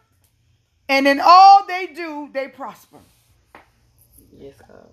and 0.89 1.07
in 1.07 1.21
all 1.23 1.67
they 1.67 1.89
do, 1.89 2.31
they 2.33 2.49
prosper. 2.49 2.99
Yes, 4.33 4.55
God. 4.67 4.93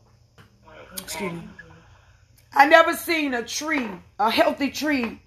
Excuse 0.99 1.33
me. 1.33 1.47
I 2.53 2.65
never 2.67 2.95
seen 2.95 3.33
a 3.33 3.43
tree, 3.43 3.89
a 4.17 4.31
healthy 4.31 4.71
tree, 4.71 5.21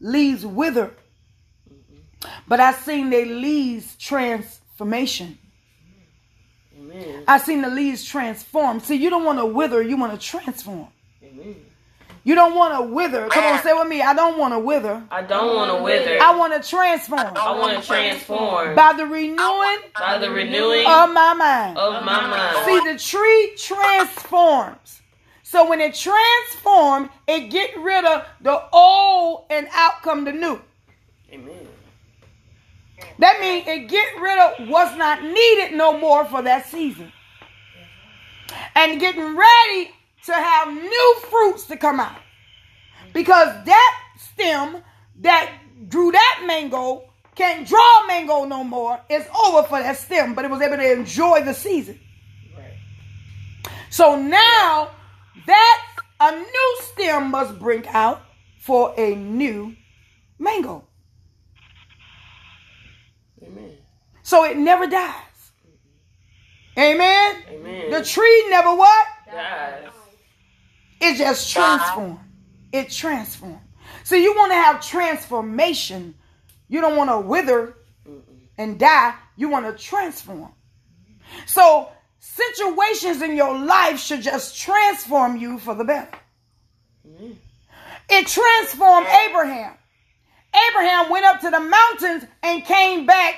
leaves 0.00 0.44
wither. 0.44 0.90
But 2.48 2.60
I 2.60 2.72
seen 2.72 3.10
their 3.10 3.26
leaves 3.26 3.94
transformation. 3.96 5.38
Amen. 6.78 7.24
I 7.28 7.38
seen 7.38 7.62
the 7.62 7.70
leaves 7.70 8.04
transform. 8.04 8.80
See, 8.80 8.96
you 8.96 9.10
don't 9.10 9.24
want 9.24 9.38
to 9.38 9.46
wither, 9.46 9.82
you 9.82 9.96
want 9.96 10.18
to 10.18 10.26
transform. 10.26 10.88
Amen. 12.24 12.28
You 12.28 12.34
don't 12.34 12.54
want 12.54 12.74
to 12.78 12.94
wither. 12.94 13.28
Come 13.28 13.44
on, 13.44 13.62
say 13.62 13.72
with 13.72 13.88
me. 13.88 14.00
I 14.00 14.14
don't 14.14 14.38
want 14.38 14.54
to 14.54 14.58
wither. 14.58 15.02
I 15.10 15.22
don't 15.22 15.56
want 15.56 15.76
to 15.76 15.82
wither. 15.82 16.18
I 16.20 16.36
want 16.36 16.60
to 16.60 16.68
transform 16.68 17.36
I 17.36 17.58
want 17.58 17.80
to 17.80 17.86
transform 17.86 18.76
by 18.76 18.92
the 18.92 19.06
renewing 19.06 19.78
by 19.98 20.18
the 20.18 20.30
renewing 20.30 20.86
of 20.86 21.10
my 21.12 21.34
mind. 21.34 21.76
of 21.78 22.04
my 22.04 22.26
mind. 22.26 22.64
See, 22.64 22.92
the 22.92 22.98
tree 22.98 23.54
transforms. 23.56 25.00
So 25.42 25.68
when 25.68 25.80
it 25.80 25.94
transforms, 25.94 27.10
it 27.26 27.50
get 27.50 27.76
rid 27.78 28.04
of 28.04 28.24
the 28.40 28.62
old 28.72 29.46
and 29.50 29.68
out 29.72 30.02
come 30.02 30.24
the 30.24 30.32
new. 30.32 30.60
Amen. 31.30 31.68
That 33.18 33.40
means 33.40 33.66
it 33.66 33.88
get 33.88 34.20
rid 34.20 34.38
of 34.38 34.68
what's 34.68 34.96
not 34.96 35.22
needed 35.22 35.76
no 35.76 35.98
more 35.98 36.24
for 36.24 36.42
that 36.42 36.66
season. 36.66 37.12
And 38.74 39.00
getting 39.00 39.36
ready 39.36 39.90
to 40.26 40.32
have 40.32 40.68
new 40.72 41.16
fruits 41.28 41.66
to 41.66 41.76
come 41.76 42.00
out. 42.00 42.20
Because 43.12 43.64
that 43.64 43.98
stem 44.18 44.82
that 45.20 45.52
drew 45.88 46.12
that 46.12 46.44
mango 46.46 47.04
can't 47.34 47.66
draw 47.66 48.06
mango 48.06 48.44
no 48.44 48.62
more. 48.64 49.00
It's 49.08 49.28
over 49.36 49.66
for 49.66 49.80
that 49.80 49.96
stem, 49.96 50.34
but 50.34 50.44
it 50.44 50.50
was 50.50 50.60
able 50.60 50.76
to 50.76 50.92
enjoy 50.92 51.42
the 51.42 51.54
season. 51.54 51.98
Right. 52.56 52.78
So 53.90 54.20
now 54.20 54.90
that 55.46 55.82
a 56.20 56.32
new 56.32 56.76
stem 56.82 57.30
must 57.30 57.58
bring 57.58 57.86
out 57.88 58.22
for 58.60 58.94
a 58.96 59.14
new 59.14 59.74
mango. 60.38 60.84
Amen. 63.42 63.76
So 64.22 64.44
it 64.44 64.56
never 64.56 64.86
dies. 64.86 65.14
Amen. 66.78 67.42
Amen. 67.48 67.90
The 67.90 68.04
tree 68.04 68.46
never 68.48 68.74
what? 68.74 69.06
Dies. 69.26 69.88
It 71.02 71.18
just 71.18 71.50
transformed. 71.50 72.20
It 72.72 72.90
transformed. 72.90 73.60
So 74.04 74.14
you 74.14 74.34
want 74.34 74.52
to 74.52 74.56
have 74.56 74.80
transformation. 74.80 76.14
You 76.68 76.80
don't 76.80 76.96
want 76.96 77.10
to 77.10 77.18
wither 77.18 77.74
and 78.56 78.78
die. 78.78 79.14
You 79.36 79.48
want 79.48 79.66
to 79.66 79.82
transform. 79.82 80.52
So 81.46 81.88
situations 82.18 83.20
in 83.20 83.36
your 83.36 83.58
life 83.58 83.98
should 83.98 84.22
just 84.22 84.56
transform 84.56 85.36
you 85.36 85.58
for 85.58 85.74
the 85.74 85.84
better. 85.84 86.16
Mm. 87.06 87.34
It 88.08 88.26
transformed 88.26 89.06
Abraham. 89.06 89.74
Abraham 90.70 91.10
went 91.10 91.24
up 91.24 91.40
to 91.40 91.50
the 91.50 91.60
mountains 91.60 92.24
and 92.42 92.64
came 92.64 93.06
back 93.06 93.36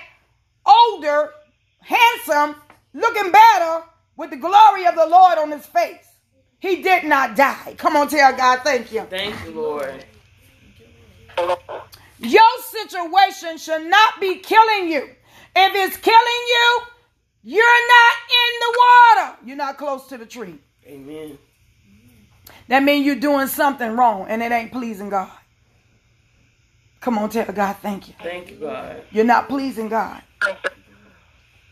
older, 0.67 1.31
handsome, 1.81 2.57
looking 2.93 3.31
better 3.31 3.85
with 4.17 4.31
the 4.31 4.37
glory 4.37 4.87
of 4.87 4.95
the 4.97 5.07
Lord 5.07 5.39
on 5.39 5.51
his 5.51 5.65
face. 5.65 6.09
He 6.61 6.83
did 6.83 7.05
not 7.05 7.37
die. 7.37 7.75
Come 7.77 7.97
on, 7.97 8.09
tell 8.09 8.35
God, 8.37 8.61
thank 8.65 8.93
you. 8.93 9.03
Thank 9.03 9.35
you, 9.45 9.53
Lord. 9.53 10.05
Your 12.19 12.43
situation 12.63 13.59
should 13.59 13.87
not 13.87 14.21
be 14.21 14.37
killing 14.37 14.91
you. 14.91 15.03
If 15.57 15.75
it's 15.75 15.97
killing 15.97 16.45
you, 16.49 16.81
you're 17.43 17.65
not 17.65 18.15
in 18.31 18.61
the 18.61 18.79
water. 18.79 19.37
You're 19.45 19.57
not 19.57 19.77
close 19.77 20.07
to 20.09 20.19
the 20.19 20.27
tree. 20.27 20.59
Amen. 20.87 21.39
That 22.69 22.83
means 22.83 23.05
you're 23.07 23.17
doing 23.17 23.47
something 23.47 23.91
wrong 23.97 24.27
and 24.29 24.43
it 24.43 24.53
ain't 24.53 24.73
pleasing 24.73 25.11
God. 25.11 25.31
Come 27.01 27.19
on, 27.19 27.29
tell 27.29 27.45
God, 27.53 27.77
thank 27.83 28.09
you. 28.09 28.15
Thank 28.23 28.51
you, 28.51 28.57
God. 28.57 29.03
You're 29.11 29.27
not 29.27 29.49
pleasing 29.49 29.89
God. 29.89 30.23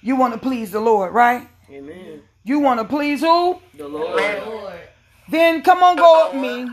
You 0.02 0.16
want 0.16 0.34
to 0.34 0.38
please 0.38 0.70
the 0.70 0.80
Lord, 0.80 1.14
right? 1.14 1.48
Amen. 1.70 2.22
You 2.44 2.58
want 2.58 2.80
to 2.80 2.84
please 2.84 3.20
who? 3.20 3.60
The 3.76 3.88
Lord. 3.88 4.80
Then 5.28 5.62
come 5.62 5.82
on, 5.82 5.96
go 5.96 6.30
with 6.32 6.40
me. 6.40 6.68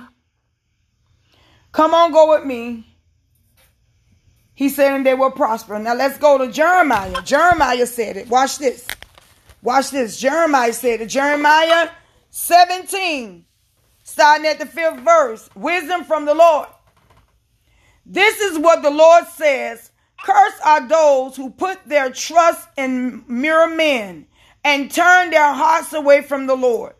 Come 1.71 1.93
on, 1.93 2.11
go 2.11 2.31
with 2.31 2.45
me. 2.45 2.85
He 4.55 4.69
said, 4.69 4.93
and 4.93 5.05
they 5.05 5.13
will 5.13 5.31
prosper. 5.31 5.79
Now 5.79 5.93
let's 5.93 6.17
go 6.17 6.37
to 6.37 6.51
Jeremiah. 6.51 7.21
Jeremiah 7.21 7.85
said 7.85 8.17
it. 8.17 8.27
Watch 8.27 8.57
this. 8.57 8.85
Watch 9.61 9.91
this. 9.91 10.19
Jeremiah 10.19 10.73
said 10.73 11.01
it. 11.01 11.07
Jeremiah 11.07 11.89
17, 12.31 13.45
starting 14.03 14.45
at 14.45 14.59
the 14.59 14.65
fifth 14.65 14.99
verse. 14.99 15.49
Wisdom 15.55 16.03
from 16.03 16.25
the 16.25 16.33
Lord. 16.33 16.67
This 18.05 18.39
is 18.41 18.57
what 18.57 18.81
the 18.81 18.89
Lord 18.89 19.27
says 19.27 19.91
Cursed 20.23 20.65
are 20.65 20.87
those 20.87 21.35
who 21.35 21.51
put 21.51 21.85
their 21.85 22.09
trust 22.09 22.67
in 22.75 23.23
mere 23.27 23.67
men 23.73 24.27
and 24.63 24.91
turn 24.91 25.29
their 25.29 25.53
hearts 25.53 25.93
away 25.93 26.21
from 26.21 26.47
the 26.47 26.55
Lord. 26.55 26.93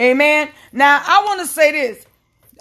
Amen. 0.00 0.50
Now, 0.72 1.02
I 1.06 1.24
want 1.26 1.40
to 1.40 1.46
say 1.46 1.72
this. 1.72 2.06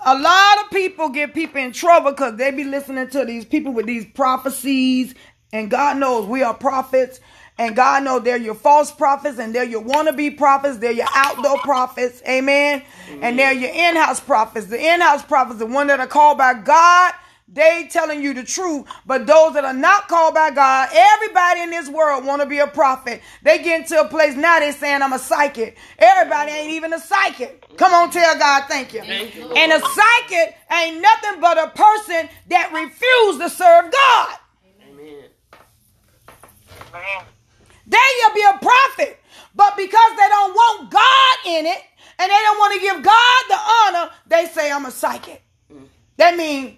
A 0.06 0.18
lot 0.18 0.64
of 0.64 0.72
people 0.72 1.10
get 1.10 1.34
people 1.34 1.62
in 1.62 1.72
trouble 1.72 2.12
because 2.12 2.36
they 2.38 2.52
be 2.52 2.64
listening 2.64 3.10
to 3.10 3.26
these 3.26 3.46
people 3.46 3.74
with 3.74 3.86
these 3.86 4.06
prophecies. 4.06 5.16
And 5.52 5.70
God 5.72 5.98
knows 5.98 6.26
we 6.26 6.44
are 6.44 6.54
prophets. 6.54 7.20
And 7.58 7.76
God 7.76 8.04
knows 8.04 8.24
they're 8.24 8.38
your 8.38 8.56
false 8.56 8.92
prophets 8.92 9.40
and 9.40 9.54
they're 9.54 9.66
your 9.66 9.84
wannabe 9.84 10.38
prophets. 10.38 10.78
They're 10.78 10.94
your 10.94 11.10
outdoor 11.14 11.58
prophets. 11.58 12.22
Amen. 12.28 12.84
And 13.22 13.38
they're 13.38 13.52
your 13.52 13.72
in-house 13.72 14.22
prophets. 14.22 14.68
The 14.68 14.80
in-house 14.80 15.24
prophets, 15.24 15.60
the 15.60 15.66
one 15.66 15.88
that 15.88 16.00
are 16.00 16.08
called 16.08 16.38
by 16.38 16.54
God, 16.54 17.14
they 17.52 17.88
telling 17.90 18.22
you 18.22 18.34
the 18.34 18.44
truth. 18.44 18.88
But 19.06 19.26
those 19.26 19.54
that 19.54 19.66
are 19.66 19.74
not 19.74 20.08
called 20.08 20.36
by 20.36 20.52
God, 20.52 20.90
everybody 20.94 21.62
in 21.62 21.72
this 21.72 21.90
world 21.90 22.26
want 22.26 22.42
to 22.42 22.48
be 22.48 22.60
a 22.60 22.68
prophet. 22.68 23.22
They 23.44 23.60
get 23.64 23.82
into 23.82 24.00
a 24.00 24.08
place 24.08 24.36
now 24.36 24.60
they 24.60 24.72
saying 24.72 25.02
I'm 25.02 25.14
a 25.14 25.20
psychic. 25.20 25.78
Everybody 25.98 26.52
ain't 26.52 26.72
even 26.72 26.94
a 26.94 27.00
psychic. 27.00 27.66
Come 27.78 27.94
on, 27.94 28.12
tell 28.12 28.38
God 28.38 28.66
thank 28.68 28.94
you. 28.94 29.02
Thank 29.02 29.36
you, 29.36 29.52
And 29.54 29.72
a 29.72 29.80
psychic 29.80 30.56
ain't 30.72 31.02
nothing 31.02 31.42
but 31.42 31.58
a 31.58 31.70
person 31.70 32.30
that 32.50 32.72
refused 32.74 33.42
to 33.42 33.50
serve 33.50 33.92
God. 33.92 34.38
Amen. 34.92 35.24
Then 37.88 38.02
you'll 38.22 38.36
be 38.36 38.46
a 38.56 38.60
prophet. 38.60 39.20
But 39.56 39.76
because 39.76 40.12
they 40.12 40.30
don't 40.30 40.54
want 40.54 40.92
God 40.92 41.38
in 41.48 41.66
it 41.66 41.82
and 42.20 42.30
they 42.30 42.42
don't 42.44 42.60
want 42.60 42.74
to 42.76 42.80
give 42.80 43.04
God 43.04 43.44
the 43.50 43.58
honor, 43.58 44.12
they 44.28 44.46
say 44.46 44.72
I'm 44.72 44.86
a 44.86 44.92
psychic. 44.92 45.42
Mm. 45.74 45.88
That 46.18 46.38
means 46.38 46.78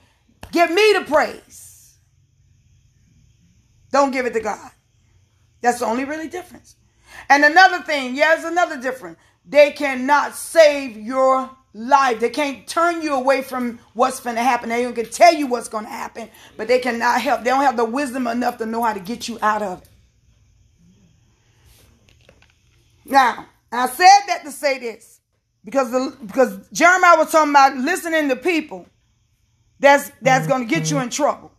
give 0.51 0.71
me 0.71 0.93
the 0.93 1.05
praise. 1.05 1.97
Don't 3.91 4.11
give 4.11 4.25
it 4.25 4.33
to 4.33 4.39
God. 4.39 4.71
That's 5.61 5.79
the 5.79 5.85
only 5.85 6.05
really 6.05 6.27
difference. 6.27 6.75
And 7.29 7.43
another 7.43 7.83
thing, 7.83 8.15
yes, 8.15 8.43
another 8.43 8.79
difference. 8.79 9.17
They 9.45 9.71
cannot 9.71 10.35
save 10.35 10.97
your 10.97 11.49
life. 11.73 12.19
They 12.19 12.29
can't 12.29 12.67
turn 12.67 13.01
you 13.01 13.13
away 13.13 13.41
from 13.41 13.79
what's 13.93 14.19
going 14.19 14.35
to 14.35 14.43
happen. 14.43 14.69
They 14.69 14.89
can 14.91 15.05
tell 15.09 15.33
you 15.33 15.47
what's 15.47 15.69
going 15.69 15.85
to 15.85 15.91
happen, 15.91 16.29
but 16.57 16.67
they 16.67 16.79
cannot 16.79 17.21
help. 17.21 17.43
They 17.43 17.49
don't 17.49 17.63
have 17.63 17.77
the 17.77 17.85
wisdom 17.85 18.27
enough 18.27 18.57
to 18.57 18.65
know 18.65 18.83
how 18.83 18.93
to 18.93 18.99
get 18.99 19.27
you 19.27 19.37
out 19.41 19.61
of 19.61 19.81
it. 19.81 19.87
Now, 23.05 23.45
I 23.71 23.87
said 23.87 24.19
that 24.27 24.43
to 24.45 24.51
say 24.51 24.79
this 24.79 25.19
because 25.65 25.91
the, 25.91 26.15
because 26.25 26.69
Jeremiah 26.71 27.17
was 27.17 27.31
talking 27.31 27.51
about 27.51 27.75
listening 27.75 28.29
to 28.29 28.35
people 28.35 28.85
that's 29.81 30.11
that's 30.21 30.43
mm-hmm. 30.45 30.51
going 30.51 30.67
to 30.69 30.73
get 30.73 30.89
you 30.89 30.99
in 30.99 31.09
trouble. 31.09 31.51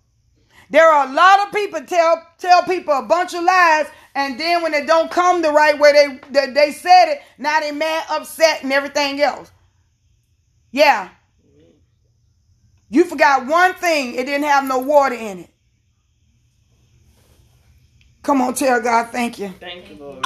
There 0.70 0.88
are 0.88 1.06
a 1.06 1.12
lot 1.12 1.46
of 1.46 1.52
people 1.52 1.80
tell 1.84 2.26
tell 2.38 2.62
people 2.62 2.94
a 2.94 3.02
bunch 3.02 3.34
of 3.34 3.44
lies, 3.44 3.86
and 4.14 4.40
then 4.40 4.62
when 4.62 4.72
it 4.72 4.86
don't 4.86 5.10
come 5.10 5.42
the 5.42 5.50
right 5.50 5.78
way 5.78 5.92
they 5.92 6.20
they, 6.30 6.52
they 6.52 6.72
said 6.72 7.12
it, 7.12 7.20
now 7.36 7.60
they 7.60 7.72
mad, 7.72 8.04
upset, 8.08 8.62
and 8.62 8.72
everything 8.72 9.20
else. 9.20 9.50
Yeah. 10.70 11.10
You 12.88 13.04
forgot 13.04 13.46
one 13.46 13.74
thing, 13.74 14.14
it 14.14 14.24
didn't 14.26 14.44
have 14.44 14.66
no 14.66 14.78
water 14.78 15.14
in 15.14 15.40
it. 15.40 15.50
Come 18.22 18.40
on, 18.40 18.54
tell 18.54 18.80
God 18.80 19.08
thank 19.10 19.38
you. 19.38 19.48
Thank 19.58 19.90
you, 19.90 19.96
Lord. 19.96 20.24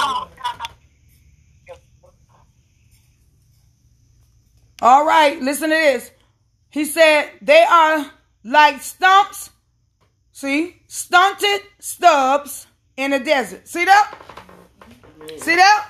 All 4.81 5.05
right, 5.05 5.41
listen 5.41 5.69
to 5.69 5.75
this. 5.75 6.11
He 6.69 6.85
said, 6.85 7.31
they 7.41 7.63
are 7.63 8.11
like 8.43 8.81
stumps, 8.81 9.49
see, 10.31 10.81
stunted 10.87 11.61
stubs 11.79 12.67
in 12.95 13.11
the 13.11 13.19
desert. 13.19 13.67
See 13.67 13.85
that? 13.85 14.17
See 15.37 15.55
that? 15.55 15.89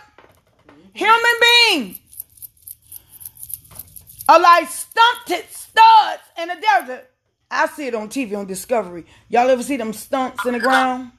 Human 0.94 1.22
beings 1.42 2.00
are 4.28 4.40
like 4.40 4.68
stunted 4.68 5.50
studs 5.50 6.24
in 6.42 6.48
the 6.48 6.56
desert. 6.62 7.10
I 7.50 7.68
see 7.68 7.88
it 7.88 7.96
on 7.96 8.10
TV 8.10 8.38
on 8.38 8.46
Discovery. 8.46 9.06
Y'all 9.30 9.50
ever 9.50 9.64
see 9.64 9.78
them 9.78 9.94
stunts 9.94 10.46
in 10.46 10.54
the 10.54 10.60
ground? 10.60 11.12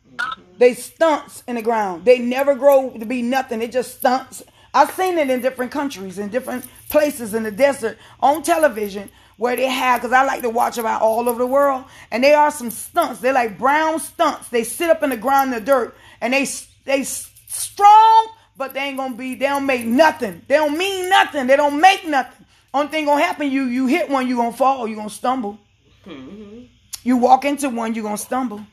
They 0.58 0.74
stunts 0.74 1.42
in 1.46 1.54
the 1.56 1.62
ground. 1.62 2.04
They 2.04 2.18
never 2.18 2.54
grow 2.54 2.90
to 2.90 3.06
be 3.06 3.22
nothing. 3.22 3.62
It 3.62 3.72
just 3.72 3.98
stunts. 3.98 4.42
I've 4.74 4.90
seen 4.90 5.16
it 5.16 5.30
in 5.30 5.40
different 5.40 5.72
countries, 5.72 6.18
in 6.18 6.28
different 6.28 6.66
places 6.90 7.34
in 7.34 7.44
the 7.44 7.50
desert, 7.50 7.96
on 8.20 8.42
television, 8.42 9.10
where 9.38 9.56
they 9.56 9.68
have, 9.68 10.00
because 10.00 10.12
I 10.12 10.24
like 10.24 10.42
to 10.42 10.50
watch 10.50 10.76
about 10.76 11.00
all 11.00 11.28
over 11.28 11.38
the 11.38 11.46
world, 11.46 11.84
and 12.10 12.22
they 12.22 12.34
are 12.34 12.50
some 12.50 12.70
stunts. 12.70 13.20
They're 13.20 13.32
like 13.32 13.56
brown 13.56 14.00
stunts. 14.00 14.48
They 14.48 14.64
sit 14.64 14.90
up 14.90 15.02
in 15.02 15.10
the 15.10 15.16
ground 15.16 15.54
in 15.54 15.60
the 15.60 15.64
dirt, 15.64 15.96
and 16.20 16.34
they 16.34 16.46
they 16.84 17.04
strong, 17.04 18.28
but 18.56 18.74
they 18.74 18.80
ain't 18.80 18.98
gonna 18.98 19.14
be. 19.14 19.36
They 19.36 19.46
don't 19.46 19.64
make 19.64 19.86
nothing. 19.86 20.42
They 20.46 20.56
don't 20.56 20.76
mean 20.76 21.08
nothing. 21.08 21.46
They 21.46 21.56
don't 21.56 21.80
make 21.80 22.06
nothing. 22.06 22.44
Only 22.74 22.88
thing 22.88 23.06
gonna 23.06 23.22
happen, 23.22 23.50
you 23.50 23.64
you 23.64 23.86
hit 23.86 24.10
one, 24.10 24.28
you 24.28 24.36
gonna 24.36 24.52
fall, 24.52 24.86
you 24.86 24.96
gonna 24.96 25.08
stumble. 25.08 25.58
Mm-hmm. 26.04 26.64
You 27.04 27.16
walk 27.16 27.44
into 27.44 27.70
one, 27.70 27.94
you 27.94 28.02
gonna 28.02 28.18
stumble. 28.18 28.66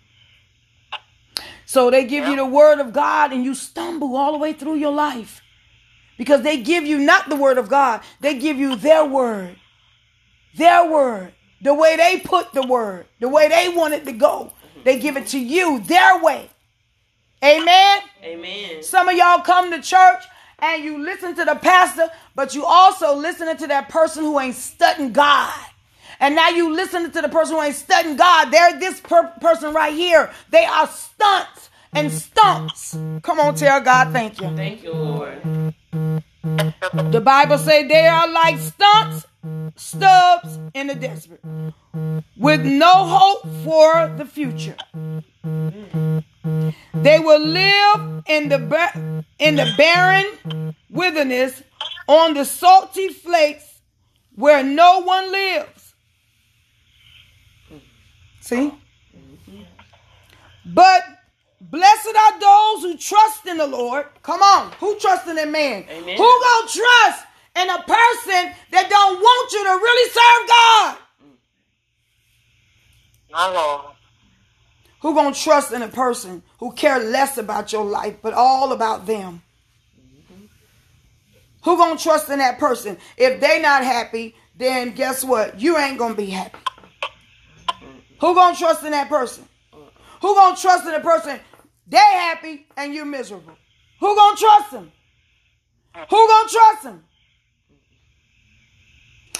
So 1.66 1.90
they 1.90 2.06
give 2.06 2.28
you 2.28 2.36
the 2.36 2.46
word 2.46 2.80
of 2.80 2.92
God 2.92 3.34
and 3.34 3.44
you 3.44 3.56
stumble 3.56 4.16
all 4.16 4.32
the 4.32 4.38
way 4.38 4.54
through 4.54 4.76
your 4.76 4.92
life. 4.92 5.42
Because 6.18 6.42
they 6.42 6.62
give 6.62 6.86
you 6.86 6.98
not 6.98 7.30
the 7.30 7.36
word 7.36 7.58
of 7.58 7.70
God, 7.70 8.02
they 8.20 8.38
give 8.38 8.58
you 8.58 8.76
their 8.76 9.06
word. 9.06 9.58
Their 10.58 10.90
word. 10.90 11.34
The 11.62 11.74
way 11.74 11.96
they 11.98 12.20
put 12.20 12.54
the 12.54 12.62
word, 12.62 13.08
the 13.20 13.28
way 13.28 13.48
they 13.48 13.70
want 13.70 13.94
it 13.94 14.06
to 14.06 14.12
go. 14.12 14.52
They 14.84 15.00
give 15.00 15.18
it 15.18 15.28
to 15.28 15.40
you 15.40 15.80
their 15.80 16.22
way. 16.22 16.50
Amen. 17.44 18.02
Amen. 18.24 18.84
Some 18.84 19.10
of 19.10 19.16
y'all 19.16 19.42
come 19.42 19.72
to 19.72 19.82
church 19.82 20.24
and 20.60 20.84
you 20.84 21.04
listen 21.04 21.36
to 21.36 21.46
the 21.46 21.56
pastor, 21.56 22.08
but 22.36 22.54
you 22.54 22.66
also 22.66 23.16
listening 23.16 23.58
to 23.58 23.68
that 23.68 23.90
person 23.90 24.24
who 24.24 24.40
ain't 24.40 24.56
studying 24.56 25.12
God. 25.12 25.54
And 26.20 26.36
now 26.36 26.50
you 26.50 26.74
listening 26.74 27.12
to 27.12 27.22
the 27.22 27.30
person 27.30 27.56
who 27.56 27.62
ain't 27.62 27.76
studying 27.76 28.16
God. 28.16 28.52
They're 28.52 28.80
this 28.80 29.02
per- 29.02 29.34
person 29.42 29.74
right 29.74 29.94
here. 29.94 30.32
They 30.50 30.66
are 30.66 30.88
stunts 30.88 31.70
and 31.94 32.12
stumps. 32.12 32.98
Come 33.24 33.40
on, 33.40 33.56
tell 33.56 33.82
God 33.82 34.12
thank 34.12 34.40
you. 34.40 34.56
Thank 34.56 34.84
you, 34.84 34.94
Lord. 34.94 35.42
The 36.46 37.22
Bible 37.24 37.58
say 37.58 37.88
they 37.88 38.06
are 38.06 38.28
like 38.28 38.60
stumps, 38.60 39.26
stubs 39.76 40.60
in 40.76 40.88
the 40.88 40.94
desert, 40.94 41.42
with 42.38 42.64
no 42.64 42.94
hope 43.08 43.48
for 43.64 44.14
the 44.16 44.26
future. 44.26 44.76
They 46.94 47.20
will 47.20 47.40
live 47.40 48.24
in 48.28 48.50
the 48.50 49.24
in 49.40 49.56
the 49.56 49.74
barren 49.76 50.76
wilderness 50.92 51.64
on 52.08 52.36
the 52.36 52.46
salty 52.46 53.10
flakes 53.10 53.82
where 54.36 54.64
no 54.64 55.00
one 55.00 55.32
lives. 55.32 55.96
See? 58.42 58.72
But 60.64 61.15
blessed 61.72 62.16
are 62.16 62.40
those 62.40 62.84
who 62.84 62.98
trust 62.98 63.46
in 63.46 63.58
the 63.58 63.68
Lord. 63.68 64.06
Come 64.24 64.42
on, 64.42 64.72
who 64.80 64.98
trust 65.00 65.28
in 65.28 65.36
that 65.36 65.50
man? 65.50 65.86
Amen. 65.90 66.18
Who 66.18 66.24
gonna 66.24 66.68
trust 66.68 67.26
in 67.56 67.70
a 67.70 67.80
person 67.84 68.54
that 68.72 68.90
don't 68.90 69.20
want 69.20 69.52
you 69.52 69.64
to 69.64 69.70
really 69.70 70.10
serve 70.10 70.48
God? 70.48 70.98
My 73.32 73.48
Lord. 73.50 73.96
Who 75.02 75.14
gonna 75.14 75.36
trust 75.36 75.72
in 75.72 75.82
a 75.82 75.88
person 75.88 76.42
who 76.60 76.72
care 76.72 77.00
less 77.00 77.38
about 77.38 77.72
your 77.72 77.86
life 77.86 78.18
but 78.22 78.34
all 78.34 78.72
about 78.72 79.06
them? 79.06 79.44
Who 81.64 81.78
gonna 81.78 82.00
trust 82.00 82.30
in 82.30 82.40
that 82.40 82.60
person? 82.60 82.98
If 83.18 83.42
they 83.42 83.62
not 83.62 83.84
happy, 83.84 84.36
then 84.56 84.92
guess 84.92 85.24
what? 85.24 85.60
You 85.60 85.78
ain't 85.78 85.98
gonna 85.98 86.16
be 86.16 86.28
happy. 86.28 86.58
Who 88.22 88.34
gonna 88.36 88.56
trust 88.56 88.84
in 88.84 88.92
that 88.92 89.10
person? 89.10 89.48
Who 90.22 90.34
gonna 90.36 90.56
trust 90.56 90.88
in 90.88 90.94
a 90.94 91.00
person? 91.00 91.40
They 91.88 91.98
happy 91.98 92.68
and 92.78 92.94
you're 92.94 93.06
miserable. 93.06 93.58
Who 94.00 94.16
gonna 94.16 94.38
trust 94.38 94.72
them? 94.72 94.92
Who 96.10 96.28
gonna 96.28 96.50
trust 96.50 96.84
them? 96.84 97.04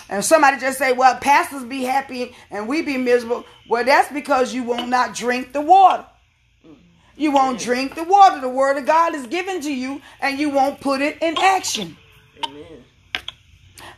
And 0.08 0.24
somebody 0.24 0.60
just 0.60 0.78
say, 0.78 0.94
"Well, 0.94 1.16
pastors 1.18 1.64
be 1.64 1.84
happy 1.84 2.36
and 2.52 2.68
we 2.68 2.82
be 2.84 2.98
miserable." 2.98 3.46
Well, 3.68 3.84
that's 3.84 4.12
because 4.12 4.54
you 4.54 4.64
will 4.64 4.86
not 4.86 5.16
drink 5.16 5.52
the 5.52 5.62
water. 5.62 6.06
You 7.18 7.32
won't 7.32 7.60
drink 7.60 7.96
the 7.96 8.04
water. 8.04 8.40
The 8.40 8.50
word 8.50 8.78
of 8.78 8.86
God 8.86 9.16
is 9.16 9.26
given 9.28 9.62
to 9.62 9.74
you, 9.74 10.02
and 10.20 10.38
you 10.38 10.50
won't 10.50 10.82
put 10.82 11.02
it 11.02 11.18
in 11.22 11.38
action. 11.38 11.98
Amen. 12.46 12.84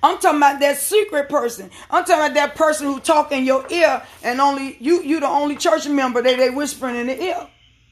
I'm 0.04 0.20
talking 0.20 0.38
about 0.38 0.60
that 0.60 0.78
secret 0.78 1.28
person. 1.28 1.72
I'm 1.90 2.06
talking 2.06 2.26
about 2.26 2.36
that 2.36 2.56
person 2.56 2.86
who 2.86 3.00
talk 3.00 3.32
in 3.32 3.46
your 3.46 3.66
ear 3.70 4.04
and 4.24 4.40
only 4.40 4.78
you 4.80 5.02
you 5.02 5.20
the 5.20 5.28
only 5.28 5.56
church 5.56 5.88
member 5.88 6.22
that 6.22 6.38
they 6.38 6.50
whispering 6.50 6.96
in 6.96 7.08
the 7.08 7.22
ear. 7.22 7.48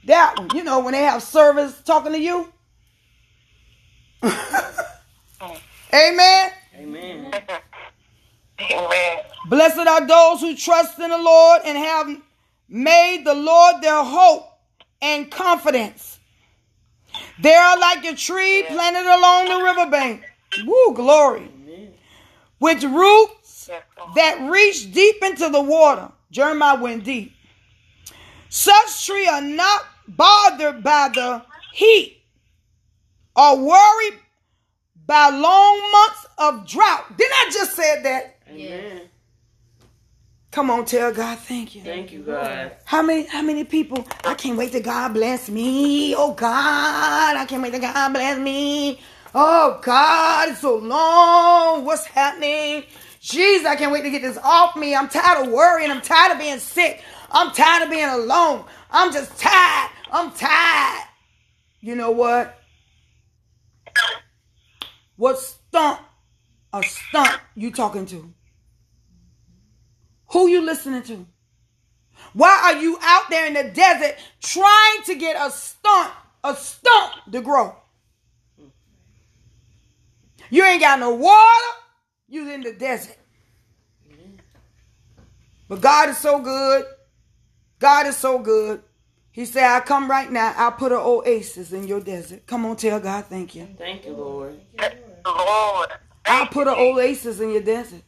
That 0.06 0.36
one, 0.38 0.50
you 0.54 0.64
know, 0.64 0.80
when 0.80 0.94
they 0.94 1.04
have 1.04 1.24
service 1.24 1.82
talking 1.84 2.14
to 2.14 2.20
you. 2.20 2.52
Amen. 5.94 6.52
Amen. 6.76 7.34
Amen. 8.60 9.18
Blessed 9.48 9.80
are 9.80 10.06
those 10.06 10.42
who 10.42 10.56
trust 10.56 11.00
in 11.00 11.10
the 11.10 11.18
Lord 11.18 11.62
and 11.66 11.78
have 11.78 12.18
made 12.68 13.24
the 13.26 13.34
Lord 13.34 13.82
their 13.82 14.04
hope 14.04 14.48
and 15.02 15.30
confidence. 15.30 16.20
They 17.40 17.54
are 17.54 17.78
like 17.78 18.04
a 18.06 18.16
tree 18.16 18.64
planted 18.68 19.06
along 19.06 19.46
the 19.48 19.64
riverbank. 19.64 20.24
Woo, 20.66 20.94
glory. 20.94 21.50
Amen. 21.64 21.94
With 22.60 22.84
roots 22.84 23.70
that 24.16 24.50
reach 24.50 24.92
deep 24.94 25.24
into 25.24 25.50
the 25.50 25.62
water. 25.62 26.12
Jeremiah 26.32 26.80
went 26.80 27.04
deep. 27.04 27.34
Such 28.50 29.06
tree 29.06 29.28
are 29.28 29.42
not 29.42 29.86
bothered 30.08 30.84
by 30.84 31.10
the 31.14 31.44
heat 31.74 32.22
or 33.36 33.58
worried 33.60 34.20
by 35.06 35.30
long 35.30 35.92
months 35.92 36.26
of 36.38 36.68
drought. 36.68 37.18
Didn't 37.18 37.34
I 37.34 37.50
just 37.52 37.76
say 37.76 38.02
that? 38.04 38.38
Amen. 38.50 39.02
Come 40.52 40.72
on, 40.72 40.86
tell 40.86 41.12
God 41.14 41.38
thank 41.40 41.76
you. 41.76 41.82
Thank 41.84 42.14
you, 42.14 42.22
God. 42.22 42.72
How 42.86 43.02
many 43.02 43.26
how 43.26 43.42
many 43.42 43.66
people 43.66 44.08
I 44.24 44.36
can't 44.36 44.58
wait 44.58 44.72
to 44.72 44.80
God 44.80 45.14
bless 45.14 45.50
me. 45.50 46.16
Oh 46.16 46.34
God, 46.34 47.36
I 47.36 47.46
can't 47.46 47.62
wait 47.62 47.74
to 47.74 47.80
God 47.80 48.14
bless 48.14 48.40
me. 48.40 49.02
Oh 49.34 49.80
God, 49.84 50.50
it's 50.50 50.62
so 50.62 50.78
long. 50.78 51.84
What's 51.84 52.06
happening? 52.06 52.86
Jeez, 53.22 53.66
I 53.66 53.76
can't 53.76 53.92
wait 53.92 54.04
to 54.04 54.10
get 54.10 54.22
this 54.22 54.38
off 54.38 54.78
me. 54.78 54.96
I'm 54.96 55.10
tired 55.10 55.46
of 55.46 55.52
worrying. 55.52 55.92
I'm 55.92 56.02
tired 56.02 56.32
of 56.32 56.40
being 56.40 56.60
sick. 56.60 57.04
I'm 57.32 57.52
tired 57.52 57.84
of 57.84 57.90
being 57.90 58.08
alone. 58.08 58.64
I'm 58.92 59.12
just 59.12 59.38
tired. 59.38 59.92
I'm 60.12 60.32
tired. 60.32 61.08
You 61.82 61.96
know 61.96 62.12
what? 62.12 62.60
What 65.18 65.40
stunt 65.40 66.00
a 66.74 66.84
stunt 66.84 67.40
you 67.56 67.72
talking 67.72 68.06
to? 68.08 68.34
Who 70.32 70.48
you 70.48 70.62
listening 70.62 71.04
to? 71.04 71.26
Why 72.34 72.62
are 72.66 72.82
you 72.82 72.98
out 73.02 73.30
there 73.30 73.48
in 73.48 73.54
the 73.54 73.64
desert 73.64 74.16
trying 74.42 75.04
to 75.06 75.16
get 75.16 75.36
a 75.40 75.50
stunt, 75.52 76.12
a 76.44 76.56
stump 76.56 77.14
to 77.32 77.42
grow? 77.42 77.76
You 80.50 80.64
ain't 80.66 80.82
got 80.82 81.00
no 81.00 81.14
water. 81.14 81.68
You 82.28 82.52
in 82.52 82.62
the 82.62 82.74
desert. 82.74 83.18
But 85.68 85.82
God 85.82 86.10
is 86.10 86.18
so 86.18 86.40
good. 86.40 86.86
God 87.80 88.08
is 88.08 88.18
so 88.18 88.40
good. 88.40 88.82
He 89.36 89.44
said, 89.44 89.66
I 89.66 89.82
come 89.82 90.10
right 90.10 90.32
now. 90.32 90.54
I'll 90.56 90.72
put 90.72 90.94
an 90.94 91.02
oasis 91.02 91.74
in 91.74 91.86
your 91.90 92.00
desert. 92.00 92.48
Come 92.48 92.66
on, 92.66 92.78
tell 92.78 93.02
God 93.02 93.26
thank 93.26 93.54
you. 93.54 93.68
Thank 93.78 94.06
you, 94.06 94.14
Lord. 94.14 94.62
Lord. 95.26 95.90
I'll 96.26 96.48
put 96.48 96.70
an 96.70 96.76
oasis 96.78 97.42
in 97.42 97.52
your 97.52 97.62
desert. 97.62 98.02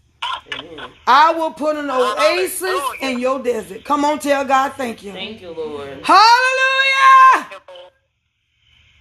Amen. 0.54 0.90
I 1.06 1.34
will 1.34 1.52
put 1.52 1.76
an 1.76 1.90
oasis 1.90 2.62
Hallelujah. 2.62 3.10
in 3.10 3.20
your 3.20 3.44
desert. 3.44 3.84
Come 3.84 4.06
on, 4.06 4.20
tell 4.20 4.46
God 4.46 4.72
thank 4.76 5.04
you. 5.04 5.12
Thank 5.12 5.42
you, 5.42 5.50
Lord. 5.52 6.00
Hallelujah! 6.02 7.60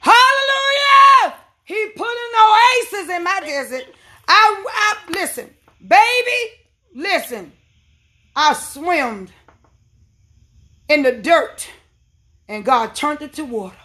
Hallelujah! 0.00 1.34
He 1.62 1.90
put 1.94 2.08
an 2.08 2.34
oasis 2.50 3.08
in 3.08 3.22
my 3.22 3.40
desert. 3.44 3.84
I, 4.26 4.64
I 4.68 5.12
listen, 5.12 5.48
baby, 5.80 6.40
listen. 6.92 7.52
I 8.34 8.52
swam 8.54 9.28
in 10.88 11.04
the 11.04 11.12
dirt, 11.12 11.68
and 12.48 12.64
God 12.64 12.94
turned 12.94 13.22
it 13.22 13.32
to 13.34 13.44
water. 13.44 13.76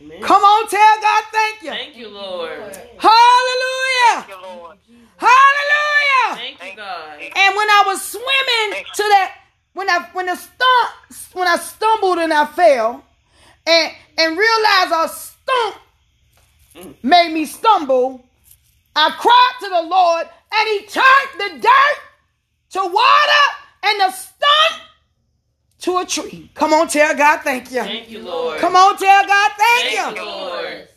Amen. 0.00 0.22
Come 0.22 0.42
on, 0.42 0.68
tell 0.68 1.00
God 1.00 1.24
thank 1.30 1.62
you. 1.62 1.70
Thank 1.70 1.96
you, 1.96 2.08
Lord. 2.08 2.50
Hallelujah! 2.98 4.14
Thank 4.14 4.28
you, 4.28 4.42
Lord. 4.42 4.78
Hallelujah! 5.16 6.36
Thank 6.36 6.64
you, 6.64 6.76
God. 6.76 7.20
And 7.20 7.56
when 7.56 7.68
I 7.68 7.82
was 7.86 8.02
swimming 8.02 8.84
to 8.94 9.02
that, 9.02 9.36
when 9.74 9.90
I 9.90 10.08
when 10.12 10.26
the 10.26 10.36
stump, 10.36 11.34
when 11.34 11.46
I 11.46 11.56
stumbled 11.56 12.18
and 12.18 12.32
I 12.32 12.46
fell, 12.46 13.04
and 13.66 13.92
and 14.16 14.38
realized 14.38 14.92
a 14.92 15.08
stump 15.08 15.76
mm. 16.74 16.94
made 17.02 17.32
me 17.32 17.44
stumble, 17.44 18.24
I 18.96 19.10
cried 19.18 19.52
to 19.60 19.68
the 19.68 19.82
Lord, 19.82 20.26
and 20.52 20.68
He 20.68 20.86
turned 20.86 21.60
the 21.60 21.60
dirt 21.60 21.98
to 22.70 22.80
water 22.80 23.44
and 23.82 24.00
the 24.00 24.10
stump 24.12 24.82
to 25.80 25.98
a 25.98 26.06
tree. 26.06 26.50
Come 26.54 26.72
on, 26.72 26.88
tell 26.88 27.14
God 27.16 27.40
thank 27.42 27.70
you. 27.70 27.82
Thank 27.82 28.10
you, 28.10 28.20
Lord. 28.22 28.58
Come 28.58 28.76
on, 28.76 28.96
tell 28.96 29.26
God 29.26 29.50
thank, 29.58 29.84
Thank 29.90 30.16
you. 30.16 30.22
you, 30.22 30.28
Lord. 30.28 30.88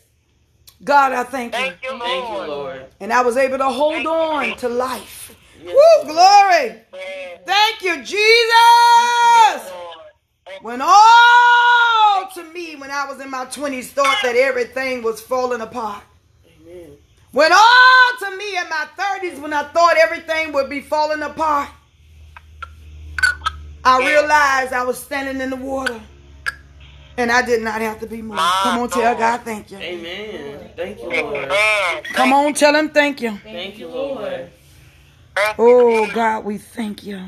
God, 0.83 1.13
I 1.13 1.23
thank 1.23 1.53
you. 1.53 1.59
Thank 1.59 1.83
you, 1.83 1.89
Thank 1.99 2.29
you, 2.29 2.35
Lord. 2.35 2.49
Lord. 2.49 2.85
And 2.99 3.13
I 3.13 3.21
was 3.21 3.37
able 3.37 3.57
to 3.57 3.69
hold 3.69 3.93
Thank 3.93 4.07
on 4.07 4.45
Jesus. 4.45 4.61
to 4.61 4.69
life. 4.69 5.35
Yes, 5.63 5.75
Woo, 5.75 6.11
glory. 6.11 6.81
Yes, 6.93 7.39
Thank 7.45 7.81
you, 7.81 7.97
Jesus. 8.03 9.71
Lord. 9.71 9.97
When 10.61 10.81
all 10.81 12.29
to 12.35 12.43
me, 12.53 12.75
when 12.75 12.91
I 12.91 13.05
was 13.05 13.21
in 13.21 13.29
my 13.29 13.45
20s, 13.45 13.85
thought 13.85 14.17
that 14.23 14.35
everything 14.35 15.03
was 15.03 15.21
falling 15.21 15.61
apart. 15.61 16.03
Amen. 16.61 16.97
When 17.31 17.51
all 17.51 18.09
to 18.19 18.37
me 18.37 18.57
in 18.57 18.69
my 18.69 18.87
30s, 18.97 19.39
when 19.41 19.53
I 19.53 19.63
thought 19.63 19.95
everything 19.97 20.51
would 20.53 20.69
be 20.69 20.81
falling 20.81 21.21
apart, 21.21 21.69
I 23.85 23.99
realized 23.99 24.73
I 24.73 24.83
was 24.83 24.97
standing 24.97 25.41
in 25.41 25.49
the 25.49 25.55
water. 25.55 25.99
And 27.15 27.31
I 27.31 27.45
did 27.45 27.61
not 27.61 27.79
have 27.79 27.99
to 27.99 28.07
be 28.07 28.23
moved. 28.23 28.39
Come 28.39 28.79
on, 28.79 28.89
tell 28.89 29.15
God 29.15 29.41
thank 29.41 29.69
you. 29.69 29.77
Amen. 29.77 30.71
Thank 30.75 30.97
you, 30.97 31.13
you. 31.13 31.21
Lord. 31.21 31.51
Come 32.05 32.33
on, 32.33 32.53
tell 32.55 32.75
him 32.75 32.89
thank 32.89 33.21
you. 33.21 33.37
Thank 33.43 33.77
you, 33.77 33.87
Lord. 33.87 34.49
Oh, 35.59 36.09
God, 36.11 36.43
we 36.43 36.57
thank 36.57 37.03
you. 37.03 37.21